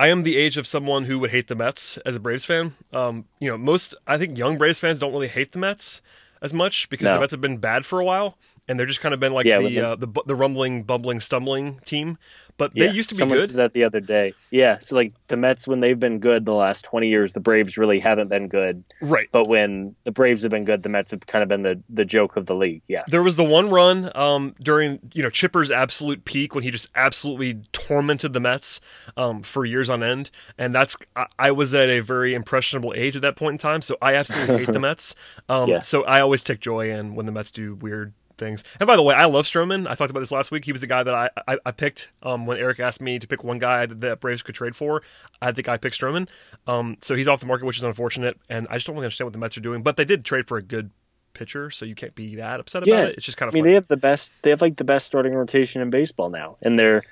I 0.00 0.08
am 0.08 0.24
the 0.24 0.36
age 0.36 0.56
of 0.58 0.66
someone 0.66 1.04
who 1.04 1.20
would 1.20 1.30
hate 1.30 1.46
the 1.46 1.54
Mets 1.54 1.98
as 1.98 2.16
a 2.16 2.20
Braves 2.20 2.44
fan. 2.44 2.74
Um, 2.92 3.26
you 3.38 3.48
know, 3.48 3.56
most 3.56 3.94
I 4.08 4.18
think 4.18 4.36
young 4.36 4.58
Braves 4.58 4.80
fans 4.80 4.98
don't 4.98 5.12
really 5.12 5.28
hate 5.28 5.52
the 5.52 5.58
Mets 5.60 6.02
as 6.44 6.54
much 6.54 6.88
because 6.90 7.06
the 7.06 7.14
No. 7.14 7.20
Mets 7.20 7.32
have 7.32 7.40
been 7.40 7.56
bad 7.56 7.84
for 7.86 7.98
a 7.98 8.04
while, 8.04 8.38
and 8.68 8.78
they're 8.78 8.86
just 8.86 9.00
kind 9.00 9.12
of 9.12 9.20
been 9.20 9.32
like 9.32 9.46
Yeah, 9.46 9.60
the 9.60 9.80
uh, 9.80 9.96
the 9.96 10.08
the 10.26 10.34
rumbling, 10.34 10.82
bumbling, 10.82 11.20
stumbling 11.20 11.80
team. 11.84 12.18
But 12.56 12.72
they 12.72 12.88
used 12.88 13.08
to 13.08 13.16
be 13.16 13.18
someone 13.18 13.38
good. 13.38 13.50
said 13.50 13.56
that 13.56 13.72
the 13.72 13.82
other 13.82 13.98
day. 13.98 14.32
Yeah, 14.52 14.78
so 14.78 14.94
like 14.94 15.12
the 15.26 15.36
Mets 15.36 15.66
when 15.66 15.80
they've 15.80 15.98
been 15.98 16.20
good 16.20 16.44
the 16.44 16.54
last 16.54 16.84
20 16.84 17.08
years, 17.08 17.32
the 17.32 17.40
Braves 17.40 17.76
really 17.76 17.98
haven't 17.98 18.28
been 18.28 18.46
good. 18.46 18.84
Right. 19.02 19.28
But 19.32 19.48
when 19.48 19.96
the 20.04 20.12
Braves 20.12 20.42
have 20.42 20.52
been 20.52 20.64
good, 20.64 20.84
the 20.84 20.88
Mets 20.88 21.10
have 21.10 21.26
kind 21.26 21.42
of 21.42 21.48
been 21.48 21.62
the 21.62 21.82
the 21.88 22.04
joke 22.04 22.36
of 22.36 22.46
the 22.46 22.54
league. 22.54 22.82
Yeah. 22.86 23.02
There 23.08 23.24
was 23.24 23.34
the 23.34 23.42
one 23.44 23.70
run 23.70 24.10
um, 24.14 24.54
during 24.62 25.00
you 25.12 25.22
know 25.24 25.30
Chipper's 25.30 25.72
absolute 25.72 26.24
peak 26.24 26.54
when 26.54 26.62
he 26.62 26.70
just 26.70 26.88
absolutely 26.94 27.54
tormented 27.72 28.34
the 28.34 28.40
Mets 28.40 28.80
um, 29.16 29.42
for 29.42 29.64
years 29.64 29.90
on 29.90 30.04
end, 30.04 30.30
and 30.56 30.72
that's 30.72 30.96
I, 31.16 31.26
I 31.38 31.50
was 31.50 31.74
at 31.74 31.88
a 31.88 32.00
very 32.00 32.34
impressionable 32.34 32.94
age 32.96 33.16
at 33.16 33.22
that 33.22 33.34
point 33.34 33.54
in 33.54 33.58
time, 33.58 33.82
so 33.82 33.96
I 34.00 34.14
absolutely 34.14 34.58
hate 34.58 34.72
the 34.72 34.80
Mets. 34.88 35.16
Um, 35.48 35.68
Yeah. 35.68 35.80
So 35.80 36.04
I 36.04 36.20
always 36.20 36.44
take 36.44 36.60
joy 36.60 36.90
in 36.90 37.16
when 37.16 37.26
the 37.26 37.32
Mets 37.32 37.50
do 37.50 37.74
weird 37.74 38.12
things. 38.38 38.64
And 38.80 38.86
by 38.86 38.96
the 38.96 39.02
way, 39.02 39.14
I 39.14 39.24
love 39.26 39.46
Stroman. 39.46 39.86
I 39.88 39.94
talked 39.94 40.10
about 40.10 40.20
this 40.20 40.32
last 40.32 40.50
week. 40.50 40.64
He 40.64 40.72
was 40.72 40.80
the 40.80 40.86
guy 40.86 41.02
that 41.02 41.14
I 41.14 41.30
I, 41.46 41.58
I 41.66 41.70
picked 41.70 42.12
um, 42.22 42.46
when 42.46 42.58
Eric 42.58 42.80
asked 42.80 43.00
me 43.00 43.18
to 43.18 43.26
pick 43.26 43.44
one 43.44 43.58
guy 43.58 43.86
that, 43.86 44.00
that 44.00 44.20
Braves 44.20 44.42
could 44.42 44.54
trade 44.54 44.76
for. 44.76 45.02
I 45.42 45.52
think 45.52 45.68
I 45.68 45.76
picked 45.76 45.98
Stroman. 45.98 46.28
Um, 46.66 46.96
so 47.02 47.14
he's 47.14 47.28
off 47.28 47.40
the 47.40 47.46
market, 47.46 47.64
which 47.66 47.78
is 47.78 47.84
unfortunate, 47.84 48.38
and 48.48 48.66
I 48.70 48.74
just 48.74 48.86
don't 48.86 48.96
really 48.96 49.06
understand 49.06 49.26
what 49.26 49.32
the 49.32 49.38
Mets 49.38 49.56
are 49.56 49.60
doing. 49.62 49.82
But 49.82 49.96
they 49.96 50.04
did 50.04 50.24
trade 50.24 50.46
for 50.48 50.56
a 50.58 50.62
good 50.62 50.90
pitcher, 51.32 51.70
so 51.70 51.84
you 51.84 51.94
can't 51.94 52.14
be 52.14 52.36
that 52.36 52.60
upset 52.60 52.82
about 52.84 52.88
Yeah. 52.94 53.04
it. 53.06 53.16
It's 53.16 53.26
just 53.26 53.36
kind 53.36 53.48
I 53.48 53.50
of 53.50 53.54
mean, 53.54 53.62
funny. 53.64 53.70
they 53.70 53.74
have 53.74 53.86
the 53.86 53.96
best. 53.96 54.30
They 54.42 54.50
have 54.50 54.62
like 54.62 54.76
the 54.76 54.84
best 54.84 55.06
starting 55.06 55.34
rotation 55.34 55.82
in 55.82 55.90
baseball 55.90 56.30
now, 56.30 56.56
and 56.62 56.78
they're 56.78 57.02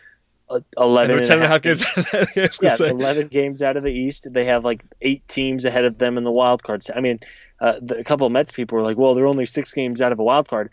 uh, 0.49 0.61
11 0.77 1.19
And 1.19 1.27
10 1.27 1.37
and 1.39 1.45
a 1.45 1.49
half 1.49 1.63
games. 1.63 1.83
I 2.13 2.27
Yeah, 2.61 2.77
11 2.79 3.29
games 3.29 3.63
out 3.63 3.77
of 3.77 3.83
the 3.83 3.93
East. 3.93 4.27
They 4.33 4.45
have 4.45 4.65
like 4.65 4.85
eight 5.01 5.27
teams 5.29 5.65
ahead 5.65 5.85
of 5.85 5.99
them 5.99 6.19
in 6.19 6.25
the 6.25 6.31
wild 6.33 6.63
cards. 6.63 6.91
I 6.95 7.01
mean, 7.01 7.21
uh, 7.63 7.79
the, 7.81 7.97
a 7.99 8.05
couple 8.05 8.27
of 8.27 8.33
Mets 8.33 8.53
people 8.53 8.77
were 8.77 8.85
like, 8.85 8.99
"Well, 8.99 9.15
they're 9.15 9.27
only 9.27 9.47
six 9.47 9.73
games 9.73 10.03
out 10.03 10.13
of 10.13 10.19
a 10.19 10.25
wild 10.25 10.49
card." 10.49 10.69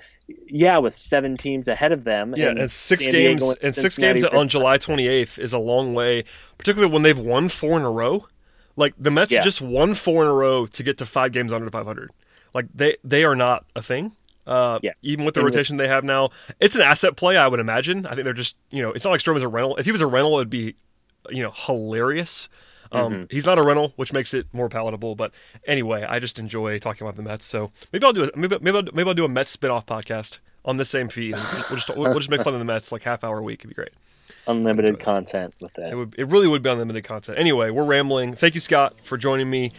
Yeah, 0.48 0.78
with 0.80 0.98
seven 0.98 1.38
teams 1.38 1.68
ahead 1.68 1.92
of 1.92 2.04
them. 2.04 2.34
Yeah, 2.36 2.50
and 2.50 2.70
six 2.70 3.06
Diego 3.06 3.30
games 3.30 3.44
and 3.44 3.58
and 3.64 3.76
six 3.76 3.98
games 3.98 4.24
on 4.24 4.48
July 4.50 4.78
28th 4.78 5.40
is 5.40 5.54
a 5.54 5.60
long 5.60 5.94
way, 5.94 6.24
particularly 6.58 6.92
when 6.92 7.04
they've 7.04 7.18
won 7.18 7.48
four 7.50 7.78
in 7.78 7.84
a 7.86 7.92
row. 7.92 8.28
Like 8.76 8.94
the 8.98 9.12
Mets 9.12 9.32
Yeah. 9.32 9.42
just 9.42 9.62
won 9.62 9.94
four 9.94 10.24
in 10.24 10.30
a 10.30 10.34
row 10.34 10.66
to 10.66 10.84
get 10.84 10.98
to 11.00 11.06
five 11.06 11.32
games 11.32 11.52
under 11.54 11.70
500. 11.70 12.10
Like 12.54 12.66
they 12.74 12.96
they 13.04 13.24
are 13.24 13.36
not 13.36 13.66
a 13.76 13.82
thing. 13.82 14.14
Uh, 14.48 14.80
Yeah. 14.82 14.94
even 15.04 15.26
with 15.26 15.36
the 15.36 15.44
rotation 15.44 15.78
they 15.78 15.88
have 15.88 16.04
now, 16.04 16.30
it's 16.60 16.76
an 16.76 16.82
asset 16.82 17.16
play. 17.16 17.38
I 17.38 17.48
would 17.48 17.60
imagine. 17.60 18.06
I 18.08 18.16
think 18.16 18.24
they're 18.24 18.34
just 18.34 18.56
you 18.72 18.82
know, 18.82 18.92
it's 18.94 19.04
not 19.06 19.12
like 19.12 19.22
Stroman's 19.22 19.44
a 19.44 19.48
rental. 19.48 19.76
If 19.78 19.86
he 19.86 19.92
was 19.92 20.02
a 20.02 20.08
rental, 20.08 20.38
it'd 20.38 20.50
be 20.50 20.76
you 21.30 21.44
know 21.44 21.52
hilarious. 21.54 22.50
Um, 22.92 23.14
Mm-hmm. 23.14 23.24
He's 23.30 23.46
not 23.46 23.58
a 23.60 23.64
rental, 23.64 23.94
which 23.98 24.14
makes 24.14 24.34
it 24.34 24.48
more 24.54 24.70
palatable. 24.70 25.16
But 25.16 25.32
anyway, 25.66 26.04
I 26.08 26.20
just 26.20 26.40
enjoy 26.40 26.80
talking 26.80 27.06
about 27.06 27.16
the 27.16 27.24
Mets. 27.24 27.46
So 27.46 27.72
maybe 27.94 28.06
I'll 28.06 28.14
do 28.14 28.24
a, 28.24 28.38
maybe 28.38 28.58
maybe 28.62 28.78
I'll, 28.78 28.84
maybe 28.94 29.08
I'll 29.10 29.14
do 29.14 29.26
a 29.26 29.30
Mets 29.30 29.52
spin-off 29.52 29.86
podcast 29.86 30.40
on 30.66 30.78
the 30.78 30.86
same 30.86 31.10
feed. 31.10 31.36
And 31.36 31.44
we'll 31.70 31.78
just 31.80 31.96
we'll 31.96 32.14
just 32.16 32.30
make 32.30 32.44
fun 32.44 32.54
of 32.54 32.60
the 32.60 32.66
Mets 32.66 32.92
like 32.92 33.04
half 33.04 33.24
hour 33.24 33.38
a 33.40 33.44
week. 33.44 33.60
It'd 33.62 33.70
be 33.70 33.76
great. 33.76 33.92
unlimited 34.48 35.00
content 35.00 35.54
with 35.62 35.74
that. 35.74 35.92
It 35.92 35.96
would 35.96 36.16
it 36.18 36.26
really 36.28 36.48
would 36.48 36.62
be 36.64 36.70
unlimited 36.70 37.04
content. 37.04 37.38
Anyway, 37.38 37.70
we're 37.70 37.84
rambling. 37.86 38.34
Thank 38.34 38.56
you, 38.56 38.62
Scott, 38.62 38.96
for 39.04 39.18
joining 39.18 39.50
me. 39.50 39.72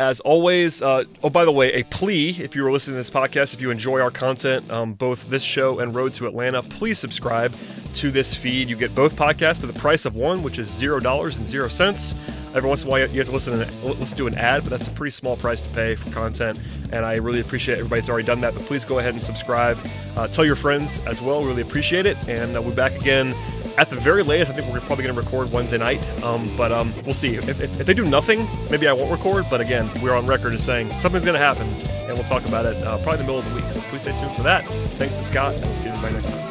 As 0.00 0.20
always, 0.20 0.80
uh, 0.80 1.02
oh, 1.24 1.28
by 1.28 1.44
the 1.44 1.50
way, 1.50 1.72
a 1.72 1.82
plea 1.82 2.30
if 2.30 2.54
you 2.54 2.62
were 2.62 2.70
listening 2.70 2.94
to 2.94 2.98
this 2.98 3.10
podcast, 3.10 3.52
if 3.52 3.60
you 3.60 3.72
enjoy 3.72 4.00
our 4.00 4.12
content, 4.12 4.70
um, 4.70 4.92
both 4.92 5.28
this 5.28 5.42
show 5.42 5.80
and 5.80 5.92
Road 5.92 6.14
to 6.14 6.28
Atlanta, 6.28 6.62
please 6.62 7.00
subscribe 7.00 7.52
to 7.94 8.12
this 8.12 8.32
feed. 8.32 8.70
You 8.70 8.76
get 8.76 8.94
both 8.94 9.16
podcasts 9.16 9.58
for 9.58 9.66
the 9.66 9.72
price 9.72 10.04
of 10.04 10.14
one, 10.14 10.44
which 10.44 10.60
is 10.60 10.68
$0 10.70 11.36
and 11.36 11.44
0 11.44 11.66
cents. 11.66 12.14
Every 12.54 12.68
once 12.68 12.82
in 12.82 12.88
a 12.88 12.90
while, 12.92 13.10
you 13.10 13.18
have 13.18 13.26
to 13.26 13.32
listen, 13.32 13.58
to, 13.58 13.86
listen 13.86 14.16
to 14.18 14.28
an 14.28 14.36
ad, 14.36 14.62
but 14.62 14.70
that's 14.70 14.86
a 14.86 14.92
pretty 14.92 15.10
small 15.10 15.36
price 15.36 15.62
to 15.62 15.70
pay 15.70 15.96
for 15.96 16.08
content. 16.12 16.60
And 16.92 17.04
I 17.04 17.14
really 17.14 17.40
appreciate 17.40 17.78
everybody 17.78 18.00
that's 18.00 18.08
already 18.08 18.26
done 18.26 18.40
that. 18.42 18.54
But 18.54 18.62
please 18.66 18.84
go 18.84 19.00
ahead 19.00 19.14
and 19.14 19.22
subscribe. 19.22 19.84
Uh, 20.16 20.28
tell 20.28 20.44
your 20.44 20.54
friends 20.54 21.00
as 21.06 21.20
well. 21.20 21.42
Really 21.42 21.62
appreciate 21.62 22.06
it. 22.06 22.16
And 22.28 22.56
uh, 22.56 22.62
we'll 22.62 22.70
be 22.70 22.76
back 22.76 22.94
again 22.94 23.34
at 23.78 23.88
the 23.88 23.96
very 23.96 24.24
latest, 24.24 24.50
I 24.50 24.54
think 24.54 24.72
we're 24.72 24.80
probably 24.80 25.04
going 25.04 25.14
to 25.14 25.20
record 25.20 25.52
Wednesday 25.52 25.78
night. 25.78 26.02
Um, 26.22 26.54
but 26.56 26.72
um, 26.72 26.92
we'll 27.04 27.14
see. 27.14 27.36
If, 27.36 27.48
if, 27.48 27.60
if, 27.60 27.86
they 27.86 27.94
do 27.94 28.04
nothing, 28.04 28.46
maybe 28.70 28.88
I 28.88 28.92
won't 28.92 29.10
record. 29.10 29.46
But 29.48 29.60
again, 29.60 29.88
we're 30.02 30.14
on 30.14 30.26
record 30.26 30.52
as 30.52 30.64
saying 30.64 30.90
something's 30.96 31.24
going 31.24 31.38
to 31.38 31.44
happen, 31.44 31.68
and 32.08 32.14
we'll 32.14 32.24
talk 32.24 32.44
about 32.44 32.66
it 32.66 32.76
uh, 32.84 32.98
probably 32.98 33.20
in 33.20 33.26
the 33.26 33.32
middle 33.32 33.38
of 33.38 33.48
the 33.48 33.54
week. 33.54 33.70
So 33.70 33.80
please 33.82 34.02
stay 34.02 34.16
tuned 34.18 34.34
for 34.34 34.42
that. 34.42 34.66
Thanks 34.98 35.16
to 35.18 35.24
Scott, 35.24 35.54
and 35.54 35.64
we'll 35.64 35.76
see 35.76 35.88
everybody 35.88 36.14
next 36.14 36.28
time. 36.28 36.48